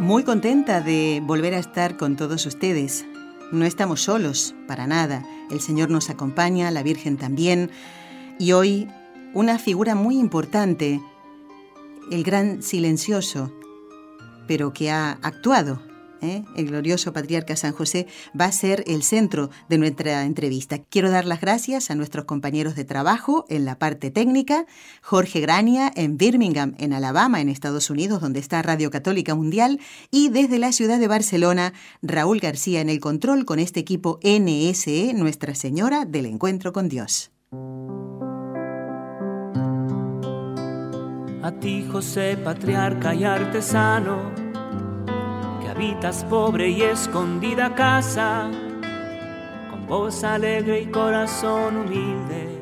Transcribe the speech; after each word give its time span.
Muy 0.00 0.24
contenta 0.24 0.80
de 0.80 1.22
volver 1.22 1.52
a 1.52 1.58
estar 1.58 1.98
con 1.98 2.16
todos 2.16 2.46
ustedes. 2.46 3.04
No 3.52 3.66
estamos 3.66 4.00
solos, 4.00 4.54
para 4.66 4.86
nada. 4.86 5.22
El 5.50 5.60
Señor 5.60 5.90
nos 5.90 6.08
acompaña, 6.08 6.70
la 6.70 6.82
Virgen 6.82 7.18
también. 7.18 7.70
Y 8.38 8.52
hoy 8.52 8.88
una 9.34 9.58
figura 9.58 9.94
muy 9.94 10.18
importante, 10.18 11.02
el 12.10 12.24
gran 12.24 12.62
silencioso, 12.62 13.52
pero 14.48 14.72
que 14.72 14.90
ha 14.90 15.18
actuado 15.20 15.82
¿eh? 16.22 16.44
el 16.56 16.66
glorioso 16.66 17.12
patriarca 17.12 17.56
San 17.56 17.72
José, 17.72 18.06
va 18.38 18.46
a 18.46 18.52
ser 18.52 18.84
el 18.86 19.02
centro 19.02 19.50
de 19.68 19.78
nuestra 19.78 20.24
entrevista. 20.24 20.78
Quiero 20.78 21.10
dar 21.10 21.24
las 21.24 21.40
gracias 21.40 21.90
a 21.90 21.94
nuestros 21.94 22.24
compañeros 22.24 22.74
de 22.74 22.84
trabajo 22.84 23.44
en 23.48 23.64
la 23.64 23.78
parte 23.78 24.10
técnica, 24.10 24.66
Jorge 25.02 25.40
Grania 25.40 25.92
en 25.94 26.16
Birmingham, 26.16 26.74
en 26.78 26.92
Alabama, 26.92 27.40
en 27.40 27.48
Estados 27.48 27.90
Unidos, 27.90 28.20
donde 28.20 28.40
está 28.40 28.62
Radio 28.62 28.90
Católica 28.90 29.34
Mundial, 29.34 29.80
y 30.10 30.28
desde 30.28 30.58
la 30.58 30.72
ciudad 30.72 30.98
de 30.98 31.08
Barcelona, 31.08 31.72
Raúl 32.02 32.40
García 32.40 32.80
en 32.80 32.88
el 32.88 33.00
control 33.00 33.44
con 33.44 33.58
este 33.58 33.80
equipo 33.80 34.18
NSE, 34.22 35.12
Nuestra 35.14 35.54
Señora 35.54 36.04
del 36.04 36.26
Encuentro 36.26 36.72
con 36.72 36.88
Dios. 36.88 37.30
A 41.42 41.52
ti, 41.58 41.86
José, 41.90 42.36
patriarca 42.36 43.14
y 43.14 43.24
artesano 43.24 44.49
habitas 45.80 46.24
pobre 46.24 46.68
y 46.68 46.82
escondida 46.82 47.74
casa, 47.74 48.50
con 49.70 49.86
voz 49.86 50.22
alegre 50.24 50.82
y 50.82 50.86
corazón 50.90 51.74
humilde. 51.74 52.60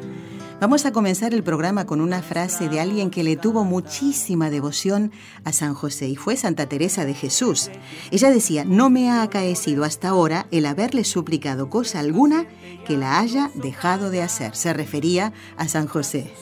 Vamos 0.61 0.87
a 0.87 0.93
comenzar 0.93 1.35
el 1.35 1.43
programa 1.43 1.85
con 1.85 2.01
una 2.01 2.23
frase 2.23 2.69
de 2.69 2.79
alguien 2.79 3.11
que 3.11 3.25
le 3.25 3.37
tuvo 3.37 3.65
muchísima 3.65 4.51
devoción 4.51 5.11
a 5.43 5.53
San 5.53 5.75
José 5.75 6.07
y 6.07 6.15
fue 6.15 6.37
Santa 6.37 6.67
Teresa 6.67 7.05
de 7.05 7.15
Jesús. 7.15 7.73
Ella 8.13 8.31
decía, 8.31 8.65
no 8.65 8.89
me 8.89 9.11
ha 9.11 9.23
acaecido 9.23 9.83
hasta 9.83 10.11
ahora 10.11 10.47
el 10.53 10.65
haberle 10.65 11.03
suplicado 11.03 11.69
cosa 11.71 11.99
alguna 11.99 12.47
que 12.87 12.97
la 12.97 13.19
haya 13.19 13.51
dejado 13.57 14.11
de 14.11 14.23
hacer. 14.23 14.55
Se 14.55 14.73
refería 14.73 15.33
a 15.57 15.67
San 15.67 15.89
José. 15.89 16.33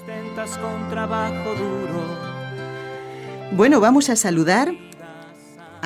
Bueno, 3.52 3.80
vamos 3.80 4.10
a 4.10 4.16
saludar 4.16 4.74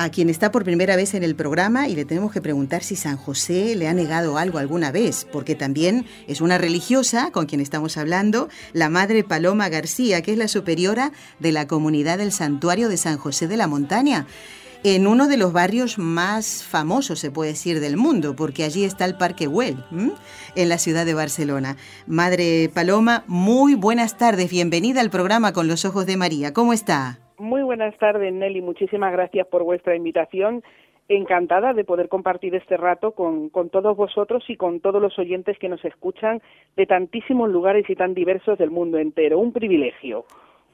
a 0.03 0.09
quien 0.09 0.29
está 0.29 0.51
por 0.51 0.63
primera 0.63 0.95
vez 0.95 1.13
en 1.13 1.23
el 1.23 1.35
programa 1.35 1.87
y 1.87 1.95
le 1.95 2.05
tenemos 2.05 2.31
que 2.31 2.41
preguntar 2.41 2.81
si 2.81 2.95
San 2.95 3.17
José 3.17 3.75
le 3.75 3.87
ha 3.87 3.93
negado 3.93 4.37
algo 4.37 4.57
alguna 4.57 4.91
vez, 4.91 5.27
porque 5.31 5.53
también 5.53 6.05
es 6.27 6.41
una 6.41 6.57
religiosa 6.57 7.29
con 7.31 7.45
quien 7.45 7.61
estamos 7.61 7.97
hablando, 7.97 8.49
la 8.73 8.89
Madre 8.89 9.23
Paloma 9.23 9.69
García, 9.69 10.21
que 10.21 10.31
es 10.31 10.39
la 10.39 10.47
superiora 10.47 11.11
de 11.39 11.51
la 11.51 11.67
comunidad 11.67 12.17
del 12.17 12.31
Santuario 12.31 12.89
de 12.89 12.97
San 12.97 13.17
José 13.17 13.47
de 13.47 13.57
la 13.57 13.67
Montaña 13.67 14.25
en 14.83 15.05
uno 15.05 15.27
de 15.27 15.37
los 15.37 15.53
barrios 15.53 15.99
más 15.99 16.63
famosos, 16.63 17.19
se 17.19 17.29
puede 17.29 17.51
decir, 17.51 17.79
del 17.79 17.97
mundo, 17.97 18.35
porque 18.35 18.63
allí 18.63 18.83
está 18.83 19.05
el 19.05 19.15
Parque 19.15 19.45
Güell, 19.45 19.85
en 20.55 20.69
la 20.69 20.79
ciudad 20.79 21.05
de 21.05 21.13
Barcelona. 21.13 21.77
Madre 22.07 22.71
Paloma, 22.73 23.23
muy 23.27 23.75
buenas 23.75 24.17
tardes, 24.17 24.49
bienvenida 24.49 25.01
al 25.01 25.11
programa 25.11 25.53
Con 25.53 25.67
los 25.67 25.85
Ojos 25.85 26.07
de 26.07 26.17
María. 26.17 26.51
¿Cómo 26.53 26.73
está? 26.73 27.19
Muy 27.41 27.63
buenas 27.63 27.97
tardes, 27.97 28.31
Nelly. 28.31 28.61
Muchísimas 28.61 29.11
gracias 29.11 29.47
por 29.47 29.63
vuestra 29.63 29.95
invitación. 29.95 30.61
Encantada 31.09 31.73
de 31.73 31.83
poder 31.83 32.07
compartir 32.07 32.53
este 32.53 32.77
rato 32.77 33.13
con, 33.13 33.49
todos 33.71 33.97
vosotros 33.97 34.43
y 34.47 34.57
con 34.57 34.79
todos 34.79 35.01
los 35.01 35.17
oyentes 35.17 35.57
que 35.57 35.67
nos 35.67 35.83
escuchan 35.83 36.39
de 36.77 36.85
tantísimos 36.85 37.49
lugares 37.49 37.89
y 37.89 37.95
tan 37.95 38.13
diversos 38.13 38.59
del 38.59 38.69
mundo 38.69 38.99
entero. 38.99 39.39
Un 39.39 39.53
privilegio. 39.53 40.25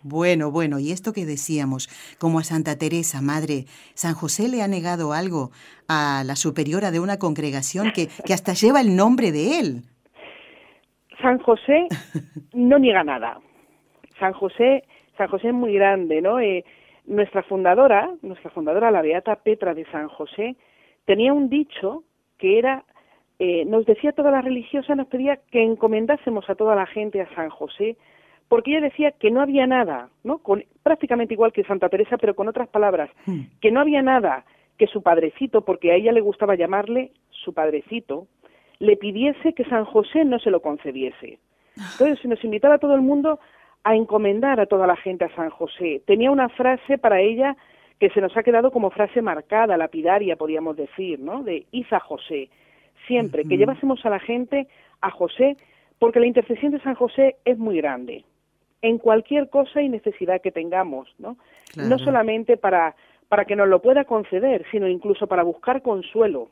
Bueno, 0.04 0.52
bueno, 0.52 0.78
y 0.78 0.92
esto 0.92 1.14
que 1.14 1.26
decíamos, 1.26 1.88
como 2.20 2.40
a 2.40 2.44
Santa 2.44 2.78
Teresa, 2.78 3.22
madre, 3.22 3.64
San 3.94 4.14
José 4.14 4.50
le 4.50 4.62
ha 4.62 4.68
negado 4.68 5.14
algo 5.14 5.52
a 5.88 6.24
la 6.26 6.36
superiora 6.36 6.92
de 6.92 7.00
una 7.00 7.18
congregación 7.18 7.94
que, 7.96 8.08
que 8.26 8.34
hasta 8.34 8.52
lleva 8.52 8.82
el 8.82 8.94
nombre 8.98 9.32
de 9.32 9.60
él. 9.60 9.84
San 11.22 11.40
José 11.40 11.88
no 12.54 12.78
niega 12.78 13.06
nada. 13.06 13.40
San 14.20 14.34
José 14.34 14.84
San 15.18 15.28
José 15.28 15.50
es 15.50 15.54
muy 15.54 15.74
grande, 15.74 16.22
¿no? 16.22 16.40
Eh, 16.40 16.64
nuestra 17.06 17.44
fundadora, 17.44 18.12
nuestra 18.22 18.52
fundadora, 18.52 18.92
la 18.92 19.02
Beata 19.02 19.36
Petra 19.38 19.74
de 19.74 19.86
San 19.86 20.08
José, 20.10 20.56
tenía 21.06 21.34
un 21.34 21.50
dicho 21.50 22.04
que 22.38 22.60
era, 22.60 22.84
eh, 23.40 23.66
nos 23.66 23.86
decía 23.86 24.12
toda 24.12 24.32
la 24.32 24.42
religiosa, 24.42 24.96
nos 24.96 25.08
pedía 25.08 25.40
que 25.52 25.64
encomendásemos 25.64 26.50
a 26.50 26.56
toda 26.56 26.76
la 26.76 26.86
gente 26.86 27.22
a 27.22 27.34
San 27.34 27.50
José, 27.50 27.98
porque 28.48 28.72
ella 28.72 28.82
decía 28.82 29.12
que 29.12 29.32
no 29.32 29.42
había 29.42 29.68
nada, 29.68 30.10
¿no? 30.24 30.40
Con, 30.40 30.64
prácticamente 30.84 31.34
igual 31.34 31.52
que 31.52 31.64
Santa 31.64 31.90
Teresa, 31.90 32.18
pero 32.18 32.36
con 32.36 32.48
otras 32.48 32.68
palabras, 32.70 33.10
hmm. 33.26 33.42
que 33.62 33.72
no 33.72 33.80
había 33.80 34.02
nada 34.02 34.46
que 34.78 34.88
su 34.88 35.02
padrecito, 35.02 35.62
porque 35.62 35.92
a 35.92 35.96
ella 35.96 36.12
le 36.12 36.22
gustaba 36.22 36.56
llamarle 36.56 37.12
su 37.32 37.54
padrecito, 37.54 38.28
le 38.80 38.96
pidiese 38.96 39.54
que 39.54 39.66
San 39.66 39.86
José 39.86 40.24
no 40.24 40.40
se 40.40 40.52
lo 40.52 40.62
concediese. 40.62 41.40
Entonces 41.76 42.20
se 42.20 42.28
nos 42.28 42.44
invitaba 42.44 42.76
a 42.76 42.80
todo 42.80 42.96
el 42.96 43.02
mundo 43.02 43.40
a 43.84 43.96
encomendar 43.96 44.60
a 44.60 44.66
toda 44.66 44.88
la 44.88 44.96
gente 44.96 45.26
a 45.26 45.36
San 45.36 45.50
José. 45.50 46.02
Tenía 46.06 46.32
una 46.32 46.50
frase 46.50 46.98
para 46.98 47.22
ella 47.22 47.56
que 48.00 48.10
se 48.10 48.22
nos 48.22 48.36
ha 48.38 48.44
quedado 48.44 48.72
como 48.72 48.92
frase 48.92 49.22
marcada, 49.22 49.78
lapidaria, 49.78 50.36
podríamos 50.36 50.76
decir, 50.76 51.20
¿no? 51.20 51.44
De 51.44 51.66
Iza 51.72 52.00
José. 52.00 52.50
Siempre, 53.08 53.46
que 53.46 53.58
llevásemos 53.58 54.06
a 54.06 54.10
la 54.10 54.20
gente 54.20 54.68
a 55.02 55.10
José, 55.10 55.56
porque 55.98 56.20
la 56.20 56.28
intercesión 56.28 56.72
de 56.72 56.82
San 56.82 56.96
José 56.96 57.38
es 57.46 57.58
muy 57.58 57.78
grande. 57.78 58.26
En 58.82 58.98
cualquier 58.98 59.50
cosa 59.50 59.82
y 59.82 59.90
necesidad 59.90 60.42
que 60.42 60.52
tengamos, 60.52 61.14
¿no? 61.18 61.38
No 61.76 61.98
solamente 61.98 62.58
para 62.58 62.96
para 63.30 63.46
que 63.46 63.56
nos 63.56 63.68
lo 63.68 63.82
pueda 63.82 64.06
conceder, 64.06 64.66
sino 64.72 64.88
incluso 64.88 65.28
para 65.28 65.44
buscar 65.44 65.82
consuelo, 65.82 66.50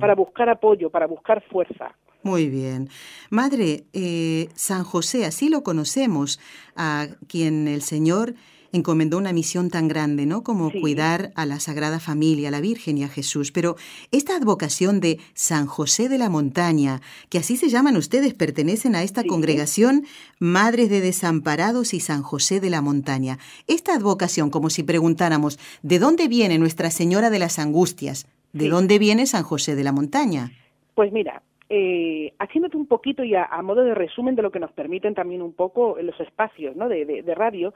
para 0.00 0.14
buscar 0.14 0.48
apoyo, 0.48 0.90
para 0.90 1.06
buscar 1.06 1.42
fuerza. 1.50 1.94
Muy 2.22 2.48
bien. 2.48 2.88
Madre, 3.30 3.84
eh, 3.92 4.48
San 4.54 4.84
José, 4.84 5.24
así 5.24 5.48
lo 5.48 5.62
conocemos, 5.62 6.38
a 6.76 7.06
quien 7.28 7.66
el 7.66 7.82
Señor 7.82 8.34
encomendó 8.72 9.18
una 9.18 9.32
misión 9.32 9.70
tan 9.70 9.88
grande, 9.88 10.26
¿no? 10.26 10.42
Como 10.42 10.70
cuidar 10.70 11.30
a 11.34 11.46
la 11.46 11.60
Sagrada 11.60 12.00
Familia, 12.00 12.48
a 12.48 12.50
la 12.50 12.60
Virgen 12.60 12.98
y 12.98 13.04
a 13.04 13.08
Jesús. 13.08 13.52
Pero 13.52 13.76
esta 14.10 14.36
advocación 14.36 15.00
de 15.00 15.18
San 15.34 15.66
José 15.66 16.08
de 16.08 16.18
la 16.18 16.28
Montaña, 16.28 17.00
que 17.30 17.38
así 17.38 17.56
se 17.56 17.68
llaman 17.68 17.96
ustedes, 17.96 18.34
pertenecen 18.34 18.94
a 18.94 19.02
esta 19.02 19.24
congregación 19.24 20.04
Madres 20.38 20.90
de 20.90 21.00
Desamparados 21.00 21.94
y 21.94 22.00
San 22.00 22.22
José 22.22 22.60
de 22.60 22.70
la 22.70 22.82
Montaña. 22.82 23.38
Esta 23.66 23.94
advocación, 23.94 24.50
como 24.50 24.70
si 24.70 24.82
preguntáramos, 24.82 25.58
¿de 25.82 25.98
dónde 25.98 26.28
viene 26.28 26.58
Nuestra 26.58 26.90
Señora 26.90 27.30
de 27.30 27.38
las 27.38 27.58
Angustias? 27.58 28.26
¿De 28.52 28.68
dónde 28.68 28.98
viene 28.98 29.26
San 29.26 29.44
José 29.44 29.74
de 29.74 29.84
la 29.84 29.92
Montaña? 29.92 30.50
Pues 30.94 31.10
mira, 31.10 31.42
eh, 31.74 32.34
haciéndote 32.38 32.76
un 32.76 32.86
poquito 32.86 33.24
y 33.24 33.34
a, 33.34 33.48
modo 33.62 33.82
de 33.82 33.94
resumen 33.94 34.34
de 34.34 34.42
lo 34.42 34.50
que 34.50 34.60
nos 34.60 34.72
permiten 34.72 35.14
también 35.14 35.40
un 35.40 35.54
poco 35.54 35.96
los 36.02 36.20
espacios 36.20 36.76
¿no? 36.76 36.86
de, 36.86 37.34
radio, 37.34 37.72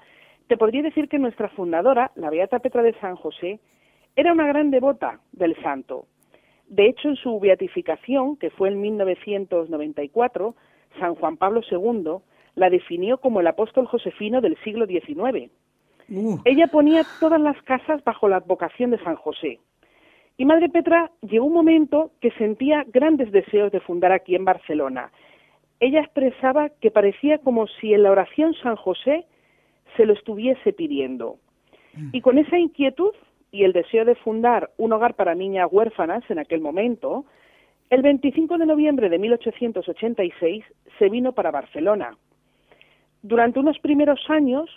te 0.49 0.57
podría 0.57 0.83
decir 0.83 1.09
que 1.09 1.19
nuestra 1.19 1.49
fundadora, 1.51 2.13
la 2.15 2.31
Beata 2.31 2.59
Petra 2.59 2.83
de 2.83 2.95
San 3.01 3.17
José, 3.17 3.61
era 4.15 4.33
una 4.33 4.47
gran 4.47 4.71
devota 4.71 5.21
del 5.33 5.57
santo. 5.63 6.07
De 6.69 6.87
hecho, 6.87 7.09
en 7.09 7.17
su 7.17 7.39
beatificación, 7.39 8.37
que 8.37 8.51
fue 8.51 8.69
en 8.69 8.81
1994, 8.81 10.55
San 10.99 11.15
Juan 11.15 11.37
Pablo 11.37 11.61
II 11.71 12.19
la 12.55 12.71
definió 12.71 13.19
como 13.19 13.41
el 13.41 13.47
apóstol 13.47 13.87
josefino 13.87 14.41
del 14.41 14.57
siglo 14.65 14.87
XIX. 14.87 15.51
Uh. 16.09 16.39
Ella 16.45 16.67
ponía 16.69 17.03
todas 17.21 17.41
las 17.41 17.61
casas 17.63 18.03
bajo 18.05 18.29
la 18.29 18.37
advocación 18.37 18.91
de 18.91 18.99
San 19.03 19.17
José. 19.17 19.61
Y 20.39 20.45
Madre 20.45 20.69
Petra 20.69 21.11
llegó 21.23 21.47
un 21.47 21.53
momento 21.53 22.11
que 22.21 22.31
sentía 22.33 22.85
grandes 22.89 23.33
deseos 23.33 23.73
de 23.73 23.81
fundar 23.81 24.13
aquí 24.13 24.35
en 24.35 24.45
Barcelona. 24.45 25.11
Ella 25.81 26.01
expresaba 26.01 26.71
que 26.81 26.91
parecía 26.91 27.39
como 27.39 27.67
si 27.67 27.93
en 27.93 28.03
la 28.03 28.11
oración 28.11 28.55
San 28.63 28.77
José 28.77 29.27
se 29.97 30.07
lo 30.07 30.13
estuviese 30.13 30.73
pidiendo. 30.73 31.39
Y 32.13 32.21
con 32.21 32.39
esa 32.39 32.59
inquietud 32.59 33.15
y 33.51 33.65
el 33.65 33.73
deseo 33.73 34.05
de 34.05 34.17
fundar 34.17 34.71
un 34.77 34.93
hogar 34.93 35.15
para 35.15 35.35
niñas 35.35 35.69
huérfanas 35.71 36.23
en 36.31 36.39
aquel 36.39 36.61
momento, 36.61 37.25
el 37.89 38.03
25 38.03 38.59
de 38.59 38.67
noviembre 38.67 39.09
de 39.09 39.19
1886 39.19 40.65
se 40.99 41.09
vino 41.09 41.33
para 41.33 41.51
Barcelona. 41.51 42.17
Durante 43.23 43.59
unos 43.59 43.79
primeros 43.79 44.21
años, 44.29 44.69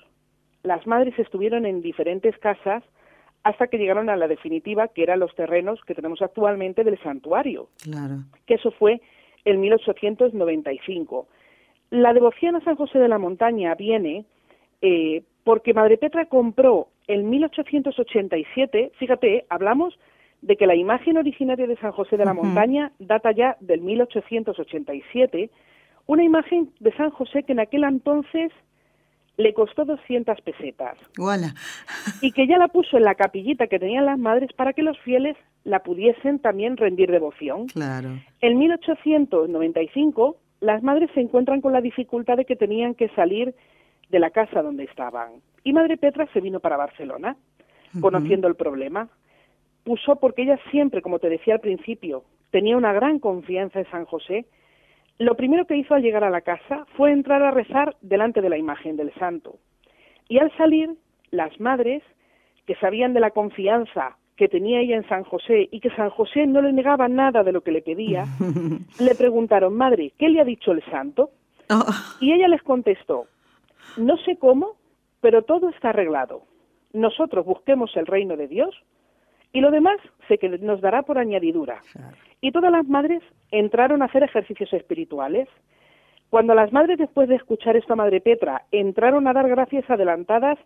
las 0.64 0.86
madres 0.88 1.18
estuvieron 1.20 1.66
en 1.66 1.82
diferentes 1.82 2.38
casas 2.38 2.84
hasta 3.44 3.68
que 3.68 3.78
llegaron 3.78 4.10
a 4.10 4.16
la 4.16 4.28
definitiva, 4.28 4.90
que 4.90 5.04
eran 5.04 5.20
los 5.20 5.34
terrenos 5.36 5.80
que 5.86 5.96
tenemos 5.96 6.22
actualmente 6.22 6.84
del 6.84 7.00
santuario. 7.02 7.70
Claro. 7.82 8.24
Que 8.46 8.56
eso 8.56 8.72
fue 8.72 9.02
en 9.46 9.60
1895. 9.60 11.28
La 11.90 12.14
devoción 12.14 12.56
a 12.56 12.64
San 12.64 12.76
José 12.76 13.00
de 13.00 13.08
la 13.08 13.18
Montaña 13.18 13.74
viene 13.76 14.26
eh, 14.82 15.24
porque 15.44 15.74
Madre 15.74 15.98
Petra 15.98 16.26
compró 16.26 16.90
en 17.08 17.30
1887, 17.30 18.92
fíjate, 18.98 19.46
hablamos 19.50 19.98
de 20.42 20.56
que 20.56 20.68
la 20.68 20.76
imagen 20.76 21.18
originaria 21.18 21.68
de 21.68 21.76
San 21.78 21.92
José 21.92 22.18
de 22.18 22.26
la 22.26 22.34
Montaña 22.34 22.92
data 23.00 23.32
ya 23.32 23.58
del 23.60 23.82
1887, 23.82 25.50
una 26.06 26.24
imagen 26.24 26.72
de 26.80 26.94
San 26.96 27.10
José 27.10 27.44
que 27.44 27.54
en 27.54 27.60
aquel 27.60 27.84
entonces 27.84 28.52
le 29.38 29.54
costó 29.54 29.86
200 29.86 30.42
pesetas. 30.42 30.98
Y 32.22 32.32
que 32.34 32.46
ya 32.46 32.58
la 32.58 32.68
puso 32.68 32.98
en 32.98 33.04
la 33.04 33.16
capillita 33.16 33.68
que 33.68 33.80
tenían 33.80 34.06
las 34.06 34.20
madres 34.20 34.52
para 34.54 34.74
que 34.74 34.84
los 34.84 35.00
fieles 35.00 35.38
la 35.64 35.80
pudiesen 35.80 36.40
también 36.40 36.76
rendir 36.76 37.10
devoción. 37.10 37.68
Claro. 37.68 38.10
En 38.42 38.58
1895, 38.58 40.38
las 40.60 40.84
madres 40.84 41.10
se 41.14 41.22
encuentran 41.22 41.62
con 41.62 41.72
la 41.72 41.80
dificultad 41.80 42.36
de 42.36 42.46
que 42.46 42.58
tenían 42.58 42.96
que 42.96 43.08
salir 43.10 43.56
de 44.10 44.20
la 44.20 44.32
casa 44.32 44.62
donde 44.62 44.84
estaban. 44.84 45.42
Y 45.64 45.74
Madre 45.74 45.98
Petra 45.98 46.28
se 46.34 46.42
vino 46.42 46.60
para 46.60 46.78
Barcelona, 46.78 47.36
conociendo 48.02 48.48
el 48.48 48.56
problema. 48.56 49.10
Puso, 49.84 50.18
porque 50.18 50.44
ella 50.44 50.60
siempre, 50.72 51.02
como 51.02 51.20
te 51.20 51.30
decía 51.30 51.56
al 51.56 51.60
principio, 51.60 52.24
tenía 52.52 52.78
una 52.78 52.94
gran 52.94 53.20
confianza 53.20 53.80
en 53.80 53.90
San 53.90 54.06
José, 54.06 54.46
lo 55.20 55.36
primero 55.36 55.66
que 55.66 55.76
hizo 55.76 55.94
al 55.94 56.02
llegar 56.02 56.24
a 56.24 56.30
la 56.30 56.42
casa 56.42 56.86
fue 56.96 57.12
entrar 57.12 57.44
a 57.44 57.52
rezar 57.52 57.98
delante 58.02 58.42
de 58.42 58.50
la 58.50 58.58
imagen 58.58 58.96
del 58.96 59.14
santo. 59.16 59.58
Y 60.30 60.40
al 60.40 60.56
salir, 60.56 60.96
las 61.32 61.60
madres, 61.60 62.04
que 62.66 62.76
sabían 62.76 63.14
de 63.14 63.20
la 63.20 63.32
confianza 63.32 64.18
que 64.38 64.48
tenía 64.48 64.80
ella 64.80 64.96
en 64.96 65.08
San 65.10 65.26
José 65.26 65.68
y 65.70 65.82
que 65.82 65.90
San 65.90 66.10
José 66.12 66.48
no 66.48 66.62
le 66.62 66.72
negaba 66.72 67.10
nada 67.10 67.44
de 67.44 67.52
lo 67.52 67.62
que 67.62 67.74
le 67.74 67.82
pedía, 67.82 68.26
le 69.00 69.16
preguntaron, 69.16 69.76
Madre, 69.76 70.14
¿qué 70.18 70.30
le 70.30 70.40
ha 70.40 70.46
dicho 70.46 70.72
el 70.72 70.82
santo? 70.86 71.32
Oh. 71.70 71.84
Y 72.22 72.32
ella 72.32 72.48
les 72.48 72.64
contestó, 72.64 73.26
no 74.00 74.18
sé 74.18 74.38
cómo, 74.38 74.78
pero 75.22 75.44
todo 75.44 75.70
está 75.70 75.90
arreglado. 75.90 76.44
Nosotros 76.94 77.46
busquemos 77.46 77.96
el 77.96 78.06
reino 78.06 78.36
de 78.38 78.48
Dios 78.48 78.76
y 79.54 79.62
lo 79.62 79.72
demás 79.72 79.98
se 80.28 80.38
que 80.38 80.50
nos 80.50 80.82
dará 80.82 81.04
por 81.04 81.18
añadidura. 81.18 81.82
Y 82.42 82.52
todas 82.52 82.72
las 82.72 82.88
madres 82.88 83.22
entraron 83.52 84.02
a 84.02 84.06
hacer 84.06 84.24
ejercicios 84.24 84.72
espirituales. 84.74 85.48
Cuando 86.30 86.54
las 86.54 86.72
madres, 86.72 86.98
después 86.98 87.28
de 87.28 87.36
escuchar 87.36 87.76
esto 87.76 87.94
a 87.94 87.96
Madre 87.96 88.22
Petra, 88.22 88.64
entraron 88.72 89.28
a 89.28 89.34
dar 89.34 89.50
gracias 89.50 89.90
adelantadas 89.90 90.60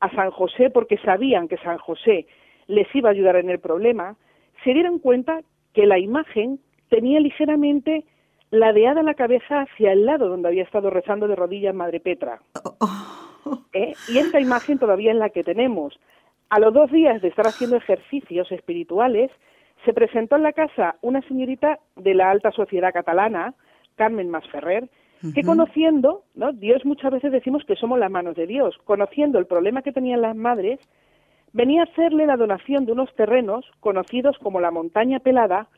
a 0.00 0.10
San 0.14 0.30
José 0.30 0.70
porque 0.70 0.98
sabían 0.98 1.48
que 1.48 1.56
San 1.58 1.78
José 1.78 2.26
les 2.66 2.86
iba 2.94 3.08
a 3.08 3.12
ayudar 3.12 3.36
en 3.36 3.48
el 3.48 3.60
problema, 3.60 4.16
se 4.64 4.74
dieron 4.74 4.98
cuenta 4.98 5.40
que 5.72 5.86
la 5.86 5.98
imagen 5.98 6.60
tenía 6.88 7.20
ligeramente 7.20 8.04
ladeada 8.60 9.02
la 9.02 9.14
cabeza 9.14 9.62
hacia 9.62 9.92
el 9.92 10.06
lado 10.06 10.28
donde 10.28 10.48
había 10.48 10.62
estado 10.62 10.90
rezando 10.90 11.28
de 11.28 11.36
rodillas 11.36 11.74
Madre 11.74 12.00
Petra. 12.00 12.40
¿Eh? 13.72 13.92
Y 14.08 14.18
esta 14.18 14.40
imagen 14.40 14.78
todavía 14.78 15.12
es 15.12 15.16
la 15.18 15.30
que 15.30 15.44
tenemos. 15.44 15.98
A 16.48 16.58
los 16.60 16.72
dos 16.72 16.90
días 16.90 17.22
de 17.22 17.28
estar 17.28 17.46
haciendo 17.46 17.76
ejercicios 17.76 18.50
espirituales, 18.52 19.30
se 19.84 19.92
presentó 19.92 20.36
en 20.36 20.42
la 20.42 20.52
casa 20.52 20.96
una 21.02 21.20
señorita 21.22 21.78
de 21.96 22.14
la 22.14 22.30
alta 22.30 22.50
sociedad 22.52 22.92
catalana, 22.92 23.54
Carmen 23.96 24.30
Masferrer, 24.30 24.88
que 25.34 25.42
conociendo, 25.42 26.24
¿no? 26.34 26.52
Dios 26.52 26.84
muchas 26.84 27.10
veces 27.10 27.32
decimos 27.32 27.64
que 27.64 27.74
somos 27.74 27.98
las 27.98 28.10
manos 28.10 28.36
de 28.36 28.46
Dios, 28.46 28.76
conociendo 28.84 29.38
el 29.38 29.46
problema 29.46 29.82
que 29.82 29.92
tenían 29.92 30.20
las 30.20 30.36
madres, 30.36 30.78
venía 31.52 31.80
a 31.80 31.84
hacerle 31.84 32.26
la 32.26 32.36
donación 32.36 32.84
de 32.84 32.92
unos 32.92 33.12
terrenos 33.14 33.64
conocidos 33.80 34.36
como 34.38 34.60
la 34.60 34.70
montaña 34.70 35.20
pelada 35.20 35.68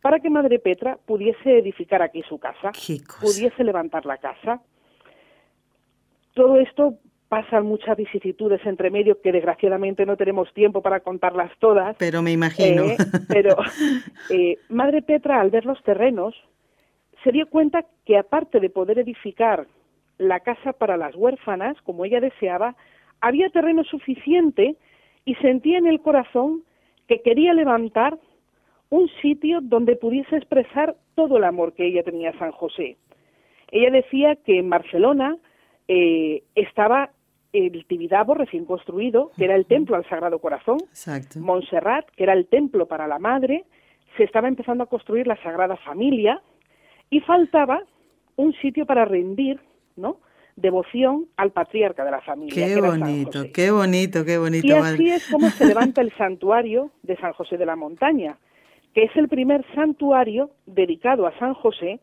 para 0.00 0.20
que 0.20 0.30
Madre 0.30 0.58
Petra 0.58 0.98
pudiese 1.06 1.58
edificar 1.58 2.02
aquí 2.02 2.22
su 2.28 2.38
casa, 2.38 2.72
pudiese 3.20 3.64
levantar 3.64 4.06
la 4.06 4.18
casa. 4.18 4.60
Todo 6.34 6.58
esto 6.58 6.94
pasan 7.28 7.64
muchas 7.64 7.96
vicisitudes 7.96 8.60
entre 8.64 8.90
medio 8.90 9.20
que 9.20 9.30
desgraciadamente 9.30 10.04
no 10.04 10.16
tenemos 10.16 10.52
tiempo 10.52 10.82
para 10.82 11.00
contarlas 11.00 11.52
todas. 11.60 11.96
Pero 11.96 12.22
me 12.22 12.32
imagino. 12.32 12.84
Eh, 12.84 12.96
pero 13.28 13.56
eh, 14.30 14.58
Madre 14.68 15.02
Petra, 15.02 15.40
al 15.40 15.50
ver 15.50 15.64
los 15.64 15.80
terrenos, 15.82 16.34
se 17.22 17.30
dio 17.30 17.46
cuenta 17.48 17.84
que 18.04 18.18
aparte 18.18 18.58
de 18.58 18.70
poder 18.70 18.98
edificar 18.98 19.66
la 20.18 20.40
casa 20.40 20.72
para 20.72 20.96
las 20.96 21.14
huérfanas, 21.14 21.76
como 21.82 22.04
ella 22.04 22.20
deseaba, 22.20 22.74
había 23.20 23.48
terreno 23.50 23.84
suficiente 23.84 24.76
y 25.24 25.34
sentía 25.36 25.78
en 25.78 25.86
el 25.86 26.00
corazón 26.00 26.64
que 27.06 27.22
quería 27.22 27.54
levantar 27.54 28.18
un 28.90 29.08
sitio 29.22 29.60
donde 29.62 29.96
pudiese 29.96 30.36
expresar 30.36 30.96
todo 31.14 31.38
el 31.38 31.44
amor 31.44 31.72
que 31.72 31.86
ella 31.86 32.02
tenía 32.02 32.30
a 32.30 32.38
San 32.38 32.52
José. 32.52 32.96
Ella 33.70 33.90
decía 33.90 34.36
que 34.36 34.58
en 34.58 34.68
Barcelona 34.68 35.36
eh, 35.88 36.42
estaba 36.54 37.10
el 37.52 37.84
Tibidabo 37.86 38.34
recién 38.34 38.64
construido, 38.64 39.32
que 39.36 39.44
era 39.44 39.56
el 39.56 39.66
templo 39.66 39.96
al 39.96 40.08
Sagrado 40.08 40.38
Corazón, 40.38 40.78
Montserrat, 41.36 42.08
que 42.16 42.24
era 42.24 42.32
el 42.32 42.46
templo 42.46 42.86
para 42.86 43.08
la 43.08 43.18
Madre, 43.18 43.64
se 44.16 44.24
estaba 44.24 44.48
empezando 44.48 44.84
a 44.84 44.86
construir 44.86 45.26
la 45.26 45.40
Sagrada 45.42 45.76
Familia 45.76 46.42
y 47.10 47.20
faltaba 47.20 47.82
un 48.36 48.52
sitio 48.54 48.86
para 48.86 49.04
rendir, 49.04 49.60
¿no? 49.96 50.18
devoción 50.56 51.26
al 51.36 51.52
patriarca 51.52 52.04
de 52.04 52.10
la 52.10 52.20
familia. 52.20 52.54
Qué 52.54 52.80
bonito, 52.80 53.44
qué 53.52 53.70
bonito, 53.70 54.24
qué 54.24 54.38
bonito. 54.38 54.66
Y 54.66 54.72
así 54.72 55.10
es 55.10 55.28
como 55.30 55.48
se 55.48 55.66
levanta 55.66 56.00
el 56.00 56.12
santuario 56.18 56.90
de 57.02 57.16
San 57.16 57.32
José 57.32 57.56
de 57.56 57.66
la 57.66 57.76
Montaña, 57.76 58.38
que 58.94 59.04
es 59.04 59.16
el 59.16 59.28
primer 59.28 59.64
santuario 59.74 60.50
dedicado 60.66 61.26
a 61.26 61.38
San 61.38 61.54
José, 61.54 62.00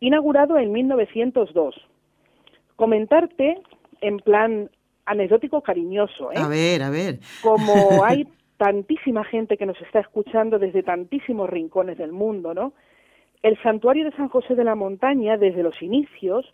inaugurado 0.00 0.58
en 0.58 0.72
1902. 0.72 1.74
Comentarte 2.76 3.60
en 4.00 4.18
plan 4.18 4.70
anecdótico 5.06 5.62
cariñoso. 5.62 6.32
¿eh? 6.32 6.36
A 6.36 6.48
ver, 6.48 6.82
a 6.82 6.90
ver. 6.90 7.18
Como 7.42 7.72
hay 8.04 8.26
tantísima 8.56 9.24
gente 9.24 9.56
que 9.56 9.66
nos 9.66 9.80
está 9.80 10.00
escuchando 10.00 10.58
desde 10.58 10.82
tantísimos 10.82 11.48
rincones 11.48 11.98
del 11.98 12.12
mundo, 12.12 12.52
¿no? 12.54 12.74
El 13.42 13.60
santuario 13.62 14.04
de 14.04 14.12
San 14.12 14.28
José 14.28 14.54
de 14.54 14.64
la 14.64 14.74
Montaña, 14.74 15.38
desde 15.38 15.62
los 15.62 15.80
inicios, 15.80 16.44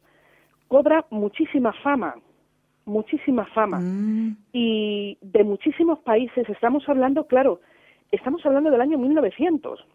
cobra 0.69 1.05
muchísima 1.11 1.73
fama, 1.83 2.15
muchísima 2.85 3.45
fama. 3.47 3.81
Mm. 3.81 4.37
Y 4.53 5.19
de 5.21 5.43
muchísimos 5.43 5.99
países, 5.99 6.49
estamos 6.49 6.89
hablando, 6.89 7.27
claro, 7.27 7.61
estamos 8.13 8.45
hablando 8.45 8.71
del 8.71 8.81
año 8.81 8.99
1900. 8.99 9.87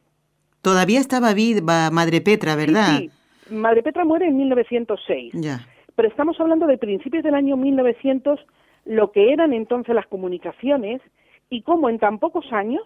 Todavía 0.62 1.00
estaba 1.00 1.34
viva 1.34 1.90
Madre 1.92 2.22
Petra, 2.22 2.56
¿verdad? 2.56 3.00
Sí, 3.00 3.10
Madre 3.50 3.84
Petra 3.84 4.06
muere 4.06 4.28
en 4.28 4.38
1906. 4.38 5.34
Ya 5.34 5.66
pero 5.96 6.10
estamos 6.10 6.40
hablando 6.40 6.68
de 6.68 6.78
principios 6.78 7.24
del 7.24 7.36
año 7.36 7.58
1900, 7.58 8.40
lo 8.86 9.12
que 9.12 9.32
eran 9.34 9.54
entonces 9.54 9.94
las 9.94 10.08
comunicaciones 10.08 11.02
y 11.50 11.62
cómo 11.62 11.90
en 11.90 12.00
tan 12.00 12.20
pocos 12.20 12.52
años 12.52 12.82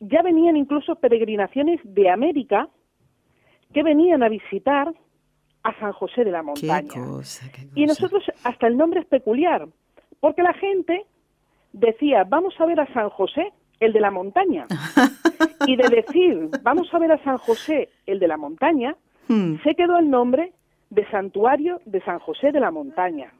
ya 0.00 0.22
venían 0.22 0.56
incluso 0.56 0.96
peregrinaciones 0.96 1.80
de 1.84 2.10
América 2.10 2.68
que 3.72 3.82
venían 3.82 4.22
a 4.22 4.28
visitar 4.28 4.92
a 5.62 5.78
San 5.78 5.92
José 5.92 6.24
de 6.24 6.30
la 6.30 6.42
Montaña. 6.42 6.90
Y 7.74 7.86
nosotros 7.86 8.24
hasta 8.44 8.66
el 8.66 8.76
nombre 8.76 9.00
es 9.00 9.06
peculiar, 9.06 9.68
porque 10.20 10.42
la 10.42 10.54
gente 10.54 11.04
decía, 11.72 12.24
vamos 12.24 12.54
a 12.58 12.66
ver 12.66 12.80
a 12.80 12.92
San 12.92 13.10
José, 13.10 13.52
el 13.80 13.92
de 13.92 14.00
la 14.00 14.10
montaña. 14.10 14.66
y 15.66 15.76
de 15.76 15.88
decir, 15.88 16.50
vamos 16.62 16.92
a 16.92 16.98
ver 16.98 17.12
a 17.12 17.24
San 17.24 17.38
José, 17.38 17.88
el 18.06 18.18
de 18.20 18.28
la 18.28 18.36
montaña, 18.36 18.94
hmm. 19.28 19.56
se 19.64 19.74
quedó 19.74 19.98
el 19.98 20.10
nombre 20.10 20.52
de 20.90 21.08
santuario 21.10 21.80
de 21.84 22.02
San 22.02 22.18
José 22.18 22.52
de 22.52 22.60
la 22.60 22.70
Montaña. 22.70 23.32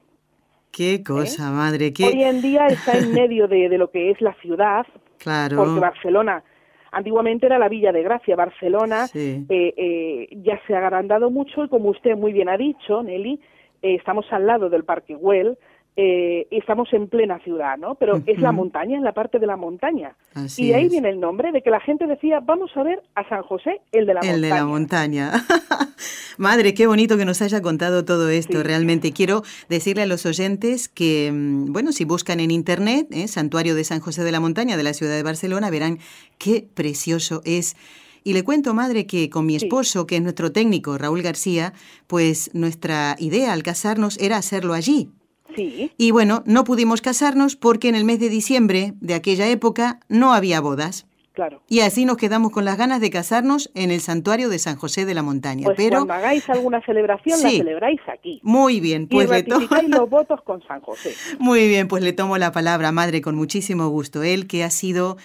Qué 0.70 0.94
¿Eh? 0.94 1.02
cosa, 1.02 1.50
madre. 1.50 1.92
Qué... 1.92 2.06
Hoy 2.06 2.22
en 2.22 2.40
día 2.40 2.66
está 2.68 2.96
en 2.96 3.12
medio 3.12 3.48
de, 3.48 3.68
de, 3.68 3.76
lo 3.76 3.90
que 3.90 4.10
es 4.10 4.20
la 4.20 4.34
ciudad, 4.34 4.86
claro. 5.18 5.56
porque 5.56 5.80
Barcelona 5.80 6.44
antiguamente 6.92 7.46
era 7.46 7.58
la 7.58 7.68
Villa 7.68 7.92
de 7.92 8.02
Gracia. 8.02 8.36
Barcelona 8.36 9.06
eh, 9.14 9.44
eh, 9.48 10.28
ya 10.42 10.60
se 10.66 10.74
ha 10.74 10.78
agrandado 10.78 11.30
mucho 11.30 11.64
y 11.64 11.68
como 11.68 11.90
usted 11.90 12.16
muy 12.16 12.32
bien 12.32 12.48
ha 12.48 12.56
dicho, 12.56 13.02
Nelly, 13.02 13.40
estamos 13.82 14.26
al 14.30 14.46
lado 14.46 14.68
del 14.68 14.84
Parque 14.84 15.14
Güell, 15.14 15.58
eh, 15.96 16.46
estamos 16.50 16.92
en 16.92 17.08
plena 17.08 17.38
ciudad, 17.40 17.76
¿no? 17.76 17.94
Pero 17.96 18.22
es 18.26 18.40
la 18.40 18.52
montaña, 18.52 18.96
en 18.96 19.04
la 19.04 19.12
parte 19.12 19.38
de 19.38 19.46
la 19.46 19.56
montaña. 19.56 20.14
y 20.56 20.68
de 20.68 20.74
ahí 20.74 20.88
viene 20.88 21.10
el 21.10 21.20
nombre 21.20 21.52
de 21.52 21.62
que 21.62 21.70
la 21.70 21.80
gente 21.80 22.06
decía, 22.06 22.40
vamos 22.40 22.70
a 22.76 22.82
ver 22.82 23.02
a 23.14 23.28
San 23.28 23.42
José, 23.42 23.80
el 23.92 24.06
de 24.06 24.14
la 24.14 24.20
montaña. 24.20 24.34
El 24.34 24.42
de 24.42 24.48
la 24.48 24.64
montaña. 24.64 25.32
Madre, 26.38 26.72
qué 26.72 26.86
bonito 26.86 27.18
que 27.18 27.24
nos 27.24 27.42
haya 27.42 27.60
contado 27.60 28.04
todo 28.04 28.30
esto. 28.30 28.62
Realmente 28.62 29.12
quiero 29.12 29.42
decirle 29.68 30.04
a 30.04 30.06
los 30.06 30.24
oyentes 30.24 30.88
que, 30.88 31.30
mm, 31.32 31.72
bueno, 31.72 31.92
si 31.92 32.04
buscan 32.04 32.40
en 32.40 32.50
internet, 32.50 33.08
¿eh? 33.10 33.28
Santuario 33.28 33.74
de 33.74 33.84
San 33.84 34.00
José 34.00 34.24
de 34.24 34.32
la 34.32 34.40
Montaña 34.40 34.76
de 34.76 34.82
la 34.82 34.94
ciudad 34.94 35.14
de 35.14 35.22
Barcelona, 35.22 35.68
verán 35.70 35.98
qué 36.38 36.66
precioso 36.74 37.42
es. 37.44 37.76
Y 38.22 38.34
le 38.34 38.42
cuento, 38.42 38.74
madre, 38.74 39.06
que 39.06 39.30
con 39.30 39.46
mi 39.46 39.56
esposo, 39.56 40.06
que 40.06 40.16
es 40.16 40.22
nuestro 40.22 40.52
técnico, 40.52 40.98
Raúl 40.98 41.22
García, 41.22 41.72
pues 42.06 42.50
nuestra 42.54 43.16
idea 43.18 43.52
al 43.52 43.62
casarnos 43.62 44.18
era 44.18 44.36
hacerlo 44.36 44.74
allí, 44.74 45.10
Sí. 45.54 45.92
Y 45.96 46.10
bueno, 46.10 46.42
no 46.46 46.64
pudimos 46.64 47.00
casarnos 47.00 47.56
porque 47.56 47.88
en 47.88 47.94
el 47.94 48.04
mes 48.04 48.20
de 48.20 48.28
diciembre 48.28 48.94
de 49.00 49.14
aquella 49.14 49.48
época 49.48 50.00
no 50.08 50.32
había 50.32 50.60
bodas. 50.60 51.06
Claro. 51.32 51.62
Y 51.68 51.80
así 51.80 52.04
nos 52.04 52.16
quedamos 52.16 52.50
con 52.50 52.64
las 52.64 52.76
ganas 52.76 53.00
de 53.00 53.08
casarnos 53.08 53.70
en 53.74 53.90
el 53.90 54.00
santuario 54.00 54.48
de 54.48 54.58
San 54.58 54.76
José 54.76 55.06
de 55.06 55.14
la 55.14 55.22
Montaña. 55.22 55.64
Pues 55.64 55.76
Pero 55.76 55.98
cuando 55.98 56.14
hagáis 56.14 56.48
alguna 56.50 56.84
celebración, 56.84 57.40
la 57.40 57.50
celebráis 57.50 58.00
aquí. 58.12 58.40
muy 58.42 58.80
bien, 58.80 59.02
Y 59.04 59.06
pues 59.06 59.30
le 59.30 59.44
tomo, 59.44 59.66
los 59.88 60.10
votos 60.10 60.42
con 60.42 60.62
San 60.66 60.80
José. 60.80 61.14
muy 61.38 61.68
bien, 61.68 61.86
pues 61.86 62.02
le 62.02 62.12
tomo 62.12 62.36
la 62.36 62.50
palabra, 62.52 62.90
madre, 62.90 63.22
con 63.22 63.36
muchísimo 63.36 63.88
gusto. 63.88 64.22
Él 64.24 64.48
que 64.48 64.64
ha 64.64 64.70
sido 64.70 65.16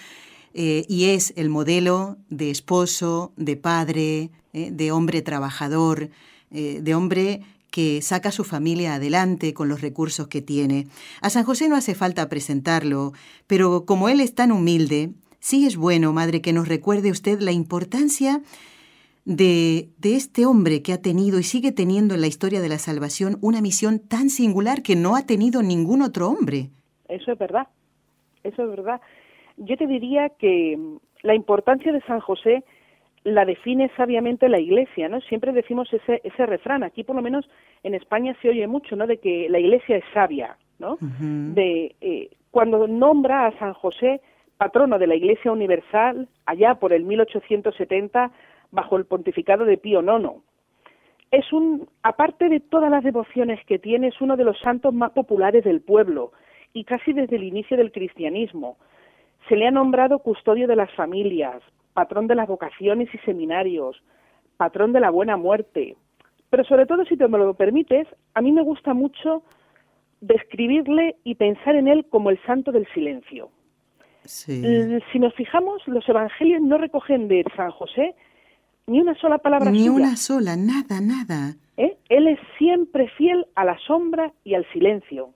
eh, 0.54 0.86
y 0.88 1.10
es 1.10 1.34
el 1.36 1.50
modelo 1.50 2.16
de 2.30 2.50
esposo, 2.50 3.32
de 3.36 3.56
padre, 3.56 4.30
eh, 4.54 4.70
de 4.70 4.92
hombre 4.92 5.20
trabajador, 5.20 6.08
eh, 6.50 6.78
de 6.80 6.94
hombre 6.94 7.42
que 7.76 8.00
saca 8.00 8.30
a 8.30 8.32
su 8.32 8.42
familia 8.42 8.94
adelante 8.94 9.52
con 9.52 9.68
los 9.68 9.82
recursos 9.82 10.28
que 10.28 10.40
tiene. 10.40 10.86
A 11.20 11.28
San 11.28 11.44
José 11.44 11.68
no 11.68 11.76
hace 11.76 11.94
falta 11.94 12.26
presentarlo, 12.30 13.12
pero 13.46 13.84
como 13.84 14.08
él 14.08 14.22
es 14.22 14.34
tan 14.34 14.50
humilde, 14.50 15.10
sí 15.40 15.66
es 15.66 15.76
bueno, 15.76 16.14
madre, 16.14 16.40
que 16.40 16.54
nos 16.54 16.68
recuerde 16.68 17.10
usted 17.10 17.38
la 17.40 17.52
importancia 17.52 18.40
de, 19.26 19.90
de 19.98 20.16
este 20.16 20.46
hombre 20.46 20.80
que 20.80 20.94
ha 20.94 21.02
tenido 21.02 21.38
y 21.38 21.42
sigue 21.42 21.70
teniendo 21.70 22.14
en 22.14 22.22
la 22.22 22.28
historia 22.28 22.62
de 22.62 22.70
la 22.70 22.78
salvación 22.78 23.36
una 23.42 23.60
misión 23.60 23.98
tan 23.98 24.30
singular 24.30 24.80
que 24.80 24.96
no 24.96 25.14
ha 25.14 25.26
tenido 25.26 25.62
ningún 25.62 26.00
otro 26.00 26.30
hombre. 26.30 26.70
Eso 27.10 27.32
es 27.32 27.38
verdad. 27.38 27.68
Eso 28.42 28.62
es 28.62 28.70
verdad. 28.70 29.02
Yo 29.58 29.76
te 29.76 29.86
diría 29.86 30.30
que 30.30 30.78
la 31.20 31.34
importancia 31.34 31.92
de 31.92 32.00
San 32.06 32.20
José 32.20 32.64
la 33.26 33.44
define 33.44 33.90
sabiamente 33.96 34.48
la 34.48 34.60
Iglesia, 34.60 35.08
¿no? 35.08 35.20
Siempre 35.22 35.52
decimos 35.52 35.92
ese, 35.92 36.20
ese 36.22 36.46
refrán. 36.46 36.84
Aquí, 36.84 37.02
por 37.02 37.16
lo 37.16 37.22
menos, 37.22 37.48
en 37.82 37.94
España 37.94 38.36
se 38.40 38.48
oye 38.48 38.68
mucho, 38.68 38.94
¿no? 38.94 39.08
De 39.08 39.18
que 39.18 39.48
la 39.50 39.58
Iglesia 39.58 39.96
es 39.96 40.04
sabia, 40.14 40.56
¿no? 40.78 40.96
De 41.00 41.96
eh, 42.00 42.30
cuando 42.52 42.86
nombra 42.86 43.46
a 43.46 43.58
San 43.58 43.72
José 43.74 44.20
patrono 44.58 45.00
de 45.00 45.08
la 45.08 45.16
Iglesia 45.16 45.50
Universal 45.50 46.28
allá 46.46 46.76
por 46.76 46.92
el 46.92 47.02
1870 47.02 48.30
bajo 48.70 48.96
el 48.96 49.06
pontificado 49.06 49.64
de 49.64 49.76
Pío 49.76 50.02
IX. 50.02 50.40
Es 51.32 51.52
un, 51.52 51.88
aparte 52.04 52.48
de 52.48 52.60
todas 52.60 52.92
las 52.92 53.02
devociones 53.02 53.58
que 53.66 53.80
tiene, 53.80 54.08
es 54.08 54.20
uno 54.20 54.36
de 54.36 54.44
los 54.44 54.58
santos 54.60 54.94
más 54.94 55.10
populares 55.10 55.64
del 55.64 55.80
pueblo 55.80 56.30
y 56.72 56.84
casi 56.84 57.12
desde 57.12 57.34
el 57.34 57.42
inicio 57.42 57.76
del 57.76 57.90
cristianismo. 57.90 58.76
Se 59.48 59.56
le 59.56 59.66
ha 59.66 59.72
nombrado 59.72 60.20
custodio 60.20 60.68
de 60.68 60.76
las 60.76 60.92
familias, 60.92 61.60
patrón 61.96 62.26
de 62.26 62.34
las 62.34 62.46
vocaciones 62.46 63.08
y 63.14 63.18
seminarios, 63.28 63.96
patrón 64.58 64.92
de 64.92 65.00
la 65.00 65.08
buena 65.10 65.36
muerte. 65.38 65.96
Pero 66.50 66.62
sobre 66.64 66.84
todo, 66.86 67.04
si 67.06 67.16
te 67.16 67.26
me 67.26 67.38
lo 67.38 67.54
permites, 67.54 68.06
a 68.34 68.42
mí 68.42 68.52
me 68.52 68.62
gusta 68.62 68.92
mucho 68.92 69.42
describirle 70.20 71.16
y 71.24 71.34
pensar 71.36 71.74
en 71.74 71.88
él 71.88 72.04
como 72.10 72.28
el 72.30 72.38
santo 72.44 72.70
del 72.70 72.86
silencio. 72.94 73.48
Sí. 74.24 74.62
Si 75.12 75.18
nos 75.18 75.34
fijamos, 75.34 75.82
los 75.86 76.06
evangelios 76.08 76.60
no 76.60 76.76
recogen 76.78 77.28
de 77.28 77.44
San 77.56 77.70
José 77.70 78.14
ni 78.86 79.00
una 79.00 79.14
sola 79.16 79.38
palabra 79.38 79.70
Ni 79.70 79.78
suya. 79.86 79.92
una 79.92 80.16
sola, 80.16 80.56
nada, 80.56 81.00
nada. 81.00 81.56
¿eh? 81.76 81.96
Él 82.08 82.28
es 82.28 82.38
siempre 82.58 83.08
fiel 83.16 83.46
a 83.54 83.64
la 83.64 83.78
sombra 83.86 84.32
y 84.44 84.54
al 84.54 84.64
silencio. 84.72 85.30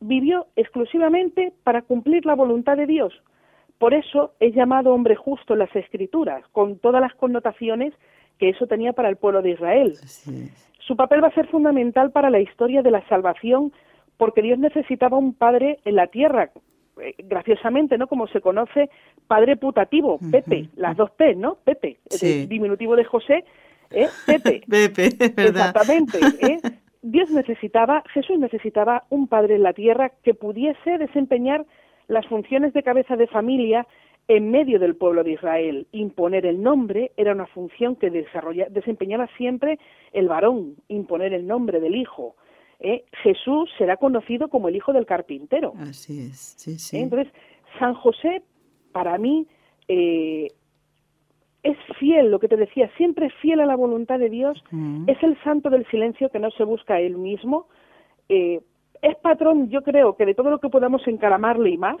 Vivió 0.00 0.46
exclusivamente 0.56 1.52
para 1.64 1.82
cumplir 1.82 2.24
la 2.24 2.34
voluntad 2.34 2.76
de 2.76 2.86
Dios. 2.86 3.12
Por 3.78 3.94
eso 3.94 4.32
es 4.40 4.54
llamado 4.54 4.92
hombre 4.94 5.16
justo 5.16 5.52
en 5.54 5.60
las 5.60 5.74
Escrituras, 5.76 6.44
con 6.52 6.78
todas 6.78 7.00
las 7.00 7.14
connotaciones 7.14 7.92
que 8.38 8.48
eso 8.50 8.66
tenía 8.66 8.92
para 8.92 9.08
el 9.08 9.16
pueblo 9.16 9.42
de 9.42 9.50
Israel. 9.50 9.94
Su 10.78 10.96
papel 10.96 11.22
va 11.22 11.28
a 11.28 11.34
ser 11.34 11.46
fundamental 11.48 12.10
para 12.10 12.30
la 12.30 12.40
historia 12.40 12.82
de 12.82 12.90
la 12.90 13.06
salvación, 13.08 13.72
porque 14.16 14.42
Dios 14.42 14.58
necesitaba 14.58 15.16
un 15.18 15.34
padre 15.34 15.78
en 15.84 15.96
la 15.96 16.06
tierra, 16.08 16.50
eh, 17.00 17.14
graciosamente, 17.18 17.98
¿no? 17.98 18.06
Como 18.06 18.26
se 18.28 18.40
conoce, 18.40 18.90
padre 19.26 19.56
putativo, 19.56 20.18
Pepe, 20.30 20.68
las 20.76 20.96
dos 20.96 21.10
P, 21.12 21.34
¿no? 21.34 21.56
Pepe, 21.64 21.98
Sí. 22.10 22.42
el 22.42 22.48
diminutivo 22.48 22.96
de 22.96 23.04
José, 23.04 23.44
¿eh? 23.90 24.08
Pepe. 24.26 24.62
Pepe, 24.68 25.06
es 25.18 25.34
verdad. 25.34 25.74
Exactamente. 25.74 26.18
¿eh? 26.40 26.58
Dios 27.02 27.30
necesitaba, 27.30 28.02
Jesús 28.12 28.38
necesitaba 28.38 29.04
un 29.10 29.26
padre 29.28 29.56
en 29.56 29.62
la 29.62 29.72
tierra 29.72 30.12
que 30.22 30.34
pudiese 30.34 30.98
desempeñar 30.98 31.66
las 32.08 32.26
funciones 32.26 32.72
de 32.72 32.82
cabeza 32.82 33.16
de 33.16 33.26
familia 33.26 33.86
en 34.28 34.50
medio 34.50 34.78
del 34.78 34.96
pueblo 34.96 35.22
de 35.22 35.32
Israel. 35.32 35.86
Imponer 35.92 36.46
el 36.46 36.62
nombre 36.62 37.12
era 37.16 37.32
una 37.32 37.46
función 37.46 37.96
que 37.96 38.10
desempeñaba 38.10 39.28
siempre 39.36 39.78
el 40.12 40.28
varón, 40.28 40.76
imponer 40.88 41.34
el 41.34 41.46
nombre 41.46 41.80
del 41.80 41.94
hijo. 41.96 42.34
¿eh? 42.80 43.04
Jesús 43.22 43.70
será 43.78 43.96
conocido 43.96 44.48
como 44.48 44.68
el 44.68 44.76
hijo 44.76 44.92
del 44.92 45.06
carpintero. 45.06 45.74
Así 45.78 46.20
es, 46.20 46.54
sí, 46.58 46.78
sí. 46.78 46.96
¿eh? 46.96 47.00
Entonces, 47.02 47.32
San 47.78 47.94
José, 47.94 48.42
para 48.92 49.18
mí, 49.18 49.46
eh, 49.88 50.48
es 51.62 51.76
fiel, 51.98 52.30
lo 52.30 52.38
que 52.38 52.48
te 52.48 52.56
decía, 52.56 52.90
siempre 52.96 53.30
fiel 53.40 53.60
a 53.60 53.66
la 53.66 53.74
voluntad 53.76 54.18
de 54.18 54.28
Dios, 54.28 54.62
Mm. 54.70 55.08
es 55.08 55.22
el 55.22 55.36
santo 55.42 55.70
del 55.70 55.86
silencio 55.86 56.28
que 56.30 56.38
no 56.38 56.50
se 56.50 56.64
busca 56.64 56.94
a 56.94 57.00
él 57.00 57.16
mismo, 57.16 57.66
eh, 58.28 58.60
es 59.04 59.16
patrón, 59.16 59.68
yo 59.68 59.82
creo, 59.82 60.16
que 60.16 60.26
de 60.26 60.34
todo 60.34 60.50
lo 60.50 60.58
que 60.58 60.70
podamos 60.70 61.06
encaramarle 61.06 61.70
y 61.70 61.78
más, 61.78 61.96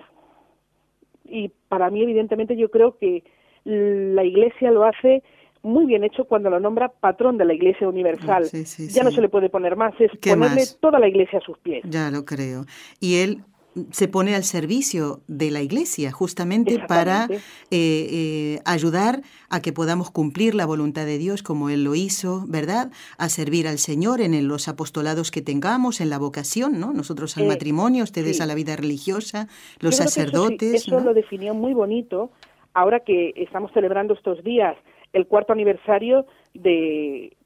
y 1.24 1.50
para 1.68 1.90
mí, 1.90 2.02
evidentemente, 2.02 2.56
yo 2.56 2.70
creo 2.70 2.96
que 2.98 3.22
la 3.64 4.24
Iglesia 4.24 4.70
lo 4.70 4.84
hace 4.84 5.22
muy 5.62 5.86
bien 5.86 6.04
hecho 6.04 6.24
cuando 6.24 6.50
lo 6.50 6.60
nombra 6.60 6.88
patrón 6.88 7.38
de 7.38 7.44
la 7.46 7.54
Iglesia 7.54 7.88
Universal. 7.88 8.44
Sí, 8.44 8.64
sí, 8.66 8.88
ya 8.88 9.02
no 9.02 9.10
se 9.10 9.20
le 9.20 9.28
puede 9.28 9.48
poner 9.48 9.76
más, 9.76 9.94
es 9.98 10.10
¿Qué 10.20 10.30
ponerle 10.30 10.56
más? 10.56 10.78
toda 10.80 10.98
la 10.98 11.08
Iglesia 11.08 11.38
a 11.38 11.42
sus 11.42 11.58
pies. 11.58 11.82
Ya 11.88 12.10
lo 12.10 12.24
creo. 12.24 12.64
Y 13.00 13.20
él 13.20 13.42
se 13.90 14.08
pone 14.08 14.34
al 14.34 14.44
servicio 14.44 15.20
de 15.26 15.50
la 15.50 15.60
iglesia 15.60 16.12
justamente 16.12 16.78
para 16.86 17.26
eh, 17.30 17.38
eh, 17.70 18.60
ayudar 18.64 19.22
a 19.50 19.60
que 19.60 19.72
podamos 19.72 20.10
cumplir 20.10 20.54
la 20.54 20.64
voluntad 20.66 21.06
de 21.06 21.18
Dios 21.18 21.42
como 21.42 21.70
Él 21.70 21.82
lo 21.84 21.94
hizo, 21.94 22.44
¿verdad? 22.46 22.90
A 23.18 23.28
servir 23.28 23.66
al 23.66 23.78
Señor 23.78 24.20
en 24.20 24.34
el- 24.34 24.46
los 24.46 24.68
apostolados 24.68 25.30
que 25.30 25.42
tengamos, 25.42 26.00
en 26.00 26.10
la 26.10 26.18
vocación, 26.18 26.78
¿no? 26.78 26.92
Nosotros 26.92 27.36
al 27.36 27.44
Eh, 27.44 27.48
matrimonio, 27.48 28.04
ustedes 28.04 28.36
sí. 28.36 28.42
a 28.42 28.46
la 28.46 28.54
vida 28.54 28.76
religiosa, 28.76 29.46
los 29.46 29.48
Yo 29.48 29.78
creo 29.80 29.80
que 29.80 29.94
eso 29.94 30.02
sí, 30.08 30.10
sacerdotes. 30.14 30.74
Eso, 30.74 30.98
¿no? 31.00 31.06
lo 31.06 31.14
definió 31.14 31.54
muy 31.54 31.74
bonito 31.74 32.30
ahora 32.74 33.00
que 33.00 33.32
estamos 33.36 33.72
celebrando 33.72 34.14
estos 34.14 34.42
días 34.44 34.76
el 35.12 35.26
cuarto 35.26 35.52
aniversario 35.52 36.26
de, 36.54 37.36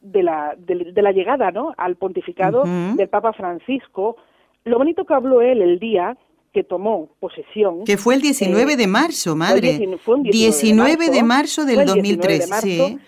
de, 0.00 0.22
la, 0.22 0.54
de, 0.58 0.92
de 0.92 1.02
la 1.02 1.12
llegada 1.12 1.50
¿no? 1.50 1.72
al 1.76 1.96
pontificado 1.96 2.64
del 2.96 3.08
Papa 3.08 3.32
Francisco. 3.32 4.16
Lo 4.64 4.78
bonito 4.78 5.04
que 5.04 5.14
habló 5.14 5.40
él 5.42 5.62
el 5.62 5.78
día 5.78 6.16
que 6.52 6.62
tomó 6.64 7.10
posesión. 7.20 7.84
Que 7.84 7.96
fue 7.96 8.14
el 8.14 8.20
19 8.22 8.72
eh, 8.72 8.76
de 8.76 8.86
marzo, 8.86 9.34
madre. 9.36 9.68
19 9.78 9.98
fue 9.98 10.14
un 10.16 10.22
19 10.22 11.10
de 11.10 11.22
marzo 11.22 11.64
del 11.64 11.74
fue 11.74 11.82
el 11.84 11.92
19 12.02 12.16
2003. 12.16 12.40
de 12.40 12.46
marzo. 12.46 12.66
sí. 12.66 12.98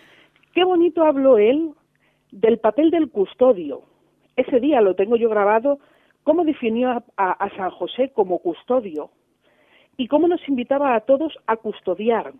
Qué 0.54 0.64
bonito 0.64 1.04
habló 1.04 1.38
él 1.38 1.70
del 2.32 2.58
papel 2.58 2.90
del 2.90 3.10
custodio. 3.10 3.82
Ese 4.36 4.58
día 4.60 4.80
lo 4.80 4.94
tengo 4.96 5.16
yo 5.16 5.28
grabado, 5.28 5.78
cómo 6.24 6.44
definió 6.44 6.90
a, 6.90 7.04
a- 7.16 7.32
a 7.32 7.56
San 7.56 7.70
José 7.70 8.10
como 8.14 8.38
custodio 8.38 9.10
y 9.96 10.08
cómo 10.08 10.28
nos 10.28 10.46
invitaba 10.48 10.94
a 10.94 11.00
todos 11.00 11.32
a 11.46 11.56
custodiar, 11.56 12.32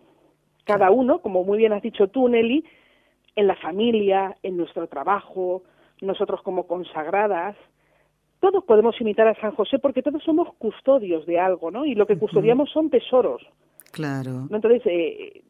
cada 0.65 0.91
uno, 0.91 1.21
como 1.21 1.43
muy 1.43 1.57
bien 1.57 1.73
has 1.73 1.81
dicho 1.81 2.07
tú, 2.09 2.27
Nelly, 2.27 2.65
en 3.35 3.47
la 3.47 3.55
familia, 3.55 4.35
en 4.43 4.57
nuestro 4.57 4.87
trabajo, 4.87 5.63
nosotros 6.01 6.41
como 6.43 6.67
consagradas. 6.67 7.55
Todos 8.39 8.63
podemos 8.65 8.99
imitar 9.01 9.27
a 9.27 9.39
San 9.41 9.51
José 9.51 9.79
porque 9.79 10.03
todos 10.03 10.23
somos 10.23 10.53
custodios 10.57 11.25
de 11.25 11.39
algo, 11.39 11.71
¿no? 11.71 11.85
Y 11.85 11.95
lo 11.95 12.05
que 12.05 12.17
custodiamos 12.17 12.69
son 12.71 12.89
tesoros. 12.89 13.41
Claro. 13.91 14.47
Entonces, 14.51 14.81
eh, 14.85 15.41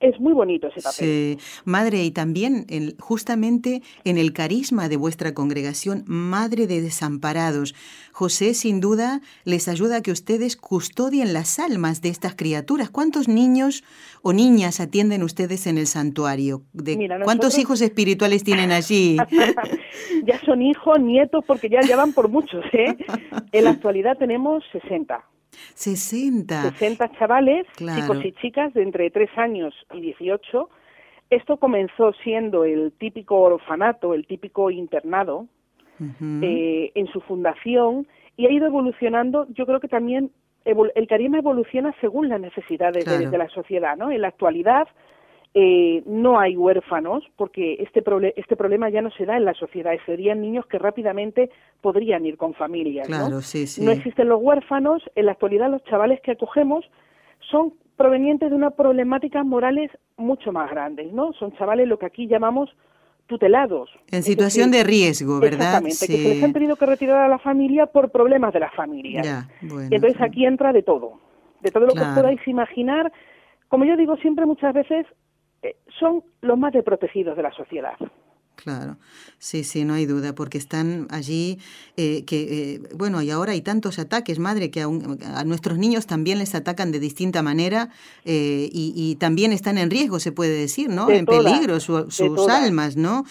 es 0.00 0.18
muy 0.18 0.32
bonito 0.32 0.68
ese 0.68 0.80
papel. 0.80 1.38
Sí, 1.38 1.38
madre, 1.64 2.02
y 2.04 2.10
también 2.10 2.66
el- 2.68 2.96
justamente 2.98 3.82
en 4.04 4.18
el 4.18 4.32
carisma 4.32 4.88
de 4.88 4.96
vuestra 4.96 5.34
congregación, 5.34 6.04
Madre 6.06 6.66
de 6.66 6.80
Desamparados, 6.80 7.74
José 8.12 8.54
sin 8.54 8.80
duda 8.80 9.20
les 9.44 9.68
ayuda 9.68 9.96
a 9.96 10.00
que 10.02 10.10
ustedes 10.10 10.56
custodien 10.56 11.32
las 11.32 11.58
almas 11.58 12.02
de 12.02 12.08
estas 12.08 12.34
criaturas. 12.34 12.90
¿Cuántos 12.90 13.28
niños 13.28 13.84
o 14.22 14.32
niñas 14.32 14.80
atienden 14.80 15.22
ustedes 15.22 15.66
en 15.66 15.78
el 15.78 15.86
santuario? 15.86 16.62
De, 16.72 16.96
Mira, 16.96 17.20
¿Cuántos 17.22 17.58
hijos 17.58 17.80
espirituales 17.80 18.42
tienen 18.42 18.72
allí? 18.72 19.16
ya 20.24 20.40
son 20.44 20.62
hijos, 20.62 20.98
nietos, 21.00 21.44
porque 21.46 21.68
ya, 21.68 21.80
ya 21.82 21.96
van 21.96 22.12
por 22.12 22.28
muchos, 22.28 22.64
¿eh? 22.72 22.96
En 23.52 23.64
la 23.64 23.70
actualidad 23.70 24.16
tenemos 24.18 24.64
60. 24.72 25.24
60. 25.74 26.62
60 26.72 27.12
chavales, 27.18 27.66
Claro. 27.76 28.00
chicos 28.00 28.24
y 28.24 28.32
chicas 28.32 28.72
de 28.74 28.82
entre 28.82 29.10
3 29.10 29.30
años 29.36 29.74
y 29.94 30.00
18. 30.00 30.68
Esto 31.30 31.56
comenzó 31.58 32.12
siendo 32.24 32.64
el 32.64 32.92
típico 32.98 33.38
orfanato, 33.40 34.14
el 34.14 34.26
típico 34.26 34.70
internado, 34.70 35.46
eh, 36.42 36.92
en 36.94 37.06
su 37.08 37.20
fundación 37.20 38.06
y 38.36 38.46
ha 38.46 38.50
ido 38.50 38.66
evolucionando. 38.66 39.46
Yo 39.54 39.66
creo 39.66 39.80
que 39.80 39.88
también 39.88 40.30
el 40.64 41.06
carisma 41.06 41.38
evoluciona 41.38 41.94
según 42.00 42.28
las 42.28 42.40
necesidades 42.40 43.04
de- 43.04 43.26
de, 43.30 43.38
la 43.38 43.48
sociedad, 43.48 43.96
¿no? 43.96 44.10
En 44.10 44.20
la 44.22 44.28
actualidad 44.28 44.88
eh, 45.52 46.02
no 46.06 46.38
hay 46.38 46.56
huérfanos, 46.56 47.24
porque 47.36 47.74
este, 47.80 48.04
este 48.36 48.56
problema 48.56 48.88
ya 48.88 49.02
no 49.02 49.10
se 49.10 49.26
da 49.26 49.36
en 49.36 49.44
la 49.44 49.54
sociedad, 49.54 49.92
serían 50.06 50.40
niños 50.40 50.64
que 50.66 50.78
rápidamente 50.78 51.50
podrían 51.80 52.24
ir 52.24 52.36
con 52.36 52.54
familias. 52.54 53.08
Claro, 53.08 53.28
¿no? 53.28 53.40
Sí, 53.40 53.66
sí. 53.66 53.84
no 53.84 53.90
existen 53.90 54.28
los 54.28 54.40
huérfanos, 54.40 55.02
en 55.16 55.26
la 55.26 55.32
actualidad 55.32 55.70
los 55.70 55.82
chavales 55.84 56.20
que 56.20 56.32
acogemos 56.32 56.84
son 57.50 57.74
provenientes 57.96 58.48
de 58.48 58.56
unas 58.56 58.74
problemáticas 58.74 59.44
morales 59.44 59.90
mucho 60.16 60.52
más 60.52 60.70
grandes, 60.70 61.12
¿no? 61.12 61.32
Son 61.32 61.52
chavales 61.56 61.88
lo 61.88 61.98
que 61.98 62.06
aquí 62.06 62.28
llamamos 62.28 62.70
tutelados. 63.26 63.90
En 64.10 64.22
situación 64.22 64.70
de 64.70 64.84
riesgo, 64.84 65.38
¿verdad? 65.40 65.84
Exactamente, 65.84 66.06
que 66.06 66.16
se 66.16 66.34
les 66.34 66.42
han 66.42 66.52
tenido 66.52 66.76
que 66.76 66.86
retirar 66.86 67.18
a 67.18 67.28
la 67.28 67.38
familia 67.38 67.86
por 67.86 68.10
problemas 68.10 68.52
de 68.52 68.60
la 68.60 68.70
familia. 68.70 69.22
Ya, 69.22 69.48
bueno, 69.62 69.88
y 69.90 69.94
entonces 69.96 70.20
aquí 70.20 70.46
entra 70.46 70.72
de 70.72 70.82
todo, 70.82 71.20
de 71.60 71.70
todo 71.70 71.86
lo 71.86 71.92
que 71.92 72.00
os 72.00 72.14
podáis 72.14 72.40
imaginar. 72.46 73.12
Como 73.68 73.84
yo 73.84 73.96
digo 73.96 74.16
siempre 74.16 74.46
muchas 74.46 74.74
veces, 74.74 75.06
son 75.98 76.22
los 76.40 76.58
más 76.58 76.72
desprotegidos 76.72 77.36
de 77.36 77.42
la 77.42 77.52
sociedad. 77.52 77.94
Claro, 78.56 78.98
sí, 79.38 79.64
sí, 79.64 79.84
no 79.84 79.94
hay 79.94 80.04
duda, 80.04 80.34
porque 80.34 80.58
están 80.58 81.06
allí, 81.10 81.58
eh, 81.96 82.26
que, 82.26 82.74
eh, 82.74 82.80
bueno, 82.94 83.22
y 83.22 83.30
ahora 83.30 83.52
hay 83.52 83.62
tantos 83.62 83.98
ataques, 83.98 84.38
madre, 84.38 84.70
que 84.70 84.82
a, 84.82 84.84
a, 84.84 85.44
nuestros 85.44 85.78
niños 85.78 86.06
también 86.06 86.38
les 86.38 86.54
atacan 86.54 86.92
de 86.92 87.00
distinta 87.00 87.42
manera 87.42 87.88
y, 88.24 88.92
y, 88.94 89.14
también 89.16 89.52
están 89.52 89.78
en 89.78 89.90
riesgo, 89.90 90.20
se 90.20 90.30
puede 90.30 90.52
decir, 90.52 90.90
¿no? 90.90 91.08
en 91.08 91.24
peligro 91.24 91.80
sus 91.80 92.48
almas, 92.48 92.96
¿no? 92.96 93.24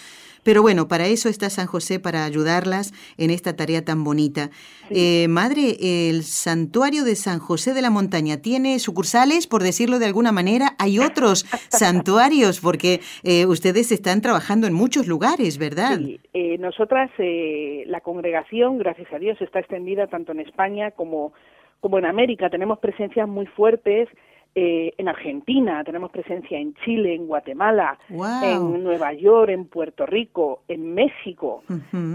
Pero 0.44 0.62
bueno, 0.62 0.88
para 0.88 1.08
eso 1.08 1.30
está 1.30 1.50
San 1.50 1.68
José, 1.68 2.00
para 2.00 2.26
ayudarlas 2.26 2.94
en 3.18 3.30
esta 3.30 3.56
tarea 3.56 3.84
tan 3.84 4.04
bonita. 4.04 4.50
Eh, 4.90 5.28
madre, 5.28 5.76
el 6.10 6.24
santuario 6.24 7.04
de 7.04 7.16
San 7.16 7.40
José 7.40 7.74
de 7.74 7.82
la 7.82 7.90
Montaña 7.90 8.42
tiene 8.42 8.80
sucursales, 8.80 9.48
por 9.48 9.62
decirlo 9.64 10.00
de 10.00 10.06
alguna 10.06 10.32
manera. 10.32 10.76
Hay 10.80 11.00
otros 11.00 11.44
santuarios, 11.70 12.60
porque 12.60 13.02
eh, 13.24 13.46
ustedes 13.46 13.92
están 13.92 14.22
trabajando 14.22 14.68
en 14.68 14.74
muchos 14.74 15.08
lugares, 15.08 15.58
¿verdad? 15.58 15.98
Sí, 15.98 16.20
eh, 16.34 16.58
nosotras, 16.58 17.12
la 17.18 18.02
congregación, 18.02 18.78
gracias 18.78 19.12
a 19.14 19.20
Dios, 19.20 19.40
está 19.42 19.60
extendida 19.60 20.08
tanto 20.08 20.32
en 20.32 20.40
España 20.40 20.92
como, 20.92 21.34
como 21.80 21.98
en 21.98 22.06
América. 22.06 22.50
Tenemos 22.50 22.80
presencias 22.80 23.28
muy 23.28 23.46
fuertes 23.46 24.10
eh, 24.56 24.94
en 24.98 25.08
Argentina, 25.08 25.84
tenemos 25.84 26.10
presencia 26.12 26.58
en 26.58 26.74
Chile, 26.84 27.14
en 27.14 27.28
Guatemala, 27.28 28.00
en 28.10 28.84
Nueva 28.84 29.14
York, 29.14 29.52
en 29.52 29.66
Puerto 29.66 30.06
Rico, 30.08 30.64
en 30.68 30.94
México, 30.96 31.64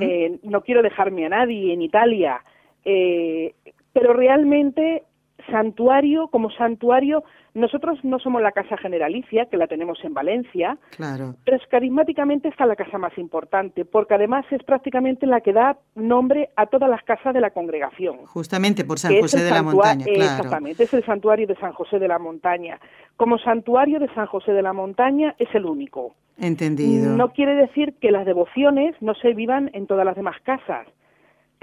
eh, 0.00 0.38
no 0.42 0.62
quiero 0.62 0.82
dejarme 0.82 1.26
a 1.26 1.28
nadie, 1.28 1.72
en 1.72 1.80
Italia, 1.80 2.42
eh, 2.84 3.54
pero 3.92 4.12
realmente 4.12 5.04
santuario 5.50 6.28
como 6.28 6.50
santuario 6.50 7.22
nosotros 7.54 7.98
no 8.02 8.18
somos 8.18 8.42
la 8.42 8.52
casa 8.52 8.76
generalicia, 8.76 9.46
que 9.46 9.56
la 9.56 9.68
tenemos 9.68 9.98
en 10.04 10.12
Valencia, 10.12 10.76
claro. 10.96 11.36
pero 11.44 11.56
es, 11.56 11.62
carismáticamente 11.68 12.48
está 12.48 12.66
la 12.66 12.74
casa 12.74 12.98
más 12.98 13.16
importante, 13.16 13.84
porque 13.84 14.14
además 14.14 14.44
es 14.50 14.62
prácticamente 14.64 15.26
la 15.26 15.40
que 15.40 15.52
da 15.52 15.78
nombre 15.94 16.50
a 16.56 16.66
todas 16.66 16.90
las 16.90 17.02
casas 17.04 17.32
de 17.32 17.40
la 17.40 17.50
congregación. 17.50 18.26
Justamente 18.26 18.84
por 18.84 18.98
San 18.98 19.18
José 19.20 19.44
de 19.44 19.50
la 19.50 19.62
Montaña, 19.62 20.04
claro. 20.04 20.22
Exactamente, 20.22 20.82
es 20.82 20.94
el 20.94 21.04
santuario 21.04 21.46
de 21.46 21.54
San 21.56 21.72
José 21.72 21.98
de 21.98 22.08
la 22.08 22.18
Montaña. 22.18 22.80
Como 23.16 23.38
santuario 23.38 24.00
de 24.00 24.12
San 24.14 24.26
José 24.26 24.52
de 24.52 24.62
la 24.62 24.72
Montaña 24.72 25.36
es 25.38 25.48
el 25.54 25.64
único. 25.64 26.14
Entendido. 26.36 27.16
No 27.16 27.32
quiere 27.32 27.54
decir 27.54 27.94
que 28.00 28.10
las 28.10 28.26
devociones 28.26 28.96
no 29.00 29.14
se 29.14 29.32
vivan 29.34 29.70
en 29.72 29.86
todas 29.86 30.04
las 30.04 30.16
demás 30.16 30.36
casas 30.42 30.88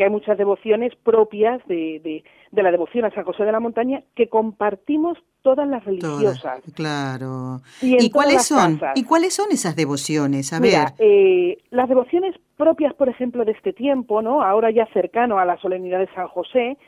que 0.02 0.06
hay 0.06 0.10
muchas 0.10 0.36
devociones 0.36 0.96
propias 1.04 1.62
de, 1.68 2.02
de, 2.04 2.24
de, 2.52 2.64
la 2.64 2.72
devoción 2.72 3.06
a 3.06 3.12
San 3.12 3.24
José 3.24 3.44
de 3.44 3.52
la 3.52 3.60
Montaña 3.60 4.02
que 4.16 4.30
compartimos 4.30 5.16
todas 5.44 5.68
las 5.68 5.86
religiosas. 5.86 6.64
claro. 6.74 7.62
¿Y, 7.84 8.10
cuáles 8.10 8.48
son? 8.48 8.80
¿Y 8.96 9.04
cuáles 9.04 9.36
son 9.36 9.52
esas 9.52 9.76
devociones? 9.76 10.54
A 10.54 10.60
Mira, 10.60 10.96
Eh, 10.98 11.60
las 11.70 11.88
devociones 11.88 12.34
propias, 12.58 12.96
por 12.96 13.10
ejemplo, 13.10 13.46
de 13.46 13.52
este 13.52 13.74
tiempo, 13.74 14.24
¿no? 14.24 14.42
Ahora 14.42 14.72
ya 14.72 14.88
cercano 14.88 15.38
a 15.38 15.46
la 15.46 15.58
solemnidad 15.58 16.00
de 16.00 16.12
San 16.16 16.28
José, 16.30 16.80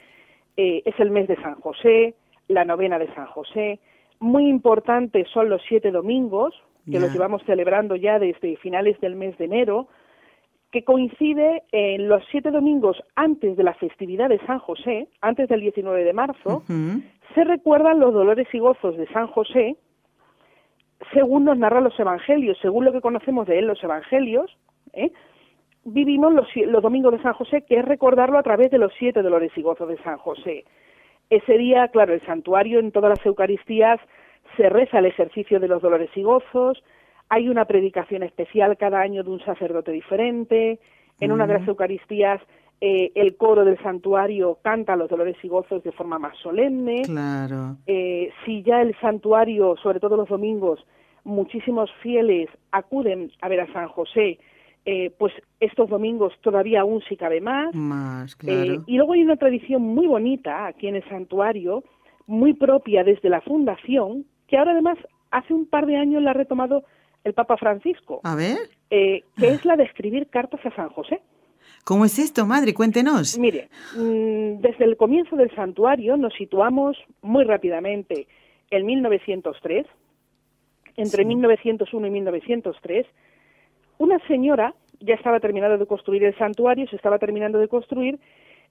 eh, 0.58 0.82
es 0.84 1.00
el 1.00 1.12
mes 1.12 1.28
de 1.28 1.36
San 1.36 1.62
José, 1.62 2.16
la 2.48 2.66
novena 2.66 2.98
de 2.98 3.14
San 3.14 3.28
José. 3.28 3.80
Muy 4.20 4.50
importantes 4.50 5.28
son 5.32 5.50
los 5.50 5.62
siete 5.70 5.92
domingos, 5.92 6.56
que 6.90 7.00
los 7.00 7.14
llevamos 7.14 7.44
celebrando 7.46 7.96
ya 7.96 8.18
desde 8.18 8.58
finales 8.58 9.00
del 9.02 9.16
mes 9.16 9.38
de 9.38 9.46
enero, 9.46 9.88
que 10.74 10.84
coincide 10.84 11.62
en 11.72 12.10
los 12.10 12.24
siete 12.32 12.50
domingos 12.50 12.98
antes 13.16 13.56
de 13.56 13.64
la 13.64 13.76
festividad 13.76 14.28
de 14.28 14.40
San 14.48 14.58
José, 14.58 15.08
antes 15.22 15.48
del 15.48 15.62
19 15.62 16.04
de 16.04 16.14
marzo, 16.14 16.64
se 17.36 17.44
recuerdan 17.44 18.00
los 18.00 18.12
dolores 18.12 18.48
y 18.52 18.58
gozos 18.58 18.98
de 18.98 19.06
San 19.10 19.28
José, 19.28 19.78
según 21.14 21.46
nos 21.46 21.60
narran 21.60 21.84
los 21.84 21.98
evangelios, 22.00 22.58
según 22.60 22.86
lo 22.86 22.92
que 22.92 23.02
conocemos 23.02 23.46
de 23.46 23.60
él, 23.60 23.68
los 23.68 23.84
evangelios, 23.84 24.58
¿eh? 24.94 25.12
vivimos 25.86 26.34
los, 26.34 26.48
los, 26.56 26.82
domingos 26.82 27.12
de 27.12 27.22
San 27.22 27.34
José, 27.34 27.62
que 27.62 27.78
es 27.78 27.86
recordarlo 27.86 28.40
a 28.40 28.44
través 28.44 28.72
de 28.72 28.80
los 28.80 28.92
siete 28.98 29.22
dolores 29.22 29.52
y 29.56 29.62
gozos 29.62 29.88
de 29.88 30.02
San 30.02 30.18
José. 30.18 30.66
Ese 31.30 31.56
día, 31.60 31.88
claro, 31.90 32.16
el 32.16 32.26
santuario 32.26 32.80
en 32.80 32.92
todas 32.92 33.12
las 33.12 33.24
Eucaristías 33.28 34.00
se 34.58 34.70
reza 34.70 34.98
el 34.98 35.06
ejercicio 35.06 35.60
de 35.60 35.68
los 35.68 35.84
dolores 35.84 36.10
y 36.16 36.24
gozos, 36.24 36.84
hay 37.30 37.50
una 37.50 37.66
predicación 37.66 38.24
especial 38.24 38.78
cada 38.78 39.00
año 39.00 39.24
de 39.24 39.30
un 39.30 39.40
sacerdote 39.44 39.92
diferente, 39.92 40.80
en 41.20 41.32
una 41.32 41.48
de 41.48 41.54
las 41.54 41.68
Eucaristías 41.68 42.42
eh, 42.86 43.14
el 43.16 43.38
coro 43.38 43.64
del 43.64 43.82
santuario 43.82 44.60
canta 44.62 44.98
los 44.98 45.10
dolores 45.10 45.38
y 45.42 45.48
gozos 45.48 45.82
de 45.84 45.94
forma 45.94 46.20
más 46.20 46.36
solemne. 46.40 47.04
Claro. 47.04 47.78
Eh, 47.88 48.30
si 48.44 48.62
ya 48.62 48.82
el 48.82 48.94
santuario, 49.00 49.78
sobre 49.82 50.02
todo 50.02 50.18
los 50.18 50.28
domingos, 50.28 50.86
muchísimos 51.24 51.90
fieles 52.02 52.50
acuden 52.74 53.32
a 53.40 53.48
ver 53.48 53.62
a 53.62 53.72
San 53.72 53.88
José, 53.88 54.38
eh, 54.86 55.14
pues 55.18 55.32
estos 55.62 55.88
domingos 55.88 56.34
todavía 56.42 56.82
aún 56.82 57.02
sí 57.08 57.16
cabe 57.16 57.40
más. 57.40 57.74
Más, 57.74 58.36
claro. 58.36 58.84
y 58.86 58.98
luego 58.98 59.14
hay 59.14 59.24
una 59.24 59.38
tradición 59.38 59.82
muy 59.82 60.06
bonita 60.06 60.66
aquí 60.66 60.88
en 60.88 60.98
el 60.98 61.08
santuario, 61.08 61.86
muy 62.28 62.54
propia 62.54 63.06
desde 63.06 63.30
la 63.30 63.40
fundación, 63.40 64.26
que 64.48 64.58
ahora 64.58 64.72
además 64.72 64.98
hace 65.32 65.54
un 65.54 65.68
par 65.68 65.86
de 65.86 65.96
años 65.96 66.22
la 66.22 66.32
ha 66.32 66.34
retomado 66.34 66.84
el 67.24 67.34
Papa 67.34 67.58
Francisco. 67.58 68.22
A 68.24 68.36
ver. 68.36 68.58
Eh, 68.90 69.24
que 69.38 69.48
es 69.48 69.66
la 69.66 69.76
de 69.76 69.84
escribir 69.84 70.28
cartas 70.28 70.66
a 70.66 70.76
San 70.76 70.90
José. 70.90 71.22
¿Cómo 71.84 72.06
es 72.06 72.18
esto, 72.20 72.46
madre? 72.46 72.74
Cuéntenos. 72.74 73.38
Mire, 73.38 73.70
mm, 73.96 74.62
desde 74.62 74.86
el 74.86 74.96
comienzo 74.96 75.36
del 75.36 75.54
santuario 75.56 76.16
nos 76.16 76.34
situamos 76.34 76.98
muy 77.22 77.44
rápidamente 77.44 78.28
en 78.72 78.86
1903, 78.86 79.86
entre 80.96 81.26
1901 81.26 82.08
y 82.08 82.10
1903, 82.10 83.06
una 83.98 84.20
señora 84.28 84.74
ya 85.00 85.16
estaba 85.16 85.40
terminando 85.40 85.78
de 85.78 85.86
construir 85.86 86.24
el 86.24 86.38
santuario, 86.38 86.88
se 86.88 86.96
estaba 86.96 87.20
terminando 87.20 87.60
de 87.60 87.68
construir, 87.68 88.20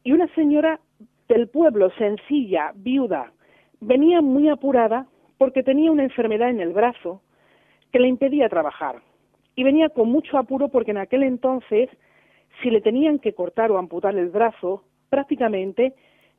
y 0.03 0.13
una 0.13 0.33
señora 0.35 0.81
del 1.29 1.49
pueblo, 1.49 1.91
sencilla, 1.99 2.73
viuda, 2.75 3.33
venía 3.81 4.23
muy 4.23 4.49
apurada 4.49 5.07
porque 5.37 5.63
tenía 5.63 5.91
una 5.91 6.05
enfermedad 6.05 6.49
en 6.49 6.61
el 6.61 6.73
brazo 6.73 7.21
que 7.93 7.99
le 8.01 8.09
impedía 8.09 8.49
trabajar. 8.49 8.97
Y 9.55 9.65
venía 9.65 9.91
con 9.91 10.09
mucho 10.11 10.39
apuro 10.39 10.69
porque 10.69 10.93
en 10.93 10.99
aquel 10.99 11.23
entonces, 11.23 11.91
si 12.63 12.71
le 12.71 12.81
tenían 12.81 13.19
que 13.19 13.35
cortar 13.35 13.71
o 13.71 13.79
amputar 13.79 14.17
el 14.17 14.31
brazo, 14.31 14.83
prácticamente 15.11 15.95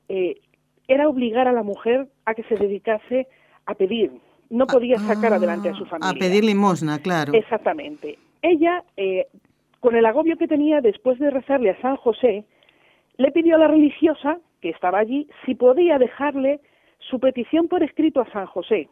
eh, 0.09 0.41
era 0.87 1.07
obligar 1.07 1.47
a 1.47 1.53
la 1.53 1.63
mujer 1.63 2.07
a 2.25 2.33
que 2.33 2.43
se 2.43 2.55
dedicase 2.55 3.27
a 3.65 3.75
pedir. 3.75 4.11
No 4.49 4.67
podía 4.67 4.97
sacar 4.97 5.33
Ah, 5.33 5.37
adelante 5.37 5.69
a 5.69 5.73
su 5.75 5.85
familia. 5.85 6.11
A 6.11 6.13
pedir 6.13 6.43
limosna, 6.43 6.99
claro. 6.99 7.33
Exactamente. 7.33 8.17
Ella, 8.41 8.83
eh, 8.97 9.27
con 9.79 9.95
el 9.95 10.05
agobio 10.05 10.37
que 10.37 10.47
tenía 10.47 10.81
después 10.81 11.17
de 11.19 11.29
rezarle 11.29 11.69
a 11.71 11.81
San 11.81 11.95
José, 11.97 12.45
le 13.17 13.31
pidió 13.31 13.55
a 13.55 13.59
la 13.59 13.67
religiosa, 13.67 14.39
que 14.61 14.69
estaba 14.69 14.99
allí, 14.99 15.27
si 15.45 15.55
podía 15.55 15.97
dejarle 15.97 16.59
su 16.99 17.19
petición 17.19 17.67
por 17.67 17.83
escrito 17.83 18.21
a 18.21 18.31
San 18.31 18.45
José. 18.47 18.89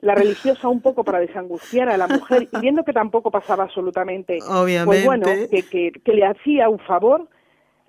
La 0.00 0.14
religiosa, 0.14 0.68
un 0.68 0.80
poco 0.80 1.04
para 1.04 1.20
desangustiar 1.20 1.88
a 1.90 1.96
la 1.96 2.08
mujer, 2.08 2.48
y 2.52 2.60
viendo 2.60 2.84
que 2.84 2.92
tampoco 2.92 3.30
pasaba 3.30 3.64
absolutamente, 3.64 4.38
Obviamente. 4.48 4.84
pues 4.86 5.04
bueno, 5.04 5.26
que, 5.50 5.62
que, 5.62 5.92
que 6.02 6.12
le 6.12 6.24
hacía 6.24 6.68
un 6.68 6.78
favor, 6.78 7.28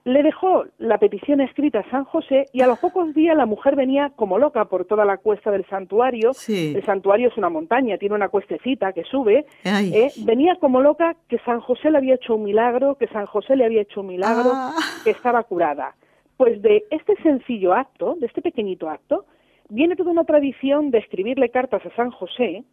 le 0.04 0.24
dejó 0.24 0.65
la 0.80 0.97
petición 0.97 1.41
escrita 1.41 1.80
a 1.82 1.89
San 1.91 2.06
José 2.06 2.47
y 2.54 2.62
a 2.62 2.67
los 2.67 2.80
pocos 2.80 3.13
días 3.13 3.38
la 3.38 3.45
mujer 3.45 3.76
venía 3.76 4.12
como 4.15 4.39
loca 4.39 4.65
por 4.65 4.86
toda 4.86 5.06
la 5.06 5.17
cuesta 5.17 5.52
del 5.52 5.63
santuario. 5.67 6.34
Sí. 6.34 6.74
El 6.76 6.84
santuario 6.84 7.28
es 7.28 7.38
una 7.38 7.50
montaña, 7.50 8.00
tiene 8.00 8.15
una 8.15 8.28
cuestecita 8.30 8.93
que 8.93 9.04
sube. 9.04 9.45
¿eh? 9.63 10.12
Venía 10.26 10.56
como 10.56 10.82
loca 10.82 11.15
que 11.30 11.38
San 11.45 11.60
José 11.60 11.91
le 11.91 12.00
había 12.00 12.15
hecho 12.15 12.34
un 12.34 12.43
milagro, 12.43 12.95
que 12.95 13.08
San 13.10 13.28
José 13.28 13.56
le 13.56 13.63
había 13.65 13.84
hecho 13.84 14.02
un 14.02 14.08
milagro, 14.08 14.50
Ah. 14.54 14.74
que 15.04 15.12
estaba 15.12 15.43
curada. 15.43 15.93
Pues 16.36 16.60
de 16.63 16.84
este 16.89 17.15
sencillo 17.21 17.74
acto, 17.74 18.15
de 18.19 18.26
este 18.26 18.41
pequeñito 18.41 18.89
acto, 18.89 19.26
viene 19.72 19.96
toda 19.96 20.12
una 20.12 20.26
tradición 20.26 20.92
de 20.92 21.00
escribirle 21.00 21.50
cartas 21.50 21.84
a 21.86 21.96
San 21.96 22.12
José, 22.12 22.64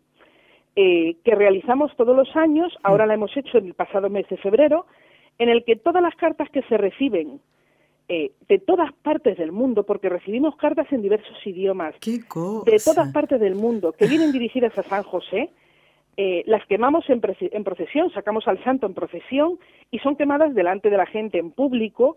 eh, 0.74 1.16
que 1.24 1.34
realizamos 1.34 1.94
todos 1.96 2.14
los 2.14 2.34
años, 2.36 2.76
ahora 2.82 3.06
la 3.06 3.14
hemos 3.14 3.34
hecho 3.36 3.58
en 3.58 3.66
el 3.66 3.74
pasado 3.74 4.10
mes 4.10 4.28
de 4.28 4.36
febrero, 4.36 4.84
en 5.38 5.48
el 5.48 5.64
que 5.64 5.76
todas 5.76 6.02
las 6.02 6.16
cartas 6.16 6.50
que 6.50 6.62
se 6.62 6.76
reciben 6.76 7.40
eh, 8.08 8.32
de 8.48 8.58
todas 8.58 8.92
partes 9.02 9.38
del 9.38 9.52
mundo, 9.52 9.84
porque 9.84 10.08
recibimos 10.08 10.56
cartas 10.56 10.90
en 10.92 11.02
diversos 11.02 11.36
idiomas, 11.46 11.94
de 12.64 12.78
todas 12.84 13.12
partes 13.12 13.38
del 13.38 13.54
mundo, 13.54 13.92
que 13.92 14.06
vienen 14.06 14.32
dirigidas 14.32 14.76
a 14.76 14.82
San 14.82 15.04
José, 15.04 15.50
eh, 16.16 16.42
las 16.46 16.66
quemamos 16.66 17.08
en, 17.10 17.20
en, 17.38 17.64
procesión, 17.64 18.10
sacamos 18.10 18.48
al 18.48 18.62
santo 18.64 18.86
en 18.86 18.94
procesión 18.94 19.58
y 19.92 20.00
son 20.00 20.16
quemadas 20.16 20.52
delante 20.52 20.90
de 20.90 20.96
la 20.96 21.06
gente 21.06 21.38
en 21.38 21.52
público. 21.52 22.16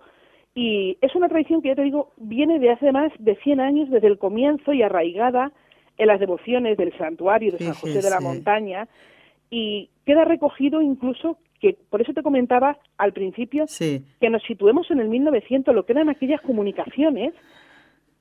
Y 0.53 0.97
es 1.01 1.15
una 1.15 1.29
tradición 1.29 1.61
que, 1.61 1.69
ya 1.69 1.75
te 1.75 1.83
digo, 1.83 2.11
viene 2.17 2.59
de 2.59 2.71
hace 2.71 2.91
más 2.91 3.11
de 3.19 3.35
100 3.37 3.59
años, 3.61 3.89
desde 3.89 4.07
el 4.07 4.17
comienzo 4.17 4.73
y 4.73 4.81
arraigada 4.81 5.51
en 5.97 6.07
las 6.07 6.19
devociones 6.19 6.77
del 6.77 6.97
santuario 6.97 7.51
de 7.51 7.59
San 7.59 7.73
José 7.73 8.01
de 8.01 8.09
la 8.09 8.19
Montaña. 8.19 8.87
Y 9.49 9.89
queda 10.05 10.25
recogido 10.25 10.81
incluso 10.81 11.37
que, 11.59 11.77
por 11.89 12.01
eso 12.01 12.13
te 12.13 12.23
comentaba 12.23 12.77
al 12.97 13.13
principio, 13.13 13.65
que 13.77 14.29
nos 14.29 14.43
situemos 14.43 14.89
en 14.91 14.99
el 14.99 15.07
1900, 15.07 15.73
lo 15.73 15.85
que 15.85 15.93
eran 15.93 16.09
aquellas 16.09 16.41
comunicaciones, 16.41 17.33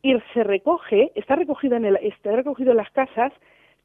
y 0.03 0.15
se 0.33 0.45
recoge, 0.45 1.13
está 1.15 1.37
recogido 1.37 1.77
en, 1.77 1.85
el, 1.85 1.97
está 1.97 2.33
recogido 2.33 2.71
en 2.71 2.79
las 2.79 2.91
casas 2.91 3.33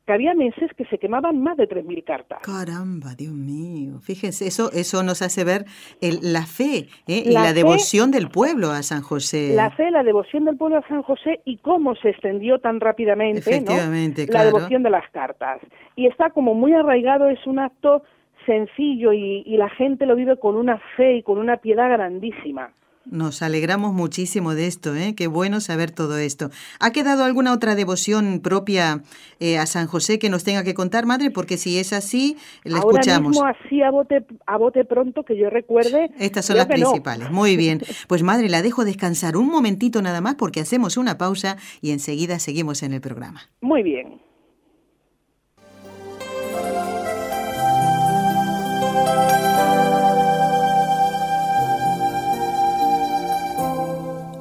que 0.06 0.14
había 0.14 0.34
meses 0.34 0.72
que 0.78 0.86
se 0.86 0.98
quemaban 1.00 1.42
más 1.42 1.58
de 1.58 1.68
3.000 1.68 2.04
cartas. 2.04 2.40
Caramba, 2.42 3.16
Dios 3.16 3.34
mío. 3.34 4.00
Fíjense, 4.02 4.48
eso, 4.48 4.72
eso 4.72 5.04
nos 5.04 5.22
hace 5.22 5.44
ver 5.44 5.66
la 6.02 6.46
fe 6.46 6.88
¿eh? 7.08 7.24
y 7.26 7.32
la, 7.32 7.54
devoción 7.54 8.12
del 8.12 8.30
pueblo 8.30 8.70
a 8.72 8.84
San 8.84 9.02
José. 9.02 9.54
La 9.56 9.72
fe, 9.72 9.90
la 9.90 10.04
devoción 10.04 10.46
del 10.46 10.58
pueblo 10.58 10.78
a 10.78 10.88
San 10.88 11.02
José 11.02 11.42
y 11.46 11.58
cómo 11.58 11.96
se 11.96 12.10
extendió 12.10 12.60
tan 12.60 12.80
rápidamente 12.80 13.40
Efectivamente, 13.40 14.28
la 14.30 14.46
devoción 14.46 14.84
de 14.84 14.90
las 14.92 15.10
cartas. 15.10 15.60
Y 15.96 16.08
está 16.08 16.30
como 16.30 16.54
muy 16.54 16.74
arraigado, 16.74 17.30
es 17.30 17.46
un 17.48 17.60
acto 17.60 18.04
sencillo 18.46 19.12
y 19.12 19.58
la 19.58 19.70
gente 19.70 20.06
lo 20.06 20.16
vive 20.16 20.38
con 20.38 20.56
una 20.56 20.80
fe 20.96 21.16
y 21.18 21.24
con 21.24 21.40
una 21.40 21.58
piedad 21.58 21.90
grandísima. 21.90 22.72
Nos 23.06 23.42
alegramos 23.42 23.94
muchísimo 23.94 24.56
de 24.56 24.68
esto, 24.68 24.96
¿eh? 24.96 25.14
Qué 25.16 25.28
bueno 25.28 25.62
saber 25.62 25.92
todo 25.92 26.18
esto. 26.18 26.50
¿Ha 26.80 26.92
quedado 26.92 27.24
alguna 27.24 27.54
otra 27.54 27.76
devoción 27.76 28.40
propia 28.40 29.02
eh, 29.40 29.58
a 29.58 29.66
San 29.68 29.88
José 29.88 30.18
que 30.18 30.30
nos 30.30 30.44
tenga 30.44 30.64
que 30.64 30.74
contar, 30.74 31.06
madre? 31.06 31.30
Porque 31.30 31.58
si 31.58 31.78
es 31.78 31.94
así, 31.94 32.38
la 32.64 32.80
Ahora 32.80 33.02
escuchamos. 33.02 33.30
Mismo 33.30 33.46
así 33.46 33.82
a 33.84 33.92
bote, 33.92 34.26
a 34.48 34.58
bote 34.58 34.86
pronto 34.86 35.24
que 35.24 35.38
yo 35.38 35.50
recuerde. 35.50 36.10
Estas 36.18 36.46
son 36.46 36.58
las 36.58 36.66
principales. 36.66 37.30
Muy 37.32 37.58
bien. 37.58 37.82
Pues 38.08 38.24
madre, 38.24 38.50
la 38.50 38.62
dejo 38.62 38.86
descansar 38.86 39.36
un 39.36 39.48
momentito 39.48 40.02
nada 40.02 40.22
más 40.22 40.36
porque 40.36 40.60
hacemos 40.60 40.98
una 40.98 41.18
pausa 41.18 41.58
y 41.82 41.92
enseguida 41.92 42.40
seguimos 42.40 42.84
en 42.84 42.94
el 42.94 43.02
programa. 43.02 43.42
Muy 43.62 43.84
bien. 43.84 44.20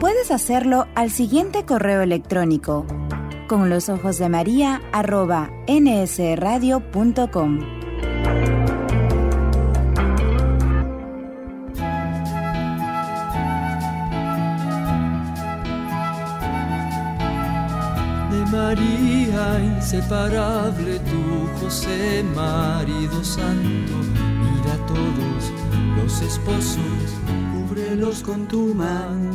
Puedes 0.00 0.30
hacerlo 0.30 0.86
al 0.94 1.10
siguiente 1.10 1.64
correo 1.64 2.02
electrónico 2.02 2.86
con 3.46 3.70
los 3.70 3.88
ojos 3.88 4.18
de 4.18 4.28
María 4.28 4.82
arroba 4.92 5.50
nsradio.com. 5.68 7.60
De 18.30 18.46
María 18.52 19.60
inseparable, 19.76 20.98
tu 21.00 21.48
José, 21.60 22.22
marido 22.34 23.24
santo, 23.24 23.94
mira 24.12 24.74
a 24.74 24.86
todos 24.86 25.52
los 25.96 26.20
esposos 26.20 26.78
cúbrelos 27.52 28.22
con 28.22 28.46
tu 28.46 28.74
manto. 28.74 29.25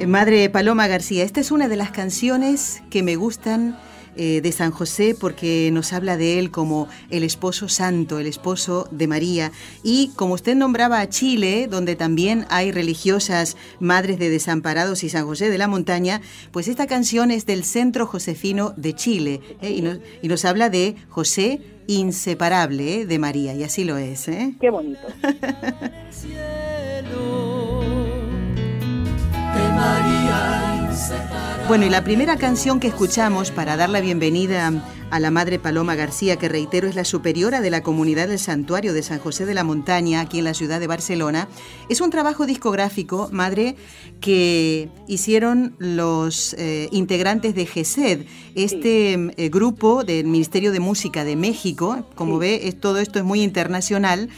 Eh, 0.00 0.06
Madre 0.06 0.48
Paloma 0.50 0.86
García, 0.86 1.24
esta 1.24 1.40
es 1.40 1.50
una 1.50 1.68
de 1.68 1.76
las 1.76 1.90
canciones 1.90 2.82
que 2.90 3.02
me 3.02 3.16
gustan 3.16 3.76
eh, 4.16 4.40
de 4.40 4.52
San 4.52 4.70
José 4.70 5.16
porque 5.18 5.70
nos 5.72 5.92
habla 5.92 6.16
de 6.16 6.38
él 6.38 6.52
como 6.52 6.86
el 7.10 7.24
esposo 7.24 7.68
santo, 7.68 8.20
el 8.20 8.26
esposo 8.26 8.86
de 8.92 9.08
María. 9.08 9.50
Y 9.82 10.12
como 10.14 10.34
usted 10.34 10.54
nombraba 10.54 11.00
a 11.00 11.08
Chile, 11.08 11.66
donde 11.68 11.96
también 11.96 12.46
hay 12.50 12.70
religiosas 12.70 13.56
madres 13.80 14.20
de 14.20 14.30
desamparados 14.30 15.02
y 15.02 15.08
San 15.08 15.26
José 15.26 15.50
de 15.50 15.58
la 15.58 15.66
Montaña, 15.66 16.20
pues 16.52 16.68
esta 16.68 16.86
canción 16.86 17.32
es 17.32 17.46
del 17.46 17.64
Centro 17.64 18.06
Josefino 18.06 18.74
de 18.76 18.94
Chile 18.94 19.40
¿eh? 19.60 19.70
y, 19.70 19.82
nos, 19.82 19.98
y, 20.22 20.28
nos, 20.28 20.44
habla 20.44 20.70
de 20.70 20.94
José 21.08 21.60
inseparable 21.88 23.06
de 23.06 23.18
María, 23.18 23.54
y 23.54 23.64
así 23.64 23.84
lo 23.84 23.98
es. 23.98 24.30
Qué 24.60 24.70
bonito. 24.70 25.00
Bueno, 31.66 31.86
y 31.86 31.90
la 31.90 32.04
primera 32.04 32.36
canción 32.36 32.78
que 32.78 32.88
escuchamos 32.88 33.50
para 33.50 33.76
dar 33.76 33.88
la 33.88 34.00
bienvenida 34.00 34.70
a 35.10 35.18
la 35.18 35.30
Madre 35.30 35.58
Paloma 35.58 35.94
García, 35.94 36.36
que 36.36 36.48
reitero 36.48 36.86
es 36.86 36.94
la 36.94 37.04
superiora 37.04 37.62
de 37.62 37.70
la 37.70 37.82
comunidad 37.82 38.28
del 38.28 38.38
Santuario 38.38 38.92
de 38.92 39.02
San 39.02 39.18
José 39.18 39.46
de 39.46 39.54
la 39.54 39.64
Montaña, 39.64 40.20
aquí 40.20 40.38
en 40.38 40.44
la 40.44 40.52
ciudad 40.52 40.78
de 40.78 40.86
Barcelona, 40.86 41.48
es 41.88 42.02
un 42.02 42.10
trabajo 42.10 42.44
discográfico, 42.44 43.30
Madre, 43.32 43.76
que 44.20 44.90
hicieron 45.08 45.74
los 45.78 46.54
eh, 46.58 46.88
integrantes 46.92 47.54
de 47.54 47.64
GESED, 47.64 48.26
este 48.54 49.14
eh, 49.14 49.48
grupo 49.48 50.04
del 50.04 50.26
Ministerio 50.26 50.70
de 50.70 50.80
Música 50.80 51.24
de 51.24 51.34
México. 51.34 52.06
Como 52.14 52.34
sí. 52.34 52.40
ve, 52.40 52.68
es, 52.68 52.78
todo 52.78 52.98
esto 52.98 53.18
es 53.18 53.24
muy 53.24 53.42
internacional 53.42 54.28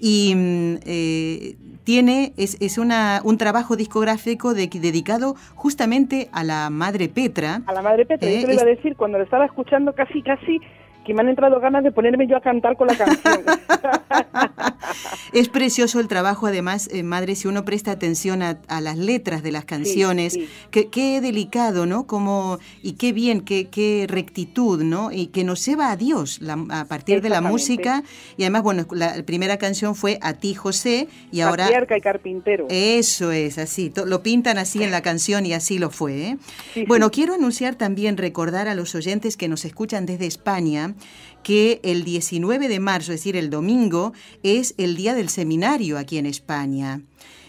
y 0.00 0.32
mm, 0.34 0.74
eh, 0.84 1.56
tiene, 1.88 2.34
es, 2.36 2.60
es 2.60 2.76
una, 2.76 3.22
un 3.24 3.38
trabajo 3.38 3.74
discográfico 3.74 4.52
de, 4.52 4.66
dedicado 4.66 5.36
justamente 5.54 6.28
a 6.32 6.44
la 6.44 6.68
Madre 6.68 7.08
Petra. 7.08 7.62
A 7.64 7.72
la 7.72 7.80
Madre 7.80 8.04
Petra, 8.04 8.28
eh, 8.28 8.34
yo 8.34 8.40
te 8.42 8.46
lo 8.48 8.52
iba 8.52 8.62
a 8.62 8.66
decir, 8.66 8.94
cuando 8.94 9.16
lo 9.16 9.24
estaba 9.24 9.46
escuchando 9.46 9.94
casi, 9.94 10.20
casi, 10.20 10.60
que 11.08 11.14
me 11.14 11.22
han 11.22 11.30
entrado 11.30 11.58
ganas 11.58 11.82
de 11.82 11.90
ponerme 11.90 12.26
yo 12.26 12.36
a 12.36 12.42
cantar 12.42 12.76
con 12.76 12.86
la 12.86 12.94
canción. 12.94 13.40
es 15.32 15.48
precioso 15.48 16.00
el 16.00 16.06
trabajo, 16.06 16.46
además, 16.46 16.90
eh, 16.92 17.02
madre, 17.02 17.34
si 17.34 17.48
uno 17.48 17.64
presta 17.64 17.92
atención 17.92 18.42
a, 18.42 18.58
a, 18.68 18.82
las 18.82 18.98
letras 18.98 19.42
de 19.42 19.50
las 19.50 19.64
canciones, 19.64 20.34
sí, 20.34 20.42
sí. 20.42 20.48
Que, 20.70 20.88
qué 20.88 21.22
delicado, 21.22 21.86
¿no? 21.86 22.06
Como, 22.06 22.58
y 22.82 22.92
qué 22.92 23.14
bien, 23.14 23.40
qué, 23.40 23.68
qué 23.70 24.04
rectitud, 24.06 24.82
¿no? 24.82 25.10
Y 25.10 25.28
que 25.28 25.44
nos 25.44 25.64
lleva 25.64 25.90
a 25.90 25.96
Dios 25.96 26.42
la, 26.42 26.58
a 26.68 26.84
partir 26.84 27.22
de 27.22 27.30
la 27.30 27.40
música. 27.40 28.02
Y 28.36 28.42
además, 28.42 28.62
bueno, 28.62 28.86
la 28.90 29.22
primera 29.24 29.56
canción 29.56 29.94
fue 29.94 30.18
A 30.20 30.34
ti, 30.34 30.52
José, 30.52 31.08
y 31.32 31.40
ahora... 31.40 31.64
Patriarca 31.64 31.96
y 31.96 32.00
carpintero. 32.02 32.66
Eso 32.68 33.32
es, 33.32 33.56
así, 33.56 33.90
lo 34.04 34.22
pintan 34.22 34.58
así 34.58 34.82
en 34.82 34.90
la 34.90 35.00
canción 35.00 35.46
y 35.46 35.54
así 35.54 35.78
lo 35.78 35.88
fue. 35.88 36.20
¿eh? 36.20 36.38
Sí, 36.74 36.84
bueno, 36.86 37.10
quiero 37.10 37.32
anunciar 37.32 37.76
también, 37.76 38.18
recordar 38.18 38.68
a 38.68 38.74
los 38.74 38.94
oyentes 38.94 39.38
que 39.38 39.48
nos 39.48 39.64
escuchan 39.64 40.04
desde 40.04 40.26
España, 40.26 40.94
que 41.42 41.80
el 41.82 42.04
19 42.04 42.68
de 42.68 42.80
marzo, 42.80 43.12
es 43.12 43.20
decir, 43.20 43.36
el 43.36 43.50
domingo, 43.50 44.12
es 44.42 44.74
el 44.78 44.96
día 44.96 45.14
del 45.14 45.28
seminario 45.28 45.98
aquí 45.98 46.18
en 46.18 46.26
España. 46.26 47.00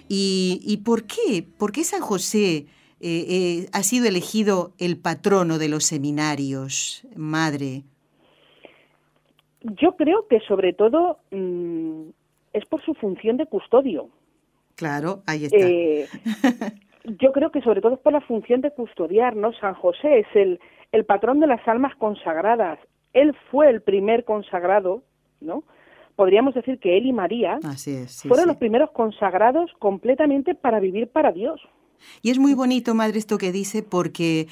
¿Y, 0.08 0.62
y 0.64 0.78
por 0.78 1.04
qué? 1.04 1.46
¿Por 1.58 1.72
qué 1.72 1.84
San 1.84 2.02
José 2.02 2.66
eh, 3.02 3.26
eh, 3.30 3.70
ha 3.72 3.84
sido 3.84 4.08
elegido 4.08 4.74
el 4.78 4.98
patrono 4.98 5.58
de 5.58 5.70
los 5.70 5.86
seminarios, 5.86 7.08
madre? 7.16 7.84
Yo 9.62 9.96
creo 9.96 10.28
que 10.28 10.40
sobre 10.42 10.74
todo 10.74 11.20
mmm, 11.32 12.10
es 12.54 12.66
por 12.66 12.84
su 12.84 12.94
función 12.96 13.38
de 13.38 13.46
custodio. 13.46 14.10
Claro, 14.76 15.24
ahí 15.28 15.46
está. 15.46 15.58
Eh, 15.58 16.08
yo 17.04 17.32
creo 17.32 17.52
que 17.52 17.62
sobre 17.62 17.82
todo 17.82 17.94
es 17.96 18.00
por 18.00 18.14
la 18.14 18.22
función 18.22 18.62
de 18.62 18.72
custodiar, 18.72 19.36
¿no? 19.36 19.54
San 19.54 19.74
José 19.76 20.20
es 20.20 20.28
el, 20.34 20.60
el 20.92 21.06
patrón 21.06 21.40
de 21.40 21.48
las 21.48 21.66
almas 21.68 21.96
consagradas, 21.96 22.80
él 23.14 23.36
fue 23.52 23.70
el 23.70 23.82
primer 23.82 24.24
consagrado, 24.24 25.04
¿no? 25.42 25.64
Podríamos 26.16 26.54
decir 26.54 26.80
que 26.80 26.98
él 26.98 27.06
y 27.06 27.14
María 27.14 27.60
Así 27.64 27.92
es, 27.92 28.12
sí, 28.12 28.28
fueron 28.28 28.46
sí. 28.46 28.50
los 28.50 28.58
primeros 28.58 28.92
consagrados 28.92 29.72
completamente 29.80 30.54
para 30.54 30.80
vivir 30.80 31.08
para 31.08 31.32
Dios. 31.32 31.62
Y 32.22 32.32
es 32.32 32.40
muy 32.40 32.54
bonito, 32.54 32.94
madre, 32.94 33.20
esto 33.20 33.38
que 33.38 33.52
dice, 33.52 33.84
porque 33.84 34.48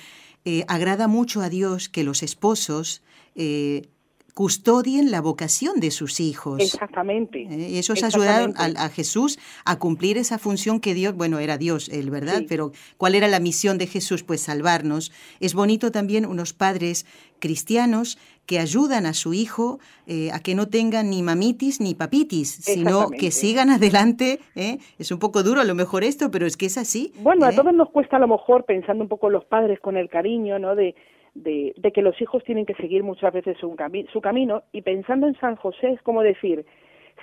eh, 0.46 0.64
agrada 0.68 1.08
mucho 1.08 1.42
a 1.42 1.50
Dios 1.50 1.90
que 1.90 2.04
los 2.04 2.24
esposos 2.24 3.04
eh, 3.36 3.90
custodien 4.38 5.10
la 5.10 5.20
vocación 5.20 5.80
de 5.80 5.90
sus 5.90 6.20
hijos. 6.20 6.62
Exactamente. 6.62 7.48
¿Eh? 7.50 7.70
Y 7.72 7.78
eso 7.80 7.94
es 7.94 8.04
ayudar 8.04 8.54
a, 8.56 8.66
a, 8.66 8.90
Jesús 8.90 9.40
a 9.66 9.80
cumplir 9.80 10.18
esa 10.20 10.38
función 10.38 10.80
que 10.80 10.94
Dios, 10.94 11.16
bueno, 11.16 11.40
era 11.40 11.58
Dios, 11.58 11.90
él, 11.90 12.12
¿verdad? 12.12 12.40
Sí. 12.40 12.46
Pero 12.48 12.72
¿cuál 12.98 13.16
era 13.16 13.28
la 13.28 13.40
misión 13.40 13.80
de 13.80 13.88
Jesús? 13.88 14.22
Pues 14.22 14.42
salvarnos. 14.42 15.12
Es 15.40 15.56
bonito 15.56 15.92
también 15.92 16.24
unos 16.24 16.54
padres 16.54 17.08
cristianos 17.40 18.20
que 18.48 18.60
ayudan 18.60 19.06
a 19.06 19.14
su 19.14 19.34
hijo 19.34 19.80
eh, 20.08 20.32
a 20.32 20.40
que 20.40 20.56
no 20.56 20.68
tenga 20.68 21.04
ni 21.04 21.22
mamitis 21.22 21.82
ni 21.82 21.94
papitis, 21.94 22.50
sino 22.64 23.10
que 23.10 23.30
sigan 23.30 23.70
adelante. 23.78 24.40
¿eh? 24.56 24.78
Es 24.98 25.12
un 25.12 25.20
poco 25.20 25.44
duro 25.44 25.62
a 25.62 25.66
lo 25.66 25.76
mejor 25.76 26.04
esto, 26.04 26.32
pero 26.32 26.46
es 26.46 26.56
que 26.56 26.68
es 26.68 26.78
así. 26.78 27.12
Bueno, 27.20 27.46
a 27.46 27.52
¿eh? 27.52 27.56
todos 27.56 27.74
nos 27.74 27.90
cuesta 27.90 28.16
a 28.16 28.20
lo 28.20 28.28
mejor, 28.28 28.64
pensando 28.64 29.04
un 29.04 29.10
poco 29.10 29.30
los 29.30 29.46
padres 29.46 29.80
con 29.82 29.98
el 29.98 30.10
cariño, 30.10 30.58
¿no? 30.60 30.76
De, 30.76 30.96
de, 31.36 31.74
de 31.78 31.92
que 31.92 32.02
los 32.02 32.20
hijos 32.22 32.44
tienen 32.46 32.66
que 32.66 32.74
seguir 32.76 33.04
muchas 33.04 33.34
veces 33.34 33.58
su, 33.60 33.76
cami 33.76 34.08
su 34.14 34.22
camino, 34.22 34.64
y 34.72 34.82
pensando 34.82 35.28
en 35.28 35.38
San 35.40 35.58
José 35.58 35.92
es 35.92 36.02
como 36.02 36.24
decir, 36.24 36.66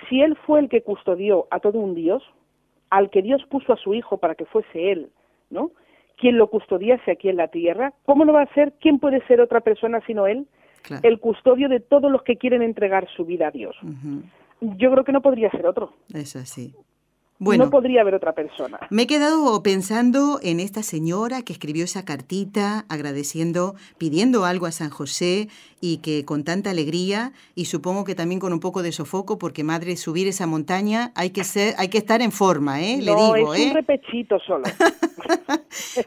si 0.07 0.21
él 0.21 0.37
fue 0.45 0.59
el 0.59 0.69
que 0.69 0.83
custodió 0.83 1.47
a 1.49 1.59
todo 1.59 1.79
un 1.79 1.95
Dios, 1.95 2.23
al 2.91 3.09
que 3.09 3.23
Dios 3.23 3.43
puso 3.49 3.73
a 3.73 3.77
su 3.77 3.95
hijo 3.95 4.17
para 4.19 4.35
que 4.35 4.45
fuese 4.45 4.91
él, 4.91 5.09
¿no? 5.49 5.71
Quien 6.17 6.37
lo 6.37 6.49
custodiase 6.49 7.11
aquí 7.11 7.29
en 7.29 7.37
la 7.37 7.47
tierra, 7.47 7.93
¿cómo 8.05 8.25
lo 8.25 8.33
va 8.33 8.41
a 8.41 8.43
hacer? 8.43 8.73
¿Quién 8.79 8.99
puede 8.99 9.25
ser 9.25 9.41
otra 9.41 9.61
persona 9.61 10.01
sino 10.05 10.27
él? 10.27 10.47
Claro. 10.85 11.07
El 11.07 11.19
custodio 11.19 11.67
de 11.67 11.79
todos 11.79 12.11
los 12.11 12.21
que 12.23 12.37
quieren 12.37 12.61
entregar 12.61 13.07
su 13.15 13.25
vida 13.25 13.47
a 13.47 13.51
Dios. 13.51 13.75
Yo 14.61 14.91
creo 14.91 15.03
que 15.03 15.11
no 15.11 15.21
podría 15.21 15.49
ser 15.51 15.65
otro. 15.65 15.93
Es 16.13 16.35
así. 16.35 16.73
Bueno, 17.37 17.65
No 17.65 17.69
podría 17.69 17.99
haber 18.01 18.15
otra 18.15 18.33
persona. 18.33 18.79
me 18.89 19.03
he 19.03 19.07
quedado 19.07 19.61
pensando 19.61 20.39
en 20.41 20.61
esta 20.61 20.83
señora 20.83 21.41
que 21.41 21.51
escribió 21.51 21.83
esa 21.83 22.05
cartita 22.05 22.85
agradeciendo, 22.87 23.75
pidiendo 23.97 24.45
algo 24.45 24.67
a 24.67 24.71
San 24.71 24.89
José 24.89 25.49
y 25.81 25.97
que 25.97 26.23
con 26.23 26.45
tanta 26.45 26.69
alegría 26.69 27.33
y 27.53 27.65
supongo 27.65 28.05
que 28.05 28.15
también 28.15 28.39
con 28.39 28.53
un 28.53 28.61
poco 28.61 28.83
de 28.83 28.93
sofoco 28.93 29.37
porque 29.37 29.65
madre 29.65 29.97
subir 29.97 30.27
esa 30.29 30.47
montaña 30.47 31.11
hay 31.13 31.31
que 31.31 31.43
ser, 31.43 31.75
hay 31.77 31.89
que 31.89 31.97
estar 31.97 32.21
en 32.21 32.31
forma, 32.31 32.81
¿eh? 32.81 33.01
Le 33.01 33.11
no, 33.11 33.33
digo, 33.33 33.53
es 33.53 33.59
¿eh? 33.59 33.67
un 33.67 33.73
repechito 33.73 34.39
solo. 34.39 34.63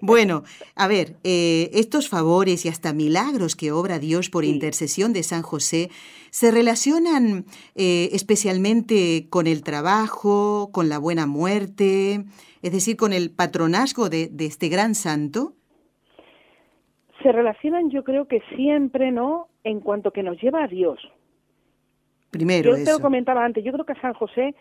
Bueno, 0.01 0.45
a 0.77 0.87
ver, 0.87 1.17
eh, 1.25 1.71
estos 1.75 2.09
favores 2.09 2.65
y 2.65 2.69
hasta 2.69 2.93
milagros 2.93 3.55
que 3.57 3.73
obra 3.73 3.99
Dios 3.99 4.31
por 4.31 4.45
Sí. 4.45 4.51
intercesión 4.51 5.13
de 5.13 5.23
San 5.23 5.43
José 5.43 5.91
se 6.31 6.51
relacionan 6.51 7.45
eh, 7.75 8.11
especialmente 8.13 9.27
con 9.31 9.47
el 9.47 9.63
trabajo, 9.63 10.71
con 10.73 10.89
la 10.89 10.99
buena 10.99 11.27
muerte, 11.27 12.25
es 12.63 12.73
decir, 12.73 12.97
con 12.97 13.13
el 13.13 13.31
patronazgo 13.31 14.09
de, 14.09 14.29
de 14.29 14.47
este 14.47 14.69
gran 14.69 14.95
santo. 14.95 15.53
Se 17.23 17.33
relacionan, 17.33 17.91
yo 17.91 18.05
creo 18.05 18.27
que 18.27 18.41
siempre, 18.57 19.11
¿no? 19.11 19.49
En 19.65 19.81
cuanto 19.81 20.13
que 20.13 20.23
nos 20.23 20.41
lleva 20.41 20.65
a 20.65 20.69
Dios. 20.69 21.01
Primero 22.31 22.77
Yo 22.77 22.85
te 22.85 22.93
lo 22.93 23.01
comentaba 23.01 23.45
antes, 23.45 23.65
yo 23.65 23.73
creo 23.73 23.85
que 23.85 23.93
a 23.93 24.01
San 24.01 24.15
José 24.15 24.55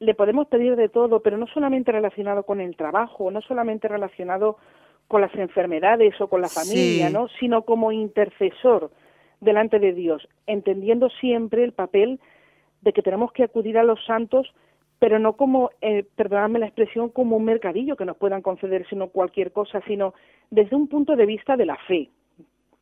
le 0.00 0.14
podemos 0.14 0.48
pedir 0.48 0.74
de 0.74 0.88
todo, 0.88 1.20
pero 1.20 1.36
no 1.36 1.46
solamente 1.46 1.92
relacionado 1.92 2.42
con 2.42 2.60
el 2.60 2.76
trabajo, 2.76 3.30
no 3.30 3.40
solamente 3.40 3.86
relacionado 3.86 4.58
con 5.06 5.20
las 5.20 5.34
enfermedades 5.36 6.20
o 6.20 6.28
con 6.28 6.40
la 6.40 6.48
familia, 6.48 7.06
Sí. 7.08 7.12
¿no? 7.12 7.28
Sino 7.38 7.62
como 7.62 7.92
intercesor 7.92 8.90
delante 9.42 9.78
de 9.78 9.92
Dios, 9.92 10.26
entendiendo 10.46 11.10
siempre 11.20 11.64
el 11.64 11.72
papel 11.72 12.20
de 12.80 12.92
que 12.92 13.02
tenemos 13.02 13.32
que 13.32 13.42
acudir 13.42 13.76
a 13.76 13.84
los 13.84 14.02
santos, 14.06 14.52
pero 14.98 15.18
no 15.18 15.34
como, 15.34 15.70
eh, 15.80 16.04
perdonadme 16.16 16.60
la 16.60 16.66
expresión, 16.66 17.10
como 17.10 17.36
un 17.36 17.44
mercadillo 17.44 17.96
que 17.96 18.04
nos 18.04 18.16
puedan 18.16 18.40
conceder, 18.40 18.86
sino 18.88 19.08
cualquier 19.08 19.52
cosa, 19.52 19.82
sino 19.86 20.14
desde 20.50 20.76
un 20.76 20.86
punto 20.86 21.16
de 21.16 21.26
vista 21.26 21.56
de 21.56 21.66
la 21.66 21.76
fe, 21.88 22.08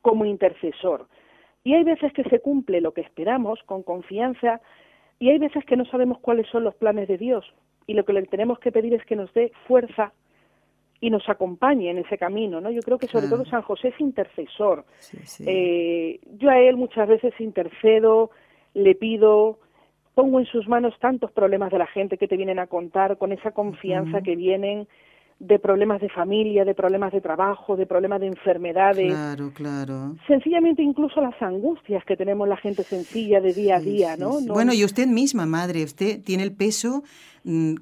como 0.03 0.27
intercesor. 0.27 1.07
Y 1.65 1.75
hay 1.75 1.83
veces 1.83 2.13
que 2.13 2.25
se 2.25 2.41
cumple 2.41 2.81
lo 2.81 2.93
que 2.93 3.01
esperamos 3.01 3.59
con 3.65 3.83
confianza 3.83 4.61
y 5.19 5.31
hay 5.31 5.39
veces 5.39 5.65
que 5.65 5.77
no 5.77 5.85
sabemos 5.87 6.19
cuáles 6.21 6.47
son 6.49 6.65
los 6.65 6.75
planes 6.75 7.09
de 7.09 7.19
Dios 7.19 7.45
y 7.87 7.95
lo 7.95 8.05
que 8.05 8.13
le 8.13 8.23
tenemos 8.23 8.59
que 8.59 8.73
pedir 8.73 8.95
es 8.95 9.05
que 9.05 9.17
nos 9.17 9.33
dé 9.33 9.53
fuerza 9.67 10.13
y 11.01 11.09
nos 11.11 11.27
acompañe 11.29 11.91
en 11.91 11.99
ese 11.99 12.19
camino, 12.19 12.61
¿no? 12.61 12.71
Yo 12.71 12.81
creo 12.83 12.99
que 12.99 13.07
sobre 13.07 13.27
Claro. 13.27 13.43
todo 13.43 13.51
San 13.51 13.63
José 13.63 13.89
es 13.89 14.01
intercesor. 14.01 14.85
Sí, 14.99 15.19
sí. 15.25 15.45
Eh, 15.47 16.21
yo 16.39 16.51
a 16.51 16.59
él 16.61 16.77
muchas 16.77 17.09
veces 17.09 17.33
intercedo, 17.41 18.31
le 18.75 18.95
pido, 18.95 19.59
pongo 20.15 20.39
en 20.41 20.47
sus 20.47 20.69
manos 20.69 20.95
tantos 21.01 21.33
problemas 21.33 21.71
de 21.73 21.79
la 21.79 21.87
gente 21.87 22.19
que 22.19 22.29
te 22.29 22.37
vienen 22.37 22.59
a 22.59 22.67
contar 22.67 23.17
con 23.17 23.33
esa 23.33 23.53
confianza 23.53 24.21
que 24.21 24.37
vienen 24.37 24.87
de 25.39 25.59
problemas 25.59 26.03
de 26.03 26.11
familia, 26.11 26.67
de 26.67 26.75
problemas 26.75 27.13
de 27.15 27.23
trabajo, 27.23 27.75
de 27.75 27.87
problemas 27.87 28.21
de 28.21 28.27
enfermedades 28.27 29.07
Claro, 29.07 29.51
claro. 29.55 30.17
sencillamente 30.27 30.83
incluso 30.83 31.23
las 31.23 31.41
angustias 31.41 32.05
que 32.05 32.15
tenemos 32.15 32.47
la 32.47 32.59
gente 32.59 32.83
sencilla 32.83 33.41
de 33.41 33.55
día 33.55 33.77
a 33.77 33.81
día, 33.81 34.17
sí, 34.17 34.21
¿no? 34.21 34.33
sí. 34.33 34.47
No- 34.47 34.53
Bueno, 34.53 34.75
y 34.75 34.85
usted 34.85 35.07
misma, 35.07 35.47
madre, 35.47 35.83
usted 35.83 36.23
tiene 36.23 36.43
el 36.43 36.53
peso 36.55 37.05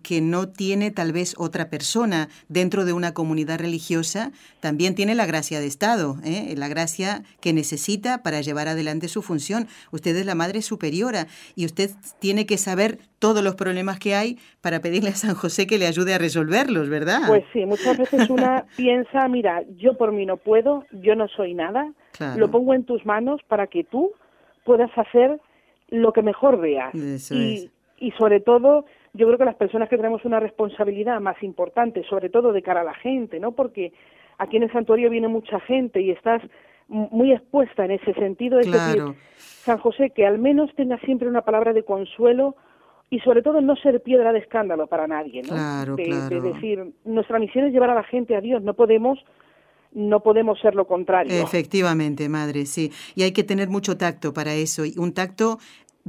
que 0.02 0.20
no 0.20 0.48
tiene 0.48 0.90
tal 0.90 1.12
vez 1.12 1.34
otra 1.38 1.68
persona 1.68 2.28
dentro 2.48 2.84
de 2.84 2.92
una 2.92 3.12
comunidad 3.14 3.58
religiosa, 3.58 4.30
también 4.60 4.94
tiene 4.94 5.14
la 5.14 5.26
gracia 5.26 5.60
de 5.60 5.66
Estado, 5.66 6.16
¿eh? 6.24 6.54
la 6.56 6.68
gracia 6.68 7.22
que 7.40 7.52
necesita 7.52 8.22
para 8.22 8.40
llevar 8.40 8.68
adelante 8.68 9.08
su 9.08 9.22
función. 9.22 9.66
Usted 9.90 10.14
es 10.16 10.26
la 10.26 10.34
madre 10.34 10.62
superiora 10.62 11.26
y 11.56 11.64
usted 11.64 11.90
tiene 12.20 12.46
que 12.46 12.56
saber 12.58 12.98
todos 13.18 13.42
los 13.42 13.56
problemas 13.56 13.98
que 13.98 14.14
hay 14.14 14.38
para 14.60 14.80
pedirle 14.80 15.10
a 15.10 15.14
San 15.14 15.34
José 15.34 15.66
que 15.66 15.78
le 15.78 15.86
ayude 15.86 16.14
a 16.14 16.18
resolverlos, 16.18 16.88
¿verdad? 16.88 17.22
Pues 17.26 17.44
sí, 17.52 17.66
muchas 17.66 17.98
veces 17.98 18.30
una 18.30 18.64
piensa, 18.76 19.26
mira, 19.28 19.62
yo 19.76 19.94
por 19.94 20.12
mí 20.12 20.24
no 20.24 20.36
puedo, 20.36 20.84
yo 20.92 21.14
no 21.16 21.26
soy 21.28 21.54
nada, 21.54 21.92
Claro. 22.12 22.38
lo 22.40 22.50
pongo 22.50 22.74
en 22.74 22.84
tus 22.84 23.04
manos 23.06 23.40
para 23.48 23.66
que 23.66 23.84
tú 23.84 24.12
puedas 24.64 24.90
hacer 24.96 25.40
lo 25.88 26.12
que 26.12 26.22
mejor 26.22 26.60
veas. 26.60 26.94
Eso 26.94 27.34
y, 27.34 27.54
es. 27.54 27.70
y 27.98 28.10
sobre 28.12 28.40
todo, 28.40 28.84
yo 29.18 29.26
creo 29.26 29.38
que 29.38 29.44
las 29.44 29.56
personas 29.56 29.88
que 29.88 29.96
tenemos 29.96 30.24
una 30.24 30.38
responsabilidad 30.38 31.20
más 31.20 31.42
importante, 31.42 32.04
sobre 32.04 32.30
todo 32.30 32.52
de 32.52 32.62
cara 32.62 32.82
a 32.82 32.84
la 32.84 32.94
gente, 32.94 33.40
¿no? 33.40 33.52
Porque 33.52 33.92
aquí 34.38 34.56
en 34.56 34.62
el 34.62 34.72
santuario 34.72 35.10
viene 35.10 35.26
mucha 35.26 35.58
gente 35.60 36.00
y 36.00 36.10
estás 36.12 36.40
muy 36.86 37.32
expuesta 37.32 37.84
en 37.84 37.90
ese 37.90 38.14
sentido. 38.14 38.60
Es 38.60 38.68
Claro. 38.68 39.06
decir, 39.06 39.18
San 39.36 39.78
José, 39.78 40.10
que 40.10 40.24
al 40.24 40.38
menos 40.38 40.72
tenga 40.76 40.98
siempre 41.00 41.28
una 41.28 41.42
palabra 41.42 41.72
de 41.72 41.82
consuelo 41.84 42.54
y 43.10 43.18
sobre 43.20 43.42
todo 43.42 43.60
no 43.60 43.74
ser 43.76 44.00
piedra 44.02 44.32
de 44.32 44.38
escándalo 44.38 44.86
para 44.86 45.06
nadie, 45.08 45.42
¿no? 45.42 45.48
Claro, 45.48 45.96
de, 45.96 46.04
de 46.04 46.08
claro. 46.10 46.40
decir, 46.42 46.92
nuestra 47.04 47.38
misión 47.38 47.66
es 47.66 47.72
llevar 47.72 47.90
a 47.90 47.94
la 47.94 48.04
gente 48.04 48.36
a 48.36 48.40
Dios, 48.40 48.62
no 48.62 48.74
podemos 48.74 49.18
no 49.92 50.20
podemos 50.22 50.60
ser 50.60 50.74
lo 50.74 50.86
contrario. 50.86 51.32
Efectivamente, 51.42 52.28
madre, 52.28 52.66
sí. 52.66 52.92
Y 53.14 53.22
hay 53.22 53.32
que 53.32 53.42
tener 53.42 53.68
mucho 53.70 53.96
tacto 53.96 54.34
para 54.34 54.52
eso, 54.52 54.84
y 54.84 54.92
un 54.98 55.14
tacto 55.14 55.58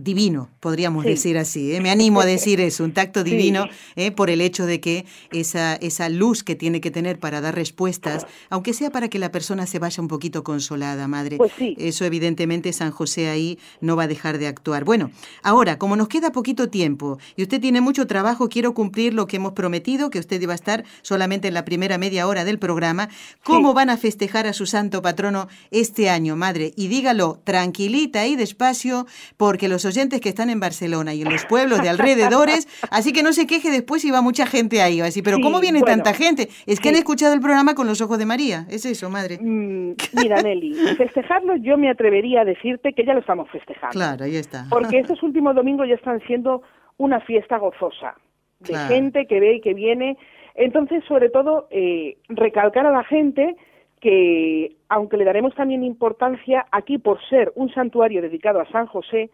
divino, 0.04 0.50
podríamos 0.60 1.04
Sí. 1.04 1.10
decir 1.12 1.38
así. 1.38 1.74
¿eh? 1.76 1.82
Me 1.82 1.92
animo 1.92 2.22
a 2.22 2.26
decir 2.26 2.60
eso, 2.62 2.84
un 2.84 2.94
tacto 2.94 3.22
Sí. 3.24 3.32
divino, 3.32 3.68
¿eh? 3.96 4.12
por 4.12 4.30
el 4.30 4.42
hecho 4.42 4.66
de 4.66 4.80
que 4.80 5.06
esa, 5.32 5.76
esa 5.76 6.10
luz 6.10 6.44
que 6.44 6.56
tiene 6.56 6.82
que 6.82 6.92
tener 6.92 7.20
para 7.20 7.42
dar 7.42 7.56
respuestas, 7.56 8.26
aunque 8.50 8.74
sea 8.74 8.90
para 8.92 9.08
que 9.10 9.20
la 9.20 9.32
persona 9.32 9.66
se 9.66 9.80
vaya 9.80 10.02
un 10.02 10.08
poquito 10.08 10.44
consolada, 10.44 11.08
madre. 11.08 11.38
Pues 11.38 11.52
sí. 11.58 11.76
Eso 11.78 12.06
evidentemente 12.06 12.72
San 12.74 12.92
José 12.92 13.30
ahí 13.30 13.60
no 13.82 13.96
va 13.96 14.04
a 14.04 14.08
dejar 14.08 14.38
de 14.38 14.48
actuar. 14.48 14.84
Bueno, 14.86 15.12
ahora, 15.44 15.78
como 15.78 15.96
nos 15.96 16.08
queda 16.08 16.32
poquito 16.32 16.70
tiempo 16.70 17.18
y 17.36 17.44
usted 17.44 17.60
tiene 17.62 17.82
mucho 17.82 18.08
trabajo, 18.08 18.50
quiero 18.50 18.74
cumplir 18.74 19.14
lo 19.14 19.28
que 19.28 19.38
hemos 19.38 19.54
prometido, 19.54 20.10
que 20.10 20.20
usted 20.20 20.42
iba 20.42 20.54
a 20.54 20.56
estar 20.56 20.84
solamente 21.02 21.48
en 21.48 21.54
la 21.54 21.66
primera 21.66 21.98
media 21.98 22.28
hora 22.28 22.46
del 22.46 22.60
programa. 22.60 23.10
¿Cómo 23.44 23.74
van 23.74 23.90
a 23.90 23.98
festejar 23.98 24.48
a 24.48 24.54
su 24.54 24.66
santo 24.66 25.02
patrono 25.02 25.48
este 25.72 26.10
año, 26.10 26.36
madre? 26.36 26.74
Y 26.76 26.88
dígalo 26.88 27.42
tranquilita 27.44 28.26
y 28.28 28.36
despacio, 28.36 29.06
porque 29.38 29.68
los 29.68 29.86
oyentes 29.90 30.22
que 30.22 30.30
están 30.30 30.50
en 30.50 30.60
Barcelona 30.60 31.14
y 31.14 31.22
en 31.24 31.30
los 31.32 31.46
pueblos 31.46 31.82
de 31.82 31.90
alrededores, 31.90 32.68
así 32.92 33.12
que 33.12 33.24
no 33.24 33.34
se 33.34 33.46
queje 33.46 33.70
después 33.70 34.02
si 34.02 34.12
va 34.12 34.22
mucha 34.22 34.46
gente 34.46 34.82
ahí. 34.82 35.00
Va 35.00 35.06
a 35.06 35.08
decir, 35.08 35.24
pero 35.24 35.38
Sí, 35.38 35.44
¿cómo 35.44 35.60
viene 35.60 35.80
bueno, 35.80 35.96
tanta 35.96 36.14
gente? 36.14 36.50
Es 36.66 36.80
que 36.80 36.90
han 36.90 36.96
sí. 36.96 37.00
escuchado 37.00 37.34
el 37.34 37.42
programa 37.42 37.76
con 37.76 37.88
los 37.88 38.00
ojos 38.02 38.18
de 38.18 38.26
María. 38.26 38.66
Es 38.70 38.86
eso, 38.86 39.10
madre. 39.10 39.38
Mm, 39.42 39.96
mira, 40.22 40.42
Nelly, 40.42 40.74
festejarlo 40.98 41.56
yo 41.58 41.78
me 41.78 41.90
atrevería 41.90 42.42
a 42.42 42.46
decirte 42.46 42.94
que 42.94 43.06
ya 43.06 43.14
lo 43.14 43.20
estamos 43.20 43.50
festejando. 43.50 43.94
Claro, 43.94 44.26
ahí 44.26 44.36
está. 44.36 44.66
Porque 44.70 45.00
estos 45.00 45.22
últimos 45.24 45.56
domingos 45.56 45.88
ya 45.88 45.96
están 45.96 46.22
siendo 46.28 46.62
una 46.98 47.20
fiesta 47.22 47.58
gozosa, 47.58 48.16
de 48.60 48.70
Claro. 48.74 48.94
gente 48.94 49.26
que 49.28 49.40
ve 49.40 49.56
y 49.56 49.62
que 49.62 49.74
viene. 49.74 50.18
Entonces, 50.56 51.04
sobre 51.08 51.30
todo, 51.30 51.68
eh, 51.72 52.18
recalcar 52.30 52.86
a 52.86 52.92
la 52.92 53.04
gente 53.06 53.56
que, 54.02 54.76
aunque 54.90 55.18
le 55.18 55.26
daremos 55.26 55.54
también 55.56 55.84
importancia, 55.84 56.66
aquí 56.72 56.98
por 56.98 57.20
ser 57.30 57.52
un 57.56 57.70
santuario 57.74 58.22
dedicado 58.22 58.60
a 58.60 58.70
San 58.72 58.88
José, 58.88 59.30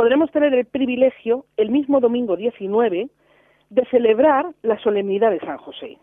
podremos 0.00 0.30
tener 0.30 0.54
el 0.54 0.64
privilegio, 0.64 1.44
el 1.58 1.68
mismo 1.68 2.00
domingo 2.00 2.34
19, 2.34 3.10
de 3.68 3.84
celebrar 3.90 4.46
la 4.62 4.78
solemnidad 4.82 5.30
de 5.30 5.38
San 5.40 5.58
José. 5.58 5.98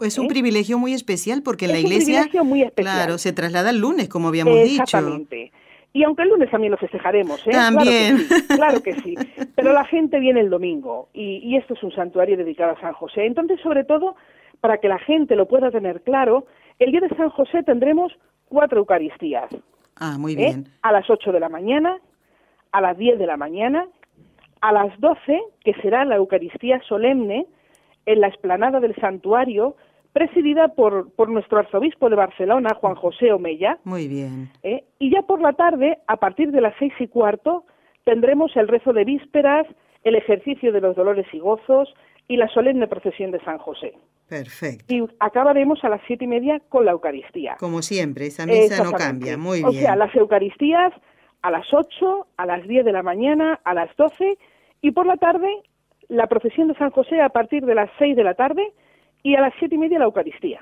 Es 0.00 0.16
un 0.16 0.24
¿Eh? 0.24 0.28
privilegio 0.28 0.78
muy 0.78 0.94
especial 0.94 1.42
porque 1.42 1.66
en 1.66 1.72
Es 1.72 1.76
la 1.76 1.80
un 1.80 1.86
iglesia, 1.92 2.14
privilegio 2.22 2.44
muy 2.46 2.62
especial. 2.62 2.94
claro, 2.96 3.18
se 3.18 3.34
traslada 3.34 3.68
el 3.68 3.76
lunes, 3.78 4.08
como 4.08 4.28
habíamos 4.28 4.54
dicho. 4.62 4.84
Exactamente. 4.84 5.52
Y 5.92 6.02
aunque 6.02 6.22
el 6.22 6.30
lunes 6.30 6.50
también 6.50 6.70
lo 6.70 6.78
festejaremos, 6.78 7.46
¿eh? 7.46 7.50
También. 7.50 8.26
Claro 8.48 8.82
que, 8.82 8.94
sí, 8.94 9.14
claro 9.18 9.26
que 9.26 9.34
sí. 9.34 9.44
Pero 9.54 9.74
la 9.74 9.84
gente 9.84 10.18
viene 10.18 10.40
el 10.40 10.48
domingo 10.48 11.10
y, 11.12 11.42
y 11.44 11.58
esto 11.58 11.74
es 11.74 11.82
un 11.82 11.92
santuario 11.92 12.38
dedicado 12.38 12.72
a 12.72 12.80
San 12.80 12.94
José. 12.94 13.26
Entonces, 13.26 13.60
sobre 13.60 13.84
todo, 13.84 14.16
para 14.62 14.78
que 14.78 14.88
la 14.88 14.98
gente 14.98 15.36
lo 15.36 15.46
pueda 15.46 15.70
tener 15.70 16.00
claro, 16.00 16.46
el 16.78 16.90
día 16.90 17.00
de 17.00 17.10
San 17.10 17.28
José 17.28 17.62
tendremos 17.64 18.14
cuatro 18.48 18.78
Eucaristías. 18.78 19.50
Ah, 19.96 20.16
muy 20.18 20.32
¿eh? 20.32 20.36
bien. 20.36 20.68
A 20.80 20.90
las 20.90 21.10
8 21.10 21.32
de 21.32 21.40
la 21.40 21.50
mañana, 21.50 21.98
a 22.72 22.80
las 22.80 22.96
10 22.96 23.18
de 23.18 23.26
la 23.26 23.36
mañana, 23.36 23.86
a 24.60 24.72
las 24.72 24.98
12, 25.00 25.40
que 25.64 25.74
será 25.74 26.04
la 26.04 26.16
Eucaristía 26.16 26.80
solemne, 26.88 27.46
en 28.06 28.20
la 28.20 28.28
explanada 28.28 28.80
del 28.80 28.96
santuario, 28.96 29.76
presidida 30.12 30.68
por, 30.68 31.12
por 31.12 31.28
nuestro 31.28 31.58
arzobispo 31.58 32.10
de 32.10 32.16
Barcelona, 32.16 32.74
Juan 32.80 32.94
José 32.96 33.32
Omeya. 33.32 33.78
Muy 33.84 34.08
bien. 34.08 34.50
¿eh? 34.62 34.84
Y 34.98 35.10
ya 35.10 35.22
por 35.22 35.40
la 35.40 35.52
tarde, 35.52 35.98
a 36.06 36.16
partir 36.16 36.50
de 36.50 36.60
las 36.60 36.74
seis 36.78 36.92
y 36.98 37.06
cuarto, 37.06 37.64
tendremos 38.04 38.56
el 38.56 38.68
rezo 38.68 38.92
de 38.92 39.04
vísperas, 39.04 39.66
el 40.04 40.16
ejercicio 40.16 40.72
de 40.72 40.80
los 40.80 40.96
dolores 40.96 41.26
y 41.32 41.38
gozos 41.38 41.94
y 42.28 42.36
la 42.36 42.48
solemne 42.48 42.88
procesión 42.88 43.30
de 43.30 43.40
San 43.40 43.58
José. 43.58 43.94
Perfecto. 44.28 44.92
Y 44.92 45.04
acabaremos 45.20 45.82
a 45.84 45.88
las 45.88 46.00
siete 46.06 46.24
y 46.24 46.28
media 46.28 46.60
con 46.68 46.84
la 46.84 46.92
Eucaristía. 46.92 47.56
Como 47.58 47.82
siempre, 47.82 48.26
esa 48.26 48.46
misa 48.46 48.82
no 48.84 48.92
cambia. 48.92 49.36
Muy 49.36 49.58
bien. 49.58 49.68
O 49.68 49.72
sea, 49.72 49.96
las 49.96 50.14
Eucaristías 50.14 50.92
a 51.42 51.50
las 51.50 51.66
ocho, 51.72 52.26
a 52.36 52.46
las 52.46 52.66
diez 52.66 52.84
de 52.84 52.92
la 52.92 53.02
mañana, 53.02 53.60
a 53.64 53.74
las 53.74 53.94
doce 53.96 54.38
y 54.80 54.92
por 54.92 55.06
la 55.06 55.16
tarde 55.16 55.48
la 56.08 56.26
procesión 56.26 56.68
de 56.68 56.74
San 56.74 56.90
José 56.90 57.20
a 57.20 57.28
partir 57.28 57.64
de 57.64 57.74
las 57.74 57.90
seis 57.98 58.16
de 58.16 58.24
la 58.24 58.34
tarde 58.34 58.72
y 59.22 59.34
a 59.34 59.40
las 59.40 59.52
siete 59.58 59.74
y 59.74 59.78
media 59.78 59.98
la 59.98 60.04
Eucaristía. 60.06 60.60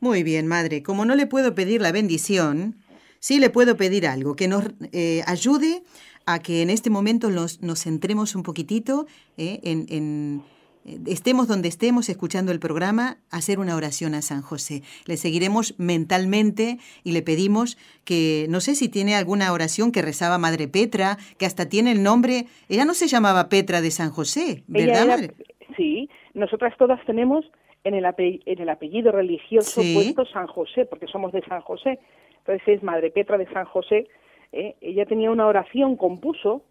Muy 0.00 0.22
bien, 0.22 0.46
madre. 0.46 0.82
Como 0.82 1.04
no 1.04 1.14
le 1.14 1.26
puedo 1.26 1.54
pedir 1.54 1.82
la 1.82 1.92
bendición, 1.92 2.76
sí 3.18 3.38
le 3.38 3.50
puedo 3.50 3.76
pedir 3.76 4.06
algo, 4.06 4.36
que 4.36 4.48
nos 4.48 4.64
eh, 4.92 5.22
ayude 5.26 5.82
a 6.26 6.38
que 6.38 6.62
en 6.62 6.70
este 6.70 6.90
momento 6.90 7.30
nos, 7.30 7.62
nos 7.62 7.82
centremos 7.82 8.34
un 8.34 8.42
poquitito 8.42 9.06
eh, 9.36 9.60
en 9.62 10.42
estemos 10.84 11.48
donde 11.48 11.68
estemos 11.68 12.08
escuchando 12.08 12.52
el 12.52 12.60
programa, 12.60 13.18
hacer 13.30 13.58
una 13.58 13.76
oración 13.76 14.14
a 14.14 14.22
San 14.22 14.42
José. 14.42 14.82
Le 15.06 15.16
seguiremos 15.16 15.78
mentalmente 15.78 16.78
y 17.04 17.12
le 17.12 17.22
pedimos 17.22 17.76
que, 18.04 18.46
no 18.48 18.60
sé 18.60 18.74
si 18.74 18.88
tiene 18.88 19.14
alguna 19.14 19.52
oración 19.52 19.92
que 19.92 20.02
rezaba 20.02 20.38
Madre 20.38 20.68
Petra, 20.68 21.16
que 21.38 21.46
hasta 21.46 21.68
tiene 21.68 21.92
el 21.92 22.02
nombre, 22.02 22.46
ella 22.68 22.84
no 22.84 22.94
se 22.94 23.08
llamaba 23.08 23.48
Petra 23.48 23.80
de 23.80 23.90
San 23.90 24.10
José, 24.10 24.62
¿verdad, 24.66 25.06
madre? 25.06 25.30
Sí, 25.76 26.08
nosotras 26.34 26.74
todas 26.78 27.04
tenemos 27.04 27.44
en 27.84 27.94
el, 27.94 28.04
en 28.04 28.60
el 28.60 28.68
apellido 28.68 29.12
religioso 29.12 29.80
puesto 29.94 30.24
San 30.26 30.46
José, 30.46 30.86
porque 30.86 31.06
somos 31.06 31.32
de 31.32 31.42
San 31.42 31.60
José. 31.60 31.98
Entonces 32.38 32.62
es 32.68 32.82
Madre 32.82 33.10
Petra 33.10 33.38
de 33.38 33.46
San 33.52 33.66
José. 33.66 34.08
¿eh? 34.52 34.74
Ella 34.80 35.06
tenía 35.06 35.30
una 35.30 35.46
oración, 35.46 35.96
compuso 35.96 36.62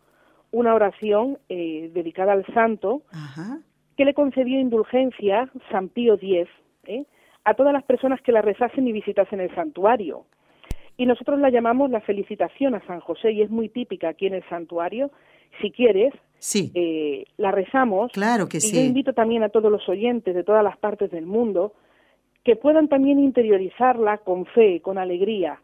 una 0.52 0.74
oración 0.74 1.38
eh, 1.48 1.92
dedicada 1.94 2.34
al 2.34 2.46
santo, 2.54 3.04
Ajá 3.12 3.60
que 4.00 4.06
le 4.06 4.14
concedió 4.14 4.58
indulgencia 4.58 5.52
San 5.70 5.90
Pío 5.90 6.14
X 6.14 6.48
¿eh? 6.86 7.04
a 7.44 7.54
todas 7.54 7.74
las 7.74 7.84
personas 7.84 8.22
que 8.22 8.32
la 8.32 8.42
rezasen 8.42 8.88
y 8.88 8.94
visitasen 8.94 9.42
el 9.42 9.54
santuario. 9.54 10.24
Y 10.96 11.06
nosotros 11.06 11.38
la 11.38 11.50
llamamos 11.50 11.92
la 11.92 12.00
felicitación 12.00 12.76
a 12.76 12.88
San 12.88 13.02
José 13.02 13.34
y 13.34 13.42
es 13.42 13.50
muy 13.50 13.68
típica 13.68 14.08
aquí 14.08 14.28
en 14.28 14.36
el 14.36 14.44
santuario. 14.48 15.12
Si 15.62 15.72
quieres, 15.72 16.14
sí. 16.38 16.72
Eh, 16.76 17.26
la 17.36 17.52
rezamos. 17.52 18.14
Claro 18.14 18.48
que 18.48 18.60
y 18.60 18.62
sí. 18.62 18.78
yo 18.78 18.82
invito 18.82 19.12
también 19.12 19.44
a 19.44 19.50
todos 19.50 19.70
los 19.70 19.90
oyentes 19.90 20.34
de 20.34 20.46
todas 20.46 20.64
las 20.64 20.78
partes 20.78 21.12
del 21.12 21.26
mundo 21.26 21.74
que 22.46 22.56
puedan 22.56 22.88
también 22.88 23.20
interiorizarla 23.20 24.20
con 24.20 24.46
fe, 24.46 24.80
con 24.80 24.98
alegría, 24.98 25.60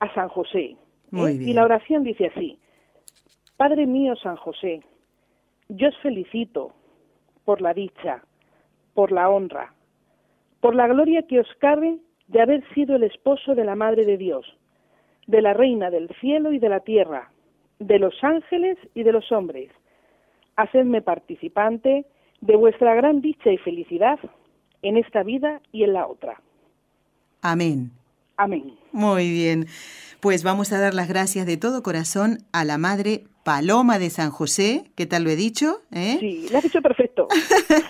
a 0.00 0.12
San 0.14 0.28
José. 0.30 0.74
Muy 1.12 1.30
¿eh? 1.30 1.38
bien. 1.38 1.50
Y 1.50 1.52
la 1.52 1.62
oración 1.62 2.02
dice 2.02 2.26
así, 2.26 2.58
Padre 3.56 3.86
mío 3.86 4.16
San 4.16 4.34
José, 4.34 4.80
yo 5.68 5.90
os 5.90 5.98
felicito 5.98 6.72
por 7.44 7.60
la 7.60 7.74
dicha, 7.74 8.22
por 8.94 9.12
la 9.12 9.28
honra, 9.28 9.72
por 10.60 10.74
la 10.74 10.86
gloria 10.86 11.22
que 11.22 11.40
os 11.40 11.48
cabe 11.58 11.98
de 12.28 12.40
haber 12.40 12.62
sido 12.74 12.96
el 12.96 13.02
esposo 13.02 13.54
de 13.54 13.64
la 13.64 13.74
Madre 13.74 14.04
de 14.04 14.16
Dios, 14.16 14.46
de 15.26 15.42
la 15.42 15.54
Reina 15.54 15.90
del 15.90 16.08
cielo 16.20 16.52
y 16.52 16.58
de 16.58 16.68
la 16.68 16.80
tierra, 16.80 17.30
de 17.78 17.98
los 17.98 18.14
ángeles 18.22 18.78
y 18.94 19.02
de 19.02 19.12
los 19.12 19.30
hombres. 19.32 19.70
Hacedme 20.56 21.02
participante 21.02 22.06
de 22.40 22.56
vuestra 22.56 22.94
gran 22.94 23.20
dicha 23.20 23.50
y 23.50 23.58
felicidad 23.58 24.18
en 24.82 24.96
esta 24.96 25.22
vida 25.22 25.60
y 25.72 25.84
en 25.84 25.92
la 25.94 26.06
otra. 26.06 26.40
Amén. 27.40 27.90
Amén. 28.36 28.74
Muy 28.92 29.30
bien. 29.30 29.66
Pues 30.20 30.42
vamos 30.42 30.72
a 30.72 30.80
dar 30.80 30.94
las 30.94 31.08
gracias 31.08 31.46
de 31.46 31.56
todo 31.56 31.82
corazón 31.82 32.38
a 32.52 32.64
la 32.64 32.78
Madre 32.78 33.24
Paloma 33.44 33.98
de 33.98 34.08
San 34.08 34.30
José, 34.30 34.84
¿qué 34.94 35.04
tal 35.06 35.24
lo 35.24 35.30
he 35.30 35.36
dicho? 35.36 35.82
¿Eh? 35.90 36.16
Sí, 36.20 36.46
lo 36.50 36.58
has 36.58 36.64
dicho 36.64 36.80
perfecto. 36.80 37.26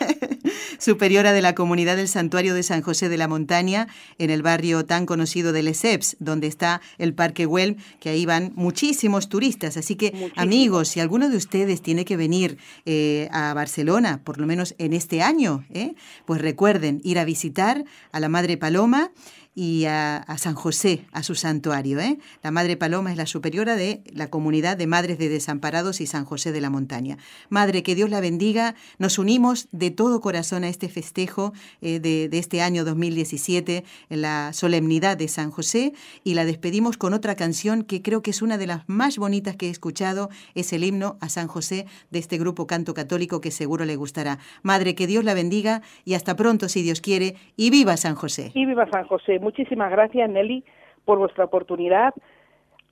Superiora 0.79 1.33
de 1.33 1.43
la 1.43 1.55
comunidad 1.55 1.97
del 1.97 2.09
Santuario 2.09 2.55
de 2.55 2.63
San 2.63 2.81
José 2.81 3.09
de 3.11 3.19
la 3.19 3.29
Montaña, 3.29 3.87
en 4.19 4.31
el 4.31 4.43
barrio 4.43 4.87
tan 4.87 5.05
conocido 5.05 5.53
de 5.53 5.63
Lesseps, 5.63 6.17
donde 6.21 6.47
está 6.47 6.81
el 6.97 7.13
Parque 7.13 7.45
Güell, 7.45 7.77
que 8.01 8.09
ahí 8.09 8.25
van 8.25 8.53
muchísimos 8.55 9.29
turistas. 9.29 9.77
Así 9.77 9.95
que, 9.95 10.33
amigos, 10.37 10.89
si 10.89 11.01
alguno 11.01 11.29
de 11.29 11.37
ustedes 11.37 11.83
tiene 11.83 12.05
que 12.07 12.17
venir 12.17 12.57
eh, 12.87 13.29
a 13.31 13.53
Barcelona, 13.53 14.23
por 14.25 14.39
lo 14.39 14.47
menos 14.47 14.75
en 14.79 14.95
este 14.95 15.23
año, 15.23 15.65
¿eh? 15.71 15.95
pues 16.25 16.41
recuerden 16.41 17.01
ir 17.05 17.19
a 17.19 17.25
visitar 17.25 17.85
a 18.11 18.21
la 18.21 18.29
Madre 18.31 18.57
Paloma 18.57 19.13
y 19.55 19.85
a, 19.85 20.25
San 20.37 20.55
José, 20.55 21.05
a 21.13 21.23
su 21.23 21.35
santuario. 21.35 22.01
¿eh? 22.01 22.19
La 22.43 22.51
Madre 22.51 22.77
Paloma 22.77 23.11
es 23.11 23.19
la 23.19 23.27
superiora 23.27 23.77
de 23.77 24.03
la 24.13 24.31
comunidad 24.31 24.77
de 24.77 24.87
Madres 24.87 25.19
de 25.19 25.29
Desamparados 25.29 26.01
y 26.01 26.07
San 26.07 26.25
José 26.25 26.53
de 26.53 26.61
la 26.61 26.71
Montaña. 26.71 27.19
Madre, 27.51 27.83
que 27.83 27.95
Dios 27.95 28.09
la 28.09 28.21
bendiga. 28.21 28.75
Nos 28.99 29.19
unimos 29.19 29.69
de 29.73 29.91
todo 29.91 30.21
corazón 30.21 30.65
a 30.65 30.69
este 30.69 30.89
festejo 30.89 31.53
eh, 31.83 32.01
de, 32.01 32.29
este 32.33 32.63
año 32.63 32.85
2017, 32.85 33.85
en 34.09 34.23
la 34.23 34.53
solemnidad 34.53 35.17
de 35.17 35.29
San 35.29 35.51
José, 35.51 35.93
y 36.25 36.35
la 36.35 36.45
despedimos 36.45 36.97
con 36.97 37.13
otra 37.13 37.37
canción 37.37 37.85
que 37.85 38.01
creo 38.01 38.23
que 38.23 38.31
es 38.31 38.43
una 38.43 38.59
de 38.59 38.67
las 38.67 38.89
más 38.89 39.19
bonitas 39.19 39.57
que 39.57 39.69
he 39.69 39.71
escuchado, 39.71 40.31
es 40.55 40.73
el 40.73 40.85
himno 40.85 41.19
a 41.21 41.29
San 41.29 41.47
José 41.47 41.87
de 42.11 42.19
este 42.19 42.39
grupo 42.39 42.67
Canto 42.67 42.95
Católico 42.95 43.41
que 43.41 43.51
seguro 43.51 43.85
le 43.85 43.97
gustará. 43.97 44.39
Madre, 44.63 44.95
que 44.95 45.07
Dios 45.07 45.25
la 45.25 45.35
bendiga 45.35 45.83
y 46.05 46.15
hasta 46.15 46.37
pronto, 46.37 46.69
si 46.69 46.83
Dios 46.83 47.01
quiere, 47.01 47.37
y 47.57 47.71
viva 47.71 47.97
San 47.97 48.15
José. 48.15 48.51
Y 48.55 48.65
viva 48.65 48.89
San 48.91 49.07
José. 49.07 49.39
Muchísimas 49.43 49.91
gracias, 49.91 50.31
Nelly, 50.31 50.65
por 51.05 51.19
vuestra 51.19 51.45
oportunidad. 51.45 52.15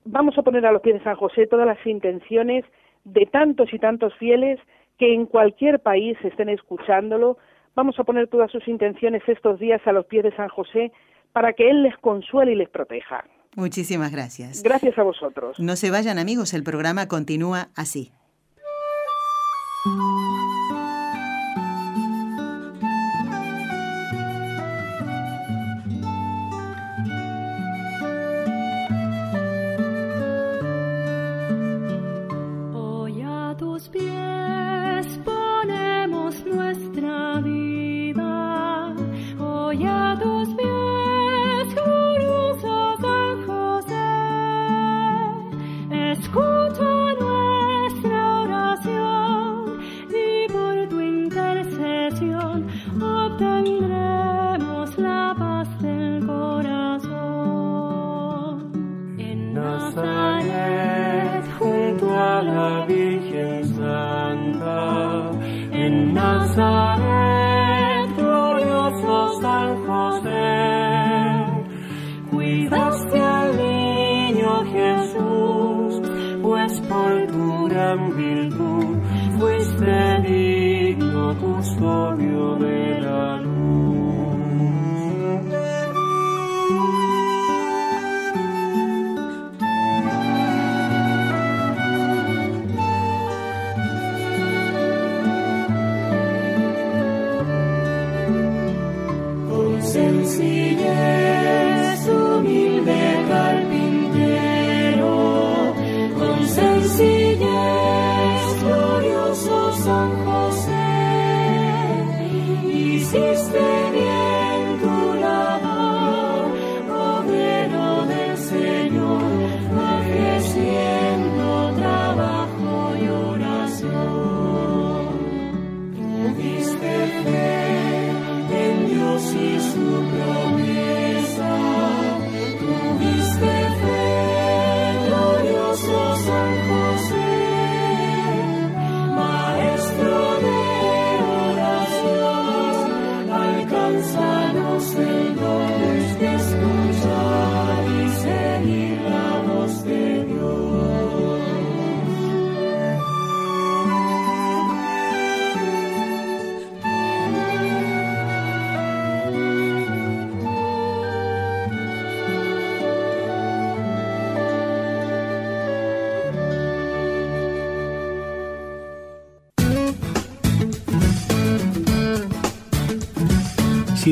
Vamos 0.03 0.37
a 0.37 0.41
poner 0.41 0.65
a 0.65 0.71
los 0.71 0.81
pies 0.81 0.95
de 0.95 1.03
San 1.03 1.15
José 1.15 1.47
todas 1.47 1.65
las 1.65 1.83
intenciones 1.85 2.65
de 3.05 3.25
tantos 3.25 3.73
y 3.73 3.79
tantos 3.79 4.13
fieles 4.15 4.59
que 4.99 5.13
en 5.13 5.25
cualquier 5.25 5.79
país 5.79 6.17
estén 6.23 6.49
escuchándolo. 6.49 7.37
Vamos 7.73 7.97
a 7.99 8.03
poner 8.03 8.27
todas 8.27 8.51
sus 8.51 8.67
intenciones 8.67 9.23
estos 9.27 9.59
días 9.59 9.81
a 9.85 9.93
los 9.93 10.05
pies 10.05 10.23
de 10.23 10.35
San 10.35 10.49
José 10.49 10.91
para 11.31 11.53
que 11.53 11.69
Él 11.69 11.83
les 11.83 11.97
consuele 11.97 12.51
y 12.51 12.55
les 12.55 12.69
proteja. 12.69 13.23
Muchísimas 13.55 14.11
gracias. 14.11 14.61
Gracias 14.61 14.97
a 14.97 15.03
vosotros. 15.03 15.57
No 15.57 15.77
se 15.77 15.89
vayan 15.89 16.19
amigos, 16.19 16.53
el 16.53 16.63
programa 16.63 17.07
continúa 17.07 17.69
así. 17.75 18.11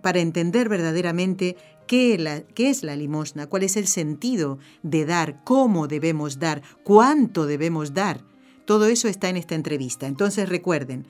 para 0.02 0.20
entender 0.20 0.70
verdaderamente 0.70 1.58
qué, 1.88 2.46
qué 2.56 2.70
es 2.70 2.84
la 2.84 2.96
limosna, 2.96 3.48
cuál 3.48 3.64
es 3.64 3.76
el 3.76 3.88
sentido 3.88 4.60
de 4.82 5.06
dar, 5.06 5.44
cómo 5.44 5.88
debemos 5.88 6.40
dar, 6.40 6.62
cuánto 6.84 7.46
debemos 7.46 7.94
dar. 7.94 8.22
Todo 8.66 8.86
eso 8.86 9.08
está 9.08 9.30
en 9.30 9.38
esta 9.38 9.56
entrevista. 9.56 10.08
Entonces 10.08 10.48
recuerden, 10.48 11.06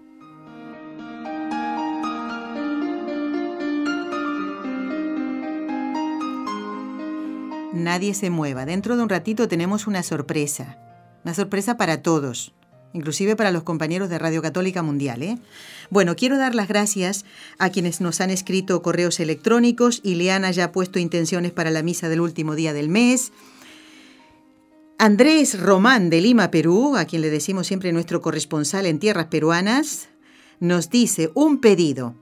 Nadie 7.73 8.15
se 8.15 8.31
mueva. 8.31 8.67
Dentro 8.67 8.97
de 8.97 9.03
un 9.03 9.09
ratito 9.09 9.49
tenemos 9.49 9.87
una 9.87 10.03
sorpresa. 10.03 10.79
Una 11.25 11.35
sorpresa 11.35 11.77
para 11.77 12.03
todos, 12.03 12.53
inclusive 12.93 13.37
para 13.37 13.53
los 13.53 13.63
compañeros 13.63 14.09
de 14.09 14.19
Radio 14.19 14.43
Católica 14.43 14.83
Mundial. 14.83 15.23
¿eh? 15.23 15.39
Bueno, 15.91 16.17
quiero 16.17 16.37
dar 16.37 16.55
las 16.55 16.69
gracias 16.69 17.25
a 17.59 17.71
quienes 17.71 18.01
nos 18.01 18.21
han 18.21 18.31
escrito 18.31 18.83
correos 18.83 19.21
electrónicos. 19.21 20.01
Ileana 20.03 20.51
ya 20.51 20.65
ha 20.65 20.73
puesto 20.73 20.99
intenciones 20.99 21.53
para 21.53 21.71
la 21.71 21.83
misa 21.83 22.09
del 22.09 22.21
último 22.21 22.55
día 22.55 22.73
del 22.73 22.89
mes. 22.89 23.33
Andrés 24.99 25.59
Román 25.59 26.11
de 26.11 26.21
Lima, 26.21 26.51
Perú, 26.51 26.97
a 26.97 27.07
quien 27.07 27.23
le 27.23 27.31
decimos 27.31 27.67
siempre 27.67 27.93
nuestro 27.93 28.21
corresponsal 28.21 28.87
en 28.87 29.01
tierras 29.01 29.27
peruanas, 29.27 30.09
nos 30.61 30.91
dice 30.91 31.33
un 31.35 31.61
pedido. 31.61 32.15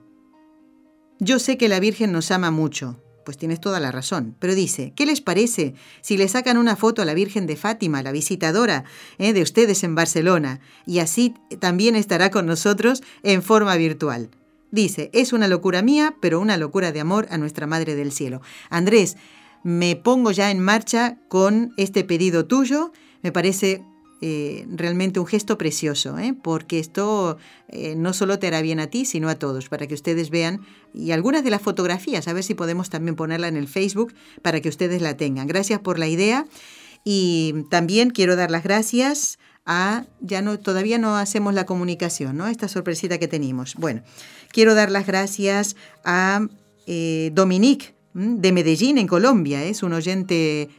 Yo 1.19 1.37
sé 1.37 1.59
que 1.59 1.69
la 1.69 1.79
Virgen 1.79 2.11
nos 2.11 2.31
ama 2.31 2.49
mucho, 2.49 2.99
pues 3.23 3.37
tienes 3.37 3.59
toda 3.59 3.79
la 3.79 3.91
razón. 3.91 4.35
Pero 4.39 4.55
dice, 4.55 4.93
¿qué 4.95 5.05
les 5.05 5.21
parece 5.21 5.73
si 6.01 6.17
le 6.17 6.27
sacan 6.27 6.57
una 6.57 6.75
foto 6.75 7.01
a 7.01 7.05
la 7.05 7.13
Virgen 7.13 7.47
de 7.47 7.55
Fátima, 7.55 8.03
la 8.03 8.11
visitadora 8.11 8.83
eh, 9.17 9.33
de 9.33 9.41
ustedes 9.41 9.83
en 9.83 9.95
Barcelona, 9.95 10.59
y 10.85 10.99
así 10.99 11.33
también 11.59 11.95
estará 11.95 12.31
con 12.31 12.45
nosotros 12.45 13.03
en 13.23 13.43
forma 13.43 13.75
virtual? 13.75 14.29
Dice, 14.71 15.09
es 15.13 15.33
una 15.33 15.47
locura 15.47 15.81
mía, 15.81 16.15
pero 16.21 16.39
una 16.39 16.57
locura 16.57 16.91
de 16.91 17.01
amor 17.01 17.27
a 17.29 17.37
nuestra 17.37 17.67
Madre 17.67 17.95
del 17.95 18.13
Cielo. 18.13 18.41
Andrés, 18.69 19.17
me 19.63 19.95
pongo 19.95 20.31
ya 20.31 20.49
en 20.49 20.59
marcha 20.59 21.17
con 21.27 21.73
este 21.77 22.03
pedido 22.03 22.45
tuyo. 22.45 22.91
Me 23.21 23.31
parece 23.31 23.83
eh, 24.23 24.67
realmente 24.69 25.19
un 25.19 25.25
gesto 25.25 25.57
precioso, 25.57 26.19
¿eh? 26.19 26.35
porque 26.39 26.77
esto 26.77 27.39
eh, 27.69 27.95
no 27.95 28.13
solo 28.13 28.37
te 28.37 28.45
hará 28.45 28.61
bien 28.61 28.79
a 28.79 28.85
ti, 28.85 29.03
sino 29.05 29.29
a 29.29 29.35
todos, 29.35 29.67
para 29.67 29.87
que 29.87 29.95
ustedes 29.95 30.29
vean 30.29 30.61
y 30.93 31.09
algunas 31.09 31.43
de 31.43 31.49
las 31.49 31.63
fotografías, 31.63 32.27
a 32.27 32.33
ver 32.33 32.43
si 32.43 32.53
podemos 32.53 32.91
también 32.91 33.15
ponerla 33.15 33.47
en 33.47 33.57
el 33.57 33.67
Facebook 33.67 34.13
para 34.43 34.61
que 34.61 34.69
ustedes 34.69 35.01
la 35.01 35.17
tengan. 35.17 35.47
Gracias 35.47 35.79
por 35.79 35.97
la 35.97 36.07
idea 36.07 36.45
y 37.03 37.65
también 37.71 38.11
quiero 38.11 38.35
dar 38.35 38.51
las 38.51 38.61
gracias 38.61 39.39
a, 39.65 40.05
ya 40.19 40.43
no, 40.43 40.59
todavía 40.59 40.99
no 40.99 41.17
hacemos 41.17 41.55
la 41.55 41.65
comunicación, 41.65 42.37
¿no? 42.37 42.45
Esta 42.45 42.67
sorpresita 42.67 43.17
que 43.17 43.27
tenemos. 43.27 43.73
Bueno, 43.73 44.03
quiero 44.51 44.75
dar 44.75 44.91
las 44.91 45.07
gracias 45.07 45.75
a 46.05 46.45
Dominique 46.85 47.95
de 48.13 48.51
Medellín, 48.51 48.99
en 48.99 49.07
Colombia, 49.07 49.63
es 49.63 49.81
un 49.81 49.93
oyente 49.93 50.69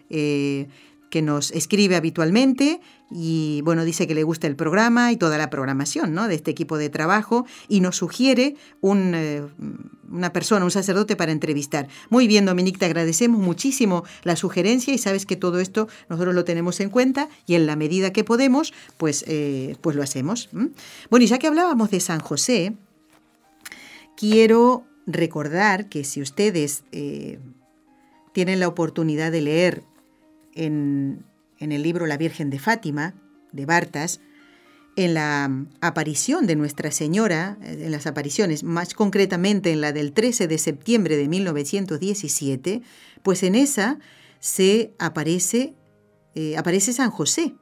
que 1.13 1.21
nos 1.21 1.51
escribe 1.51 1.95
habitualmente 1.95 2.81
y 3.11 3.61
bueno, 3.65 3.85
dice 3.85 4.07
que 4.07 4.15
le 4.15 4.23
gusta 4.23 4.47
el 4.47 4.57
programa 4.57 5.13
y 5.13 5.19
toda 5.19 5.37
la 5.37 5.51
programación 5.51 6.15
¿no? 6.15 6.27
de 6.27 6.35
este 6.35 6.51
equipo 6.51 6.79
de 6.79 6.89
trabajo 6.89 7.45
y 7.69 7.81
nos 7.81 7.97
sugiere 7.97 8.57
un, 8.81 9.13
eh, 9.15 9.43
una 10.11 10.33
persona, 10.33 10.65
un 10.65 10.71
sacerdote 10.71 11.15
para 11.15 11.31
entrevistar. 11.31 11.87
Muy 12.09 12.27
bien, 12.27 12.47
Dominique, 12.47 12.79
te 12.79 12.87
agradecemos 12.87 13.39
muchísimo 13.39 14.05
la 14.23 14.37
sugerencia 14.37 14.95
y 14.95 14.97
sabes 14.97 15.27
que 15.27 15.37
todo 15.37 15.61
esto 15.61 15.87
nosotros 16.09 16.35
lo 16.35 16.47
tenemos 16.47 16.81
en 16.81 16.89
cuenta 16.89 17.29
y 17.47 17.57
en 17.57 17.67
la 17.67 17.77
medida 17.77 18.15
que 18.15 18.25
podemos, 18.25 18.73
pues, 18.97 19.23
eh, 19.29 19.77
pues 19.83 19.95
lo 19.95 20.03
hacemos. 20.03 20.49
Bueno, 21.11 21.25
y 21.25 21.27
ya 21.27 21.39
que 21.39 21.47
hablábamos 21.47 21.91
de 21.91 22.01
San 22.01 22.21
José, 22.21 22.73
quiero 24.17 24.87
recordar 25.07 25.91
que 25.91 26.05
si 26.05 26.23
ustedes 26.23 26.85
eh, 26.91 27.39
tienen 28.33 28.61
la 28.61 28.69
oportunidad 28.69 29.31
de 29.31 29.43
leer 29.43 29.92
en 30.55 31.25
el 31.59 31.83
libro 31.83 32.07
La 32.07 32.17
Virgen 32.17 32.51
de 32.51 32.59
Fátima, 32.59 33.15
de 33.53 33.67
Bartas, 33.67 34.21
en 34.97 35.15
la 35.15 35.51
aparición 35.81 36.47
de 36.47 36.57
Nuestra 36.57 36.91
Señora, 36.91 37.57
en 37.63 37.91
las 37.91 38.07
apariciones, 38.07 38.63
más 38.63 38.95
concretamente 38.95 39.73
en 39.73 39.81
la 39.81 39.93
del 39.93 40.13
13 40.13 40.49
de 40.49 40.59
septiembre 40.59 41.17
de 41.17 41.29
1917, 41.29 42.83
pues 43.23 43.43
en 43.43 43.55
esa 43.55 43.99
se 44.39 44.93
aparece, 44.99 45.75
eh, 46.35 46.57
aparece 46.57 46.93
San 46.93 47.11
José 47.11 47.55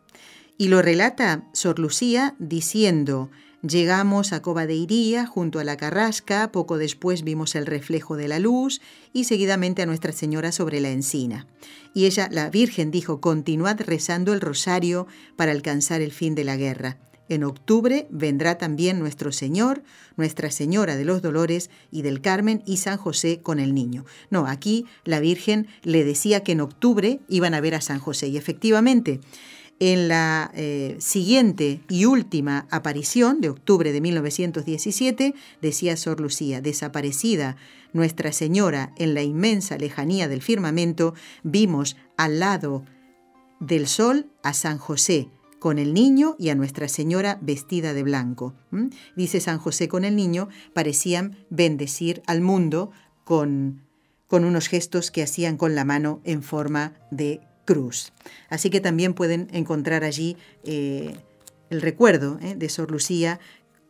y 0.58 0.68
lo 0.68 0.82
relata 0.82 1.48
Sor 1.52 1.78
Lucía 1.78 2.34
diciendo, 2.38 3.30
Llegamos 3.62 4.32
a 4.32 4.40
Cova 4.40 4.66
de 4.66 4.74
Iría, 4.74 5.26
junto 5.26 5.58
a 5.58 5.64
la 5.64 5.76
carrasca, 5.76 6.50
poco 6.50 6.78
después 6.78 7.22
vimos 7.22 7.54
el 7.54 7.66
reflejo 7.66 8.16
de 8.16 8.26
la 8.26 8.38
luz 8.38 8.80
y 9.12 9.24
seguidamente 9.24 9.82
a 9.82 9.86
Nuestra 9.86 10.12
Señora 10.12 10.50
sobre 10.50 10.80
la 10.80 10.88
encina. 10.88 11.46
Y 11.92 12.06
ella, 12.06 12.30
la 12.32 12.48
Virgen, 12.48 12.90
dijo, 12.90 13.20
continuad 13.20 13.78
rezando 13.82 14.32
el 14.32 14.40
rosario 14.40 15.06
para 15.36 15.52
alcanzar 15.52 16.00
el 16.00 16.10
fin 16.10 16.34
de 16.34 16.44
la 16.44 16.56
guerra. 16.56 16.96
En 17.28 17.44
octubre 17.44 18.08
vendrá 18.10 18.56
también 18.56 18.98
nuestro 18.98 19.30
Señor, 19.30 19.82
Nuestra 20.16 20.50
Señora 20.50 20.96
de 20.96 21.04
los 21.04 21.20
Dolores 21.20 21.70
y 21.92 22.00
del 22.00 22.22
Carmen 22.22 22.62
y 22.66 22.78
San 22.78 22.96
José 22.96 23.40
con 23.42 23.60
el 23.60 23.74
niño. 23.74 24.06
No, 24.30 24.46
aquí 24.46 24.86
la 25.04 25.20
Virgen 25.20 25.68
le 25.82 26.02
decía 26.02 26.42
que 26.42 26.52
en 26.52 26.62
octubre 26.62 27.20
iban 27.28 27.52
a 27.52 27.60
ver 27.60 27.74
a 27.74 27.82
San 27.82 28.00
José 28.00 28.28
y 28.28 28.38
efectivamente 28.38 29.20
en 29.80 30.08
la 30.08 30.52
eh, 30.54 30.96
siguiente 31.00 31.80
y 31.88 32.04
última 32.04 32.66
aparición 32.70 33.40
de 33.40 33.48
octubre 33.48 33.92
de 33.92 34.00
1917, 34.02 35.34
decía 35.62 35.96
Sor 35.96 36.20
Lucía, 36.20 36.60
desaparecida 36.60 37.56
Nuestra 37.94 38.30
Señora 38.32 38.92
en 38.98 39.14
la 39.14 39.22
inmensa 39.22 39.78
lejanía 39.78 40.28
del 40.28 40.42
firmamento, 40.42 41.14
vimos 41.42 41.96
al 42.18 42.38
lado 42.38 42.84
del 43.58 43.88
sol 43.88 44.30
a 44.42 44.52
San 44.52 44.78
José 44.78 45.28
con 45.58 45.78
el 45.78 45.94
niño 45.94 46.36
y 46.38 46.50
a 46.50 46.54
Nuestra 46.54 46.88
Señora 46.88 47.38
vestida 47.40 47.94
de 47.94 48.02
blanco. 48.02 48.54
Dice 49.16 49.40
San 49.40 49.58
José 49.58 49.88
con 49.88 50.04
el 50.04 50.14
niño, 50.14 50.48
parecían 50.74 51.36
bendecir 51.48 52.22
al 52.26 52.42
mundo 52.42 52.90
con, 53.24 53.82
con 54.26 54.44
unos 54.44 54.68
gestos 54.68 55.10
que 55.10 55.22
hacían 55.22 55.56
con 55.56 55.74
la 55.74 55.84
mano 55.84 56.20
en 56.24 56.42
forma 56.42 56.94
de 57.10 57.40
cruz. 57.70 58.12
Así 58.48 58.68
que 58.68 58.80
también 58.80 59.14
pueden 59.14 59.46
encontrar 59.52 60.02
allí 60.02 60.36
eh, 60.64 61.14
el 61.70 61.80
recuerdo 61.80 62.36
eh, 62.42 62.56
de 62.56 62.68
Sor 62.68 62.90
Lucía 62.90 63.38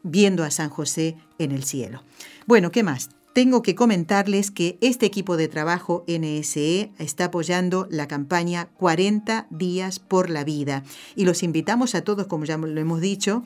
viendo 0.03 0.45
a 0.45 0.51
San 0.51 0.69
José 0.69 1.17
en 1.39 1.51
el 1.51 1.65
cielo. 1.65 2.03
Bueno, 2.47 2.71
¿qué 2.71 2.83
más? 2.83 3.09
Tengo 3.33 3.63
que 3.63 3.75
comentarles 3.75 4.51
que 4.51 4.77
este 4.83 5.07
equipo 5.07 5.39
de 5.39 5.49
trabajo 5.49 6.05
NSE 6.07 6.93
está 6.99 7.27
apoyando 7.27 7.87
la 7.91 8.07
campaña 8.07 8.69
40 8.77 9.47
días 9.49 9.99
por 9.99 10.29
la 10.29 10.45
vida 10.45 10.83
y 11.17 11.25
los 11.25 11.43
invitamos 11.43 11.95
a 11.95 12.03
todos, 12.03 12.27
como 12.27 12.45
ya 12.45 12.59
lo 12.59 12.79
hemos 12.79 13.01
dicho, 13.01 13.45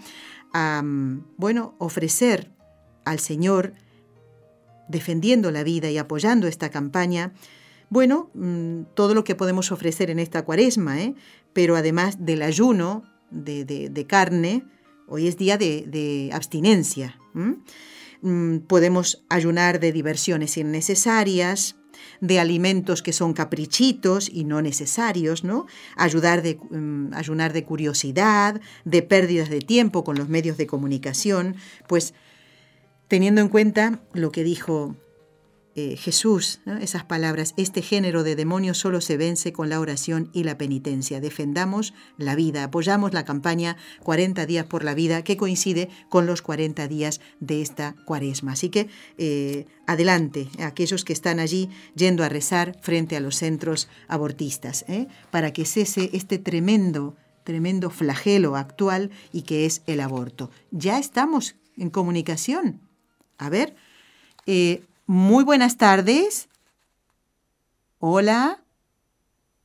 a 0.52 0.82
mm, 0.82 1.26
bueno, 1.36 1.76
ofrecer 1.78 2.50
al 3.04 3.20
Señor 3.20 3.74
defendiendo 4.88 5.52
la 5.52 5.62
vida 5.62 5.90
y 5.90 5.98
apoyando 5.98 6.48
esta 6.48 6.70
campaña 6.70 7.32
bueno, 7.90 8.30
mm, 8.34 8.82
todo 8.94 9.14
lo 9.14 9.24
que 9.24 9.34
podemos 9.34 9.72
ofrecer 9.72 10.10
en 10.10 10.18
esta 10.18 10.44
cuaresma, 10.44 11.00
¿eh? 11.00 11.14
pero 11.52 11.76
además 11.76 12.24
del 12.24 12.42
ayuno 12.42 13.04
de, 13.30 14.06
carne, 14.08 14.64
hoy 15.06 15.28
es 15.28 15.36
día 15.36 15.56
de, 15.58 16.30
abstinencia. 16.32 17.18
Mm, 18.22 18.58
podemos 18.66 19.24
ayunar 19.28 19.80
de 19.80 19.92
diversiones 19.92 20.56
innecesarias, 20.56 21.76
de 22.20 22.40
alimentos 22.40 23.02
que 23.02 23.12
son 23.12 23.32
caprichitos 23.32 24.28
y 24.28 24.44
no 24.44 24.62
necesarios, 24.62 25.44
¿no? 25.44 25.66
Mm, 26.70 27.12
ayunar 27.14 27.52
de 27.52 27.64
curiosidad, 27.64 28.60
de 28.84 29.02
pérdidas 29.02 29.50
de 29.50 29.60
tiempo 29.60 30.04
con 30.04 30.16
los 30.16 30.28
medios 30.28 30.56
de 30.56 30.66
comunicación, 30.66 31.56
pues 31.86 32.14
teniendo 33.08 33.40
en 33.40 33.48
cuenta 33.48 34.00
lo 34.12 34.32
que 34.32 34.44
dijo 34.44 34.96
eh, 35.76 35.96
Jesús, 35.96 36.60
esas 36.80 37.02
palabras, 37.02 37.52
este 37.56 37.82
género 37.82 38.22
de 38.22 38.36
demonios 38.36 38.78
solo 38.78 39.00
se 39.00 39.16
vence 39.16 39.52
con 39.52 39.68
la 39.68 39.80
oración 39.80 40.30
y 40.32 40.44
la 40.44 40.56
penitencia. 40.56 41.20
Defendamos 41.20 41.94
la 42.16 42.36
vida, 42.36 42.62
apoyamos 42.62 43.12
la 43.12 43.24
campaña 43.24 43.76
40 44.04 44.46
días 44.46 44.66
por 44.66 44.84
la 44.84 44.94
vida 44.94 45.24
que 45.24 45.36
coincide 45.36 45.88
con 46.08 46.26
los 46.26 46.42
40 46.42 46.86
días 46.86 47.20
de 47.40 47.60
esta 47.60 47.96
cuaresma. 48.04 48.52
Así 48.52 48.68
que 48.68 48.88
eh, 49.18 49.66
adelante, 49.88 50.48
aquellos 50.60 51.04
que 51.04 51.12
están 51.12 51.40
allí 51.40 51.68
yendo 51.96 52.22
a 52.22 52.28
rezar 52.28 52.78
frente 52.80 53.16
a 53.16 53.20
los 53.20 53.34
centros 53.34 53.88
abortistas, 54.06 54.84
¿eh? 54.86 55.08
para 55.32 55.52
que 55.52 55.64
cese 55.64 56.08
este 56.12 56.38
tremendo, 56.38 57.16
tremendo 57.42 57.90
flagelo 57.90 58.54
actual 58.54 59.10
y 59.32 59.42
que 59.42 59.66
es 59.66 59.82
el 59.88 60.00
aborto. 60.00 60.52
Ya 60.70 61.00
estamos 61.00 61.56
en 61.76 61.90
comunicación. 61.90 62.80
A 63.38 63.50
ver, 63.50 63.74
muy 65.06 65.44
buenas 65.44 65.76
tardes. 65.76 66.48
Hola. 67.98 68.60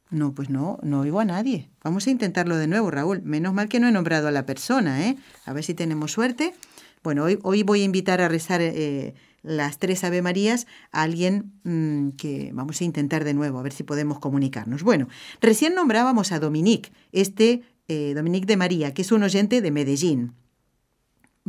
No, 0.10 0.34
pues 0.34 0.50
no, 0.50 0.80
no 0.82 1.02
oigo 1.02 1.20
a 1.20 1.26
nadie. 1.26 1.70
Vamos 1.84 2.08
a 2.08 2.10
intentarlo 2.10 2.58
de 2.58 2.68
nuevo, 2.68 2.90
Raúl. 2.90 3.22
Menos 3.22 3.54
mal 3.54 3.70
que 3.70 3.80
no 3.80 3.88
he 3.88 3.92
nombrado 3.92 4.28
a 4.28 4.32
la 4.32 4.46
persona, 4.46 5.08
¿eh? 5.08 5.18
A 5.46 5.54
ver 5.54 5.64
si 5.64 5.76
tenemos 5.76 6.12
suerte. 6.12 6.56
Bueno, 7.04 7.26
hoy, 7.44 7.64
voy 7.64 7.82
a 7.82 7.86
invitar 7.86 8.20
a 8.20 8.28
rezar 8.28 8.60
eh, 8.62 9.14
las 9.42 9.78
tres 9.78 10.04
Ave 10.04 10.22
Marías 10.22 10.68
a 10.92 11.04
alguien 11.04 11.54
mm, 11.64 12.10
que 12.18 12.52
vamos 12.54 12.82
a 12.82 12.84
intentar 12.84 13.24
de 13.24 13.34
nuevo, 13.34 13.60
a 13.60 13.64
ver 13.64 13.72
si 13.72 13.84
podemos 13.84 14.20
comunicarnos. 14.20 14.84
Bueno, 14.84 15.08
recién 15.42 15.76
nombrábamos 15.76 16.32
a 16.32 16.40
Dominique, 16.40 16.92
este 17.12 17.62
eh, 17.88 18.14
Dominique 18.16 18.48
de 18.48 18.58
María, 18.58 18.94
que 18.94 19.04
es 19.04 19.12
un 19.12 19.24
oyente 19.24 19.62
de 19.62 19.72
Medellín. 19.72 20.34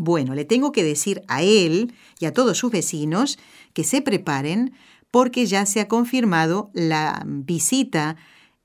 Bueno, 0.03 0.35
le 0.35 0.47
tengo 0.47 0.73
que 0.73 0.83
decir 0.83 1.21
a 1.29 1.43
él 1.43 1.93
y 2.19 2.25
a 2.25 2.33
todos 2.33 2.57
sus 2.57 2.73
vecinos 2.73 3.39
que 3.75 3.85
se 3.85 4.01
preparen 4.01 4.73
porque 5.11 5.45
ya 5.45 5.67
se 5.67 5.79
ha 5.79 5.89
confirmado 5.89 6.71
la 6.73 7.23
visita 7.27 8.17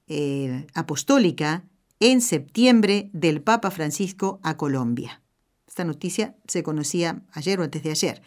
eh, 0.08 0.66
apostólica 0.74 1.66
en 2.00 2.22
septiembre 2.22 3.10
del 3.12 3.42
Papa 3.42 3.70
Francisco 3.70 4.40
a 4.44 4.56
Colombia. 4.56 5.22
Esta 5.68 5.84
noticia 5.84 6.38
se 6.48 6.64
conocía 6.64 7.22
ayer 7.34 7.60
o 7.60 7.64
antes 7.64 7.84
de 7.84 7.92
ayer. 7.92 8.22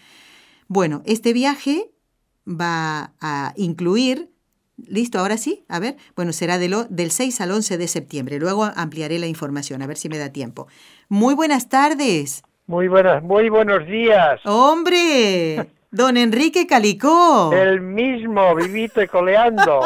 Bueno, 0.67 1.01
este 1.07 1.33
viaje 1.33 1.91
va 2.47 3.15
a 3.23 3.55
incluir, 3.57 4.31
listo, 4.77 5.19
ahora 5.19 5.39
sí, 5.39 5.65
a 5.69 5.79
ver, 5.79 5.97
bueno, 6.15 6.35
será 6.35 6.59
de 6.59 6.69
lo, 6.69 6.85
del 6.85 7.11
6 7.11 7.41
al 7.41 7.53
11 7.53 7.79
de 7.79 7.89
septiembre. 7.89 8.39
Luego 8.39 8.65
ampliaré 8.65 9.19
la 9.19 9.29
información, 9.29 9.81
a 9.81 9.87
ver 9.87 9.97
si 9.97 10.11
me 10.11 10.19
da 10.19 10.29
tiempo. 10.29 10.67
Muy 11.09 11.35
buenas 11.35 11.71
tardes. 11.71 12.43
Muy 12.69 12.87
buenas, 12.87 13.23
muy 13.23 13.49
buenos 13.49 13.87
días. 13.87 14.45
¡Hombre! 14.45 15.71
Don 15.91 16.19
Enrique 16.19 16.67
Calicó. 16.67 17.51
El 17.51 17.81
mismo, 17.81 18.55
vivito 18.55 19.01
y 19.01 19.09
coleando. 19.09 19.81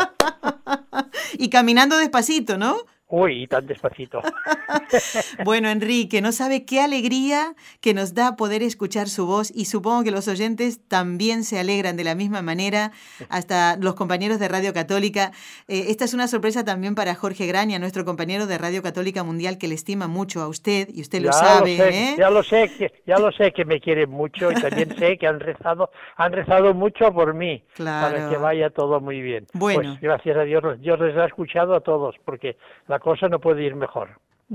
y 1.39 1.49
caminando 1.49 1.97
despacito, 1.97 2.59
¿no? 2.59 2.79
Uy, 3.15 3.47
tan 3.47 3.67
despacito. 3.67 4.23
bueno, 5.45 5.69
Enrique, 5.69 6.23
no 6.23 6.33
sabe 6.33 6.65
qué 6.65 6.81
alegría 6.81 7.55
que 7.83 7.93
nos 7.93 8.15
da 8.15 8.37
poder 8.37 8.63
escuchar 8.63 9.07
su 9.07 9.27
voz 9.27 9.53
y 9.55 9.67
supongo 9.67 10.03
que 10.03 10.11
los 10.11 10.29
oyentes 10.29 10.81
también 10.89 11.45
se 11.45 11.59
alegran 11.59 11.99
de 11.99 12.05
la 12.05 12.15
misma 12.15 12.41
manera, 12.41 12.91
hasta 13.29 13.77
los 13.77 13.97
compañeros 13.97 14.39
de 14.41 14.49
Radio 14.49 14.73
Católica. 14.73 15.33
Eh, 15.69 15.89
esta 15.89 16.07
es 16.07 16.15
una 16.15 16.27
sorpresa 16.27 16.65
también 16.65 16.95
para 16.95 17.15
Jorge 17.15 17.47
Graña, 17.47 17.79
nuestro 17.79 18.07
compañero 18.07 18.47
de 18.47 18.57
Radio 18.57 18.83
Católica 18.83 19.23
Mundial, 19.23 19.59
que 19.59 19.69
le 19.69 19.75
estima 19.75 20.09
mucho 20.09 20.41
a 20.41 20.49
usted 20.49 20.89
y 20.91 21.03
usted 21.03 21.21
lo 21.21 21.35
sabe. 21.35 21.77
¿eh? 21.77 22.15
Ya 22.17 22.31
lo 22.31 22.43
sé, 22.43 22.71
que, 22.79 22.95
ya 23.07 23.19
lo 23.19 23.31
sé 23.31 23.53
que 23.53 23.67
me 23.67 23.79
quiere 23.79 24.07
mucho 24.07 24.51
y 24.51 24.55
también 24.55 24.97
sé 24.97 25.19
que 25.19 25.27
han 25.27 25.39
rezado, 25.39 25.91
han 26.17 26.33
rezado 26.33 26.73
mucho 26.73 27.13
por 27.13 27.35
mí 27.35 27.63
para 27.77 28.31
que 28.31 28.39
vaya 28.39 28.71
todo 28.71 29.03
muy 29.03 29.21
bien. 29.21 29.47
Bueno, 29.53 29.91
pues, 29.91 30.01
gracias 30.01 30.39
a 30.39 30.45
Dios, 30.45 30.81
Dios 30.81 30.99
les 30.99 31.15
ha 31.19 31.27
escuchado 31.27 31.75
a 31.75 31.81
todos 31.81 32.15
porque 32.25 32.57
la 32.89 33.02
cosa 33.03 33.29
no 33.29 33.41
puede 33.41 33.65
ir 33.65 33.75
mejor. 33.75 34.11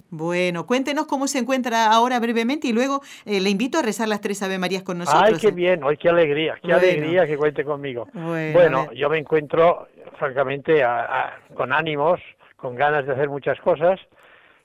Bueno, 0.09 0.65
cuéntenos 0.65 1.07
cómo 1.07 1.27
se 1.27 1.39
encuentra 1.39 1.91
ahora 1.91 2.19
brevemente 2.19 2.67
y 2.67 2.73
luego 2.73 3.01
eh, 3.25 3.41
le 3.41 3.49
invito 3.49 3.79
a 3.79 3.81
rezar 3.81 4.07
las 4.07 4.21
tres 4.21 4.41
Ave 4.43 4.57
Marías 4.59 4.83
con 4.83 4.99
nosotros. 4.99 5.23
Ay, 5.23 5.35
qué 5.39 5.51
bien, 5.51 5.83
hoy 5.83 5.97
qué 5.97 6.09
alegría, 6.09 6.55
qué 6.63 6.71
alegría 6.73 7.25
que 7.25 7.37
cuente 7.37 7.63
conmigo. 7.63 8.07
Bueno, 8.13 8.91
yo 8.93 9.09
me 9.09 9.17
encuentro, 9.17 9.87
francamente, 10.17 10.83
con 11.55 11.73
ánimos, 11.73 12.19
con 12.55 12.75
ganas 12.75 13.05
de 13.05 13.13
hacer 13.13 13.29
muchas 13.29 13.59
cosas, 13.59 13.99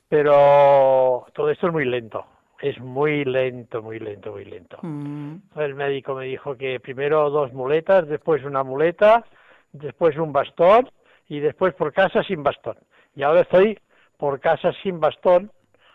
pero 0.08 1.26
todo 1.34 1.50
esto 1.50 1.66
es 1.66 1.72
muy 1.72 1.84
lento. 1.84 2.24
Es 2.60 2.78
muy 2.78 3.24
lento, 3.24 3.82
muy 3.82 3.98
lento, 3.98 4.30
muy 4.30 4.44
lento. 4.44 4.78
Mm. 4.82 5.36
El 5.56 5.74
médico 5.74 6.14
me 6.14 6.26
dijo 6.26 6.56
que 6.56 6.78
primero 6.78 7.28
dos 7.28 7.52
muletas, 7.52 8.06
después 8.06 8.44
una 8.44 8.62
muleta, 8.62 9.24
después 9.72 10.16
un 10.16 10.32
bastón 10.32 10.88
y 11.28 11.40
después 11.40 11.74
por 11.74 11.92
casa 11.92 12.22
sin 12.22 12.44
bastón 12.44 12.76
y 13.14 13.22
ahora 13.22 13.42
estoy 13.42 13.78
por 14.16 14.40
casa 14.40 14.72
sin 14.82 15.00
bastón. 15.00 15.50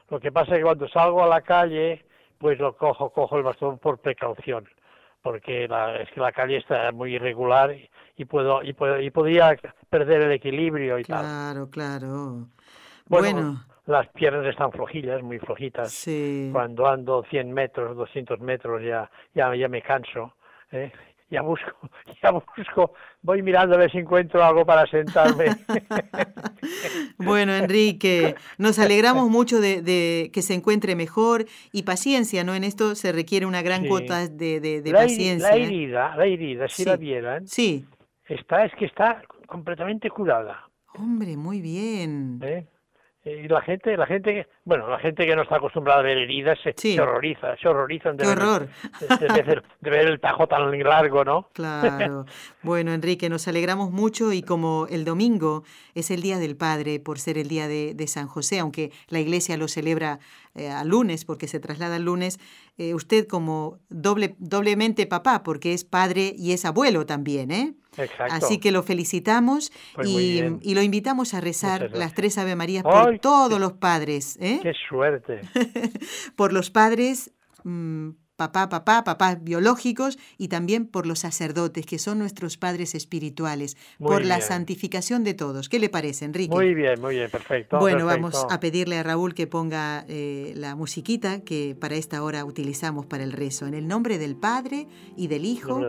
Lo 0.09 0.19
que 0.19 0.31
pasa 0.31 0.53
es 0.53 0.57
que 0.59 0.63
cuando 0.63 0.87
salgo 0.89 1.23
a 1.23 1.27
la 1.27 1.41
calle, 1.41 2.05
pues 2.37 2.59
lo 2.59 2.75
cojo, 2.75 3.09
cojo 3.09 3.37
el 3.37 3.43
bastón 3.43 3.77
por 3.79 3.99
precaución, 3.99 4.67
porque 5.21 5.67
la, 5.67 5.97
es 5.97 6.09
que 6.11 6.19
la 6.19 6.31
calle 6.31 6.57
está 6.57 6.91
muy 6.91 7.15
irregular 7.15 7.75
y, 8.15 8.25
puedo 8.25 8.63
y, 8.63 8.73
puedo, 8.73 9.01
y 9.01 9.09
podría 9.09 9.57
perder 9.89 10.23
el 10.23 10.31
equilibrio 10.31 10.99
y 10.99 11.03
tal. 11.03 11.21
Claro, 11.21 11.69
claro. 11.69 12.47
Bueno, 13.07 13.65
las 13.85 14.07
piernas 14.09 14.45
están 14.45 14.71
flojillas, 14.71 15.23
muy 15.23 15.39
flojitas. 15.39 15.91
Cuando 16.51 16.87
ando 16.87 17.23
100 17.29 17.53
metros, 17.53 17.95
200 17.95 18.39
metros 18.41 18.83
ya, 18.83 19.09
ya, 19.33 19.55
ya 19.55 19.67
me 19.67 19.81
canso. 19.81 20.33
¿eh? 20.71 20.91
Ya 21.29 21.41
busco, 21.41 21.89
ya 22.23 22.31
busco, 22.31 22.93
voy 23.21 23.41
mirando 23.41 23.75
a 23.75 23.77
ver 23.77 23.91
si 23.91 23.97
encuentro 23.97 24.43
algo 24.43 24.65
para 24.65 24.85
sentarme. 24.87 25.45
bueno, 27.17 27.53
Enrique, 27.53 28.35
nos 28.57 28.79
alegramos 28.79 29.29
mucho 29.29 29.59
de, 29.59 30.29
que 30.33 30.41
se 30.41 30.53
encuentre 30.53 30.95
mejor 30.95 31.45
y 31.71 31.83
paciencia, 31.83 32.43
¿no? 32.43 32.55
En 32.55 32.63
esto 32.63 32.95
se 32.95 33.11
requiere 33.11 33.45
una 33.45 33.61
gran 33.61 33.85
cuota 33.87 34.27
de, 34.27 34.59
de, 34.59 34.91
paciencia. 34.91 35.49
La 35.49 35.55
herida, 35.55 36.15
la 36.15 36.25
herida, 36.25 36.67
si 36.67 36.85
la 36.85 36.95
vieran, 36.95 37.47
sí. 37.47 37.85
está, 38.27 38.65
es 38.65 38.73
que 38.75 38.85
está 38.85 39.21
completamente 39.47 40.09
curada. 40.09 40.69
Hombre, 40.93 41.37
muy 41.37 41.61
bien. 41.61 42.39
¿Eh? 42.41 42.65
Y 43.27 43.47
la 43.47 43.61
gente, 43.61 43.97
la 43.97 44.05
gente, 44.05 44.47
bueno, 44.63 44.87
la 44.87 44.99
gente 44.99 45.25
que 45.25 45.35
no 45.35 45.41
está 45.41 45.57
acostumbrada 45.57 45.99
a 45.99 46.03
ver 46.03 46.17
heridas 46.17 46.57
se, 46.63 46.99
horroriza, 46.99 47.55
se 47.57 47.67
horrorizan 47.67 48.15
de, 48.17 48.25
ver, 48.25 48.69
De, 49.81 49.89
ver, 49.89 50.07
el 50.07 50.19
tajo 50.19 50.47
tan 50.47 50.77
largo, 50.83 51.23
¿no? 51.23 51.49
Claro. 51.53 52.25
Bueno, 52.63 52.91
Enrique, 52.91 53.29
nos 53.29 53.47
alegramos 53.47 53.91
mucho 53.91 54.33
y 54.33 54.41
como 54.41 54.87
el 54.89 55.05
domingo 55.05 55.63
es 55.95 56.11
el 56.11 56.21
Día 56.21 56.37
del 56.37 56.57
Padre, 56.57 56.99
por 56.99 57.17
ser 57.17 57.37
el 57.37 57.47
Día 57.47 57.67
de, 57.67 58.07
San 58.07 58.27
José, 58.27 58.59
aunque 58.59 58.91
la 59.09 59.19
Iglesia 59.19 59.57
lo 59.57 59.67
celebra 59.67 60.19
eh, 60.57 60.69
al 60.69 60.89
lunes, 60.89 61.23
porque 61.23 61.47
se 61.47 61.59
traslada 61.59 61.95
al 61.97 62.03
lunes, 62.03 62.39
eh, 62.77 62.93
usted 62.93 63.27
como 63.27 63.79
doble, 63.89 64.35
doblemente 64.39 65.05
papá, 65.05 65.43
porque 65.43 65.73
es 65.73 65.83
padre 65.83 66.33
y 66.37 66.51
es 66.51 66.65
abuelo 66.65 67.05
también, 67.05 67.51
¿eh? 67.51 67.75
Así 68.29 68.59
que 68.59 68.71
lo 68.71 68.83
felicitamos 68.83 69.71
pues 69.95 70.07
y, 70.07 70.75
lo 70.75 70.81
invitamos 70.81 71.33
a 71.33 71.41
rezar 71.41 71.89
las 71.93 72.13
tres 72.13 72.37
Ave 72.37 72.55
Marías 72.55 72.83
por 72.83 73.17
todos 73.19 73.59
los 73.59 73.73
padres. 73.73 74.37
¿eh? 74.39 74.59
¡Qué 74.61 74.73
suerte! 74.87 75.41
por 76.35 76.53
los 76.53 76.69
padres. 76.69 77.31
Mm, 77.63 78.11
papá, 78.37 78.69
papá, 78.69 79.03
papás 79.03 79.43
biológicos 79.43 80.17
y 80.37 80.47
también 80.47 80.85
por 80.85 81.05
los 81.05 81.19
sacerdotes, 81.19 81.85
que 81.85 81.99
son 81.99 82.19
nuestros 82.19 82.57
padres 82.57 82.95
espirituales, 82.95 83.75
por 83.99 84.23
la 84.23 84.39
santificación 84.39 85.23
de 85.23 85.33
todos. 85.33 85.67
¿Qué 85.67 85.79
le 85.79 85.89
parece, 85.89 86.23
Enrique? 86.25 86.53
Muy 86.53 86.73
bien, 86.73 87.01
muy 87.01 87.15
bien, 87.15 87.29
perfecto. 87.29 87.79
Bueno, 87.79 88.05
vamos 88.05 88.45
a 88.49 88.59
pedirle 88.59 88.97
a 88.97 89.03
Raúl 89.03 89.33
que 89.33 89.47
ponga 89.47 90.05
eh, 90.07 90.53
la 90.55 90.75
musiquita 90.75 91.41
que 91.41 91.75
para 91.77 91.95
esta 91.95 92.23
hora 92.23 92.45
utilizamos 92.45 93.05
para 93.07 93.23
el 93.23 93.31
rezo. 93.31 93.65
En 93.65 93.73
el 93.73 93.87
nombre 93.87 94.17
del 94.19 94.35
Padre 94.35 94.87
y 95.15 95.27
del 95.27 95.43
Hijo, 95.43 95.81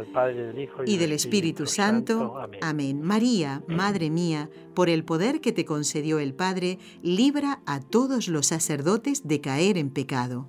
y, 0.87 0.97
del 0.97 1.13
Espíritu, 1.13 1.67
Santo. 1.67 2.35
Amén. 2.63 3.03
María, 3.03 3.63
Madre 3.69 4.09
mía, 4.09 4.49
por 4.75 4.89
el 4.89 5.05
poder 5.05 5.41
que 5.43 5.53
te 5.53 5.67
concedió 5.67 6.19
el 6.19 6.33
Padre, 6.33 6.79
libra 7.03 7.61
a 7.67 7.81
todos 7.81 8.29
los 8.29 8.47
sacerdotes 8.47 9.29
de 9.29 9.41
caer 9.43 9.77
en 9.77 9.91
pecado. 9.91 10.49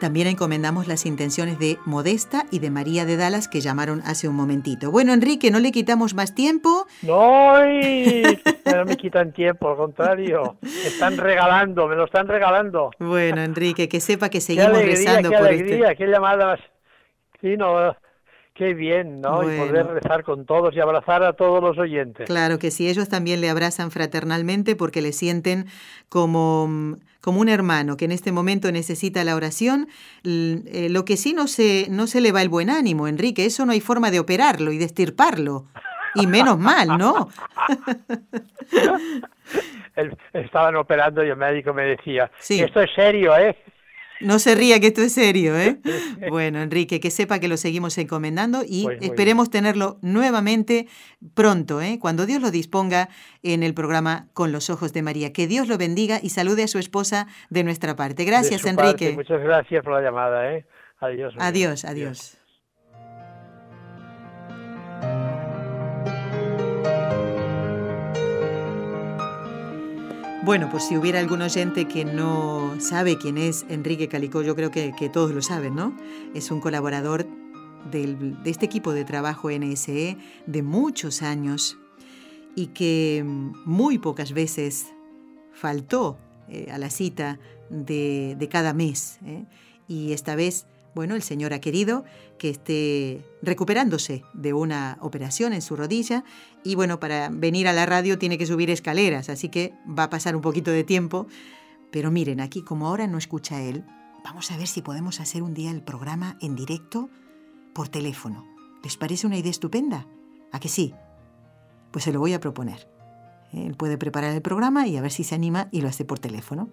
También 0.00 0.26
encomendamos 0.26 0.88
las 0.88 1.06
intenciones 1.06 1.58
de 1.58 1.78
Modesta 1.86 2.44
y 2.50 2.58
de 2.58 2.70
María 2.70 3.06
de 3.06 3.16
Dallas 3.16 3.48
que 3.48 3.62
llamaron 3.62 4.02
hace 4.04 4.28
un 4.28 4.36
momentito. 4.36 4.90
Bueno, 4.90 5.14
Enrique, 5.14 5.50
no 5.50 5.58
le 5.58 5.72
quitamos 5.72 6.14
más 6.14 6.34
tiempo. 6.34 6.86
No, 7.02 7.54
no 7.58 8.84
me 8.84 8.96
quitan 8.98 9.32
tiempo, 9.32 9.70
al 9.70 9.76
contrario. 9.76 10.58
Me 10.60 10.68
están 10.68 11.16
regalando, 11.16 11.88
me 11.88 11.96
lo 11.96 12.04
están 12.04 12.28
regalando. 12.28 12.90
Bueno, 12.98 13.40
Enrique, 13.42 13.88
que 13.88 14.00
sepa 14.00 14.28
que 14.28 14.42
seguimos 14.42 14.82
rezando 14.82 15.30
qué 15.30 15.38
por 15.38 15.46
este 15.48 15.64
alegría, 15.64 15.94
Qué 15.94 16.06
llamadas. 16.06 16.60
Sí, 17.40 17.56
no, 17.56 17.96
Qué 18.56 18.72
bien, 18.72 19.20
¿no? 19.20 19.42
Y 19.42 19.58
poder 19.58 19.86
rezar 19.86 20.24
con 20.24 20.46
todos 20.46 20.74
y 20.74 20.80
abrazar 20.80 21.22
a 21.22 21.34
todos 21.34 21.62
los 21.62 21.76
oyentes. 21.76 22.26
Claro 22.26 22.58
que 22.58 22.70
sí, 22.70 22.88
ellos 22.88 23.06
también 23.06 23.42
le 23.42 23.50
abrazan 23.50 23.90
fraternalmente 23.90 24.76
porque 24.76 25.02
le 25.02 25.12
sienten 25.12 25.66
como, 26.08 26.96
como 27.20 27.40
un 27.40 27.50
hermano 27.50 27.98
que 27.98 28.06
en 28.06 28.12
este 28.12 28.32
momento 28.32 28.72
necesita 28.72 29.24
la 29.24 29.36
oración. 29.36 29.88
Eh, 30.24 30.88
lo 30.90 31.04
que 31.04 31.18
sí 31.18 31.34
no 31.34 31.48
se, 31.48 31.88
no 31.90 32.06
se 32.06 32.22
le 32.22 32.32
va 32.32 32.40
el 32.40 32.48
buen 32.48 32.70
ánimo, 32.70 33.08
Enrique, 33.08 33.44
eso 33.44 33.66
no 33.66 33.72
hay 33.72 33.80
forma 33.80 34.10
de 34.10 34.20
operarlo 34.20 34.72
y 34.72 34.78
de 34.78 34.86
estirparlo. 34.86 35.66
Y 36.14 36.26
menos 36.26 36.58
mal, 36.58 36.96
¿no? 36.96 37.28
Estaban 40.32 40.76
operando 40.76 41.22
y 41.22 41.28
el 41.28 41.36
médico 41.36 41.74
me 41.74 41.84
decía, 41.84 42.30
esto 42.48 42.80
es 42.80 42.90
serio, 42.94 43.36
¿eh? 43.36 43.54
No 44.20 44.38
se 44.38 44.54
ría 44.54 44.80
que 44.80 44.88
esto 44.88 45.02
es 45.02 45.12
serio, 45.12 45.56
¿eh? 45.58 45.78
Bueno, 46.30 46.60
Enrique, 46.60 47.00
que 47.00 47.10
sepa 47.10 47.38
que 47.38 47.48
lo 47.48 47.56
seguimos 47.56 47.98
encomendando 47.98 48.62
y 48.66 48.84
pues 48.84 48.98
esperemos 49.02 49.50
tenerlo 49.50 49.98
nuevamente 50.02 50.86
pronto, 51.34 51.80
¿eh? 51.80 51.98
Cuando 52.00 52.26
Dios 52.26 52.40
lo 52.40 52.50
disponga 52.50 53.08
en 53.42 53.62
el 53.62 53.74
programa 53.74 54.28
Con 54.32 54.52
los 54.52 54.70
Ojos 54.70 54.92
de 54.92 55.02
María. 55.02 55.32
Que 55.32 55.46
Dios 55.46 55.68
lo 55.68 55.78
bendiga 55.78 56.18
y 56.22 56.30
salude 56.30 56.64
a 56.64 56.68
su 56.68 56.78
esposa 56.78 57.26
de 57.50 57.64
nuestra 57.64 57.96
parte. 57.96 58.24
Gracias, 58.24 58.64
Enrique. 58.64 59.12
Muchas 59.12 59.40
gracias 59.42 59.84
por 59.84 59.94
la 59.94 60.02
llamada, 60.02 60.52
¿eh? 60.52 60.66
Adiós. 61.00 61.34
Adiós, 61.38 61.84
adiós. 61.84 62.38
Bueno, 70.46 70.68
pues 70.70 70.84
si 70.84 70.96
hubiera 70.96 71.18
algún 71.18 71.42
oyente 71.42 71.88
que 71.88 72.04
no 72.04 72.76
sabe 72.78 73.18
quién 73.18 73.36
es 73.36 73.66
Enrique 73.68 74.06
Calicó, 74.06 74.42
yo 74.42 74.54
creo 74.54 74.70
que, 74.70 75.10
todos 75.12 75.32
lo 75.32 75.42
saben, 75.42 75.74
¿no? 75.74 75.92
Es 76.36 76.52
un 76.52 76.60
colaborador 76.60 77.26
de 77.90 78.36
este 78.44 78.64
equipo 78.64 78.92
de 78.92 79.04
trabajo 79.04 79.50
NSE 79.50 80.16
de 80.46 80.62
muchos 80.62 81.22
años 81.22 81.78
y 82.54 82.68
que 82.68 83.24
muy 83.26 83.98
pocas 83.98 84.30
veces 84.30 84.86
faltó 85.52 86.16
eh, 86.48 86.68
a 86.70 86.78
la 86.78 86.90
cita 86.90 87.40
de, 87.68 88.48
cada 88.48 88.72
mes. 88.72 89.18
¿eh? 89.26 89.46
Y 89.88 90.12
esta 90.12 90.36
vez 90.36 90.66
bueno, 90.96 91.14
el 91.14 91.22
Señor 91.22 91.52
ha 91.52 91.60
querido 91.60 92.04
que 92.38 92.48
esté 92.48 93.22
recuperándose 93.42 94.24
de 94.32 94.54
una 94.54 94.96
operación 95.02 95.52
en 95.52 95.60
su 95.60 95.76
rodilla 95.76 96.24
y 96.64 96.74
bueno, 96.74 96.98
para 96.98 97.28
venir 97.28 97.68
a 97.68 97.74
la 97.74 97.84
radio 97.84 98.18
tiene 98.18 98.38
que 98.38 98.46
subir 98.46 98.70
escaleras, 98.70 99.28
así 99.28 99.50
que 99.50 99.74
va 99.86 100.04
a 100.04 100.10
pasar 100.10 100.34
un 100.34 100.40
poquito 100.40 100.70
de 100.70 100.84
tiempo. 100.84 101.26
Pero 101.92 102.10
miren, 102.10 102.40
aquí 102.40 102.62
como 102.62 102.88
ahora 102.88 103.06
no 103.06 103.18
escucha 103.18 103.60
él, 103.60 103.84
vamos 104.24 104.50
a 104.50 104.56
ver 104.56 104.66
si 104.68 104.80
podemos 104.80 105.20
hacer 105.20 105.42
un 105.42 105.52
día 105.52 105.70
el 105.70 105.82
programa 105.82 106.38
en 106.40 106.56
directo 106.56 107.10
por 107.74 107.88
teléfono. 107.88 108.46
¿Les 108.82 108.96
parece 108.96 109.26
una 109.26 109.36
idea 109.36 109.50
estupenda? 109.50 110.06
¿A 110.50 110.60
que 110.60 110.70
sí? 110.70 110.94
Pues 111.90 112.04
se 112.04 112.12
lo 112.12 112.20
voy 112.20 112.32
a 112.32 112.40
proponer. 112.40 112.88
Él 113.52 113.74
puede 113.76 113.98
preparar 113.98 114.34
el 114.34 114.40
programa 114.40 114.86
y 114.86 114.96
a 114.96 115.02
ver 115.02 115.12
si 115.12 115.24
se 115.24 115.34
anima 115.34 115.68
y 115.72 115.82
lo 115.82 115.88
hace 115.88 116.06
por 116.06 116.18
teléfono. 116.18 116.70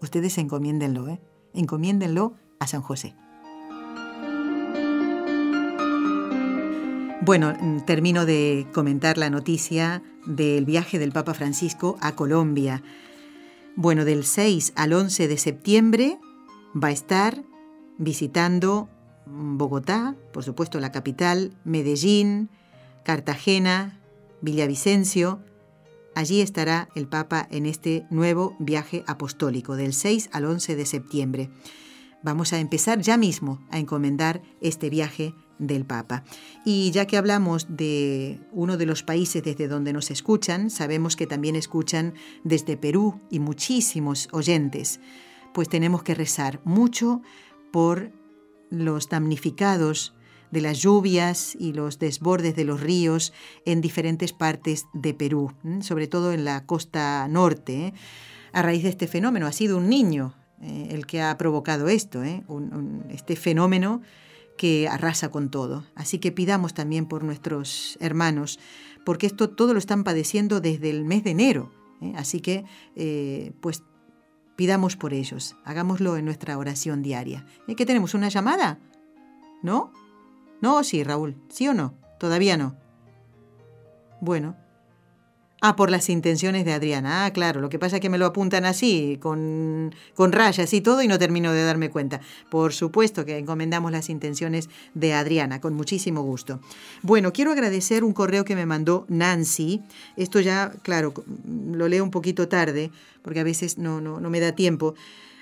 Ustedes 0.00 0.38
encomiéndenlo, 0.38 1.08
¿eh? 1.08 1.20
Encomiéndenlo 1.54 2.34
a 2.60 2.68
San 2.68 2.82
José. 2.82 3.16
Bueno, 7.28 7.52
mm, 7.52 7.80
termino 7.80 8.24
de 8.24 8.66
comentar 8.72 9.18
la 9.18 9.28
noticia 9.28 10.02
del 10.24 10.64
viaje 10.64 10.98
del 10.98 11.12
Papa 11.12 11.34
Francisco 11.34 11.98
a 12.00 12.12
Colombia. 12.12 12.82
Bueno, 13.76 14.06
del 14.06 14.24
6 14.24 14.72
al 14.76 14.94
11 14.94 15.28
de 15.28 15.36
septiembre 15.36 16.18
va 16.74 16.88
a 16.88 16.92
estar 16.92 17.44
visitando 17.98 18.88
Bogotá, 19.26 20.16
por 20.32 20.42
supuesto 20.42 20.80
la 20.80 20.90
capital, 20.90 21.52
Medellín, 21.64 22.48
Cartagena, 23.04 24.00
Villavicencio. 24.40 25.40
Allí 26.14 26.40
estará 26.40 26.88
el 26.94 27.08
Papa 27.08 27.46
en 27.50 27.66
este 27.66 28.06
nuevo 28.08 28.56
viaje 28.58 29.04
apostólico 29.06 29.76
del 29.76 29.92
6 29.92 30.30
al 30.32 30.46
11 30.46 30.76
de 30.76 30.86
septiembre. 30.86 31.50
Vamos 32.22 32.54
a 32.54 32.58
empezar 32.58 33.02
ya 33.02 33.18
mismo 33.18 33.60
a 33.70 33.78
encomendar 33.78 34.40
este 34.62 34.88
viaje 34.88 35.34
del 35.58 35.84
Papa. 35.84 36.24
Y 36.64 36.90
ya 36.90 37.06
que 37.06 37.16
hablamos 37.16 37.66
de 37.68 38.40
uno 38.52 38.76
de 38.76 38.86
los 38.86 39.02
países 39.02 39.42
desde 39.42 39.68
donde 39.68 39.92
nos 39.92 40.10
escuchan, 40.10 40.70
sabemos 40.70 41.16
que 41.16 41.26
también 41.26 41.56
escuchan 41.56 42.14
desde 42.44 42.76
Perú 42.76 43.20
y 43.30 43.40
muchísimos 43.40 44.28
oyentes, 44.32 45.00
pues 45.52 45.68
tenemos 45.68 46.02
que 46.02 46.14
rezar 46.14 46.60
mucho 46.64 47.22
por 47.72 48.12
los 48.70 49.08
damnificados 49.08 50.14
de 50.50 50.60
las 50.60 50.78
lluvias 50.78 51.54
y 51.58 51.72
los 51.72 51.98
desbordes 51.98 52.56
de 52.56 52.64
los 52.64 52.80
ríos 52.80 53.32
en 53.64 53.80
diferentes 53.80 54.32
partes 54.32 54.86
de 54.94 55.14
Perú, 55.14 55.52
sobre 55.80 56.06
todo 56.06 56.32
en 56.32 56.44
la 56.44 56.64
costa 56.64 57.26
norte. 57.28 57.88
¿eh? 57.88 57.94
A 58.52 58.62
raíz 58.62 58.82
de 58.82 58.88
este 58.88 59.06
fenómeno 59.06 59.46
ha 59.46 59.52
sido 59.52 59.76
un 59.76 59.88
niño 59.88 60.34
eh, 60.62 60.88
el 60.90 61.06
que 61.06 61.20
ha 61.20 61.36
provocado 61.36 61.88
esto, 61.88 62.24
¿eh? 62.24 62.44
este 63.10 63.36
fenómeno 63.36 64.00
que 64.58 64.88
arrasa 64.88 65.30
con 65.30 65.48
todo. 65.48 65.86
Así 65.94 66.18
que 66.18 66.30
pidamos 66.32 66.74
también 66.74 67.06
por 67.06 67.24
nuestros 67.24 67.96
hermanos, 68.00 68.60
porque 69.06 69.26
esto 69.26 69.48
todo 69.48 69.72
lo 69.72 69.78
están 69.78 70.04
padeciendo 70.04 70.60
desde 70.60 70.90
el 70.90 71.06
mes 71.06 71.24
de 71.24 71.30
enero. 71.30 71.72
Así 72.14 72.40
que, 72.40 72.66
pues, 73.62 73.82
pidamos 74.56 74.96
por 74.96 75.14
ellos, 75.14 75.56
hagámoslo 75.64 76.18
en 76.18 76.26
nuestra 76.26 76.58
oración 76.58 77.00
diaria. 77.02 77.46
¿Qué 77.74 77.86
tenemos? 77.86 78.12
¿Una 78.12 78.28
llamada? 78.28 78.78
¿No? 79.62 79.92
¿No 80.60 80.84
sí, 80.84 81.02
Raúl? 81.02 81.40
¿Sí 81.48 81.66
o 81.68 81.72
no? 81.72 81.94
Todavía 82.20 82.58
no. 82.58 82.76
Bueno. 84.20 84.56
Ah, 85.60 85.74
por 85.74 85.90
las 85.90 86.08
intenciones 86.08 86.64
de 86.64 86.72
Adriana. 86.72 87.24
Ah, 87.24 87.32
claro, 87.32 87.60
lo 87.60 87.68
que 87.68 87.80
pasa 87.80 87.96
es 87.96 88.00
que 88.00 88.08
me 88.08 88.18
lo 88.18 88.26
apuntan 88.26 88.64
así, 88.64 89.18
con, 89.20 89.92
con 90.14 90.30
rayas 90.30 90.72
y 90.72 90.80
todo, 90.80 91.02
y 91.02 91.08
no 91.08 91.18
termino 91.18 91.52
de 91.52 91.64
darme 91.64 91.90
cuenta. 91.90 92.20
Por 92.48 92.72
supuesto 92.72 93.24
que 93.24 93.38
encomendamos 93.38 93.90
las 93.90 94.08
intenciones 94.08 94.68
de 94.94 95.14
Adriana, 95.14 95.60
con 95.60 95.74
muchísimo 95.74 96.22
gusto. 96.22 96.60
Bueno, 97.02 97.32
quiero 97.32 97.50
agradecer 97.50 98.04
un 98.04 98.12
correo 98.12 98.44
que 98.44 98.54
me 98.54 98.66
mandó 98.66 99.04
Nancy. 99.08 99.82
Esto 100.16 100.38
ya, 100.38 100.72
claro, 100.82 101.12
lo 101.44 101.88
leo 101.88 102.04
un 102.04 102.12
poquito 102.12 102.46
tarde, 102.46 102.92
porque 103.22 103.40
a 103.40 103.44
veces 103.44 103.78
no, 103.78 104.00
no, 104.00 104.20
no 104.20 104.30
me 104.30 104.38
da 104.38 104.52
tiempo 104.52 104.94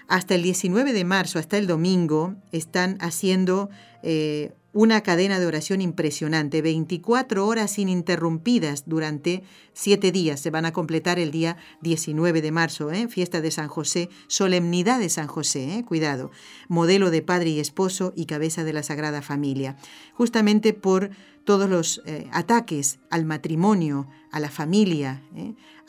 hasta 0.08 0.34
el 0.34 0.42
19 0.42 0.92
de 0.92 1.04
marzo, 1.04 1.38
hasta 1.38 1.58
el 1.58 1.66
domingo, 1.66 2.36
están 2.52 2.96
haciendo 3.00 3.70
eh, 4.02 4.52
una 4.76 5.00
cadena 5.00 5.40
de 5.40 5.46
oración 5.46 5.80
impresionante, 5.80 6.60
24 6.60 7.46
horas 7.46 7.78
ininterrumpidas 7.78 8.84
durante 8.86 9.42
siete 9.72 10.12
días. 10.12 10.38
Se 10.38 10.50
van 10.50 10.66
a 10.66 10.74
completar 10.74 11.18
el 11.18 11.30
día 11.30 11.56
19 11.80 12.42
de 12.42 12.52
marzo, 12.52 12.92
¿eh? 12.92 13.08
fiesta 13.08 13.40
de 13.40 13.50
San 13.50 13.68
José, 13.68 14.10
solemnidad 14.26 14.98
de 14.98 15.08
San 15.08 15.28
José, 15.28 15.78
¿eh? 15.78 15.84
cuidado, 15.86 16.30
modelo 16.68 17.10
de 17.10 17.22
padre 17.22 17.48
y 17.48 17.58
esposo 17.58 18.12
y 18.14 18.26
cabeza 18.26 18.64
de 18.64 18.74
la 18.74 18.82
Sagrada 18.82 19.22
Familia. 19.22 19.78
Justamente 20.12 20.74
por 20.74 21.08
todos 21.44 21.70
los 21.70 22.02
eh, 22.04 22.28
ataques 22.30 22.98
al 23.08 23.24
matrimonio, 23.24 24.08
a 24.30 24.40
la 24.40 24.50
familia, 24.50 25.22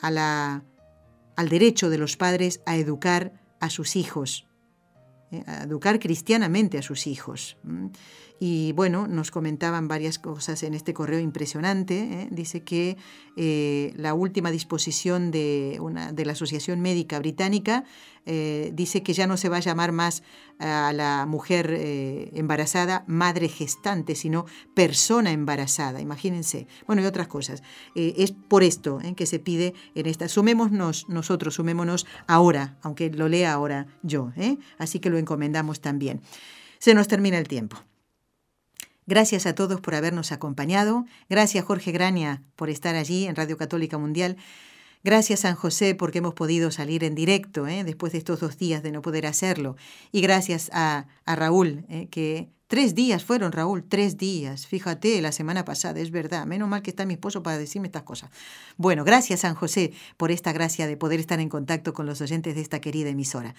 al 0.00 1.48
derecho 1.50 1.90
de 1.90 1.98
los 1.98 2.16
padres 2.16 2.62
a 2.64 2.76
educar 2.76 3.34
a 3.60 3.68
sus 3.68 3.96
hijos, 3.96 4.46
a 5.46 5.64
educar 5.64 5.98
cristianamente 5.98 6.78
a 6.78 6.82
sus 6.82 7.06
hijos. 7.06 7.58
Y 8.40 8.72
bueno, 8.72 9.08
nos 9.08 9.30
comentaban 9.30 9.88
varias 9.88 10.18
cosas 10.18 10.62
en 10.62 10.74
este 10.74 10.94
correo 10.94 11.18
impresionante. 11.18 11.98
¿eh? 11.98 12.28
Dice 12.30 12.62
que 12.62 12.96
eh, 13.36 13.92
la 13.96 14.14
última 14.14 14.50
disposición 14.50 15.30
de, 15.30 15.78
una, 15.80 16.12
de 16.12 16.24
la 16.24 16.32
Asociación 16.32 16.80
Médica 16.80 17.18
Británica 17.18 17.84
eh, 18.26 18.70
dice 18.74 19.02
que 19.02 19.12
ya 19.12 19.26
no 19.26 19.36
se 19.36 19.48
va 19.48 19.56
a 19.56 19.60
llamar 19.60 19.90
más 19.90 20.22
a 20.60 20.92
la 20.92 21.24
mujer 21.26 21.72
embarazada 22.34 23.04
madre 23.06 23.48
gestante, 23.48 24.14
sino 24.14 24.44
persona 24.74 25.30
embarazada. 25.30 26.00
Imagínense. 26.00 26.66
Bueno, 26.86 27.00
y 27.02 27.06
otras 27.06 27.28
cosas. 27.28 27.62
es 27.94 28.32
por 28.32 28.64
esto 28.64 28.98
que 29.16 29.24
se 29.24 29.38
pide 29.38 29.74
en 29.94 30.06
esta. 30.06 30.28
Sumémonos 30.28 31.08
nosotros, 31.08 31.54
sumémonos 31.54 32.06
ahora, 32.26 32.76
aunque 32.82 33.08
lo 33.08 33.28
lea 33.28 33.52
ahora 33.52 33.86
yo. 34.02 34.32
Así 34.78 34.98
que 34.98 35.10
lo 35.10 35.18
encomendamos 35.18 35.80
también. 35.80 36.22
Se 36.80 36.92
nos 36.92 37.06
termina 37.06 37.38
el 37.38 37.46
tiempo. 37.46 37.87
Gracias 39.08 39.46
a 39.46 39.54
todos 39.54 39.80
por 39.80 39.94
habernos 39.94 40.32
acompañado. 40.32 41.06
Gracias 41.30 41.64
Jorge 41.64 41.92
Grania 41.92 42.42
por 42.56 42.68
estar 42.68 42.94
allí 42.94 43.26
en 43.26 43.36
Radio 43.36 43.56
Católica 43.56 43.96
Mundial. 43.96 44.36
Gracias 45.08 45.40
San 45.40 45.54
José 45.54 45.94
porque 45.94 46.18
hemos 46.18 46.34
podido 46.34 46.70
salir 46.70 47.02
en 47.02 47.14
directo 47.14 47.66
¿eh? 47.66 47.82
después 47.82 48.12
de 48.12 48.18
estos 48.18 48.40
dos 48.40 48.58
días 48.58 48.82
de 48.82 48.92
no 48.92 49.00
poder 49.00 49.24
hacerlo. 49.24 49.74
Y 50.12 50.20
gracias 50.20 50.70
a, 50.74 51.06
Raúl, 51.24 51.86
¿eh? 51.88 52.08
que 52.10 52.50
tres 52.66 52.94
días 52.94 53.24
fueron, 53.24 53.52
Raúl, 53.52 53.84
tres 53.88 54.18
días. 54.18 54.66
Fíjate, 54.66 55.22
la 55.22 55.32
semana 55.32 55.64
pasada, 55.64 55.98
es 56.00 56.10
verdad. 56.10 56.44
Menos 56.44 56.68
mal 56.68 56.82
que 56.82 56.90
está 56.90 57.06
mi 57.06 57.14
esposo 57.14 57.42
para 57.42 57.56
decirme 57.56 57.88
estas 57.88 58.02
cosas. 58.02 58.28
Bueno, 58.76 59.02
gracias 59.02 59.40
San 59.40 59.54
José 59.54 59.94
por 60.18 60.30
esta 60.30 60.52
gracia 60.52 60.86
de 60.86 60.98
poder 60.98 61.20
estar 61.20 61.40
en 61.40 61.48
contacto 61.48 61.94
con 61.94 62.04
los 62.04 62.20
oyentes 62.20 62.54
de 62.54 62.60
esta 62.60 62.82
querida 62.82 63.08
emisora. 63.08 63.54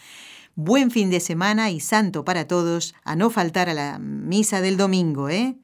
Buen 0.54 0.92
fin 0.92 1.10
de 1.10 1.20
semana 1.20 1.72
y 1.72 1.80
santo 1.80 2.24
para 2.24 2.46
todos, 2.46 2.94
a 3.04 3.16
no 3.16 3.32
faltar 3.32 3.70
a 3.70 3.74
la 3.74 3.98
misa 3.98 4.62
del 4.62 4.78
domingo, 4.78 5.30
¿eh? 5.30 5.56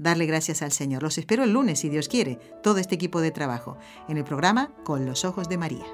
Darle 0.00 0.24
gracias 0.24 0.62
al 0.62 0.72
Señor. 0.72 1.02
Los 1.02 1.18
espero 1.18 1.44
el 1.44 1.52
lunes, 1.52 1.80
si 1.80 1.90
Dios 1.90 2.08
quiere, 2.08 2.38
todo 2.62 2.78
este 2.78 2.94
equipo 2.94 3.20
de 3.20 3.32
trabajo, 3.32 3.76
en 4.08 4.16
el 4.16 4.24
programa 4.24 4.72
Con 4.82 5.04
los 5.04 5.26
Ojos 5.26 5.50
de 5.50 5.58
María. 5.58 5.84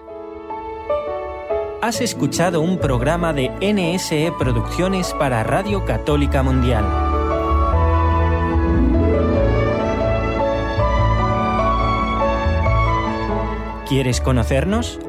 Has 1.83 2.01
escuchado 2.01 2.61
un 2.61 2.79
programa 2.79 3.33
de 3.33 3.51
NSE 3.61 4.33
Producciones 4.39 5.13
para 5.15 5.43
Radio 5.43 5.85
Católica 5.85 6.45
Mundial. 6.45 6.85
¿Quieres 13.89 14.21
conocernos? 14.21 15.01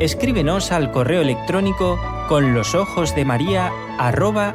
Escríbenos 0.00 0.70
al 0.70 0.92
correo 0.92 1.22
electrónico 1.22 1.98
con 2.28 2.52
los 2.52 2.74
ojos 2.74 3.14
de 3.14 3.24
María 3.24 3.72
arroba. 3.98 4.54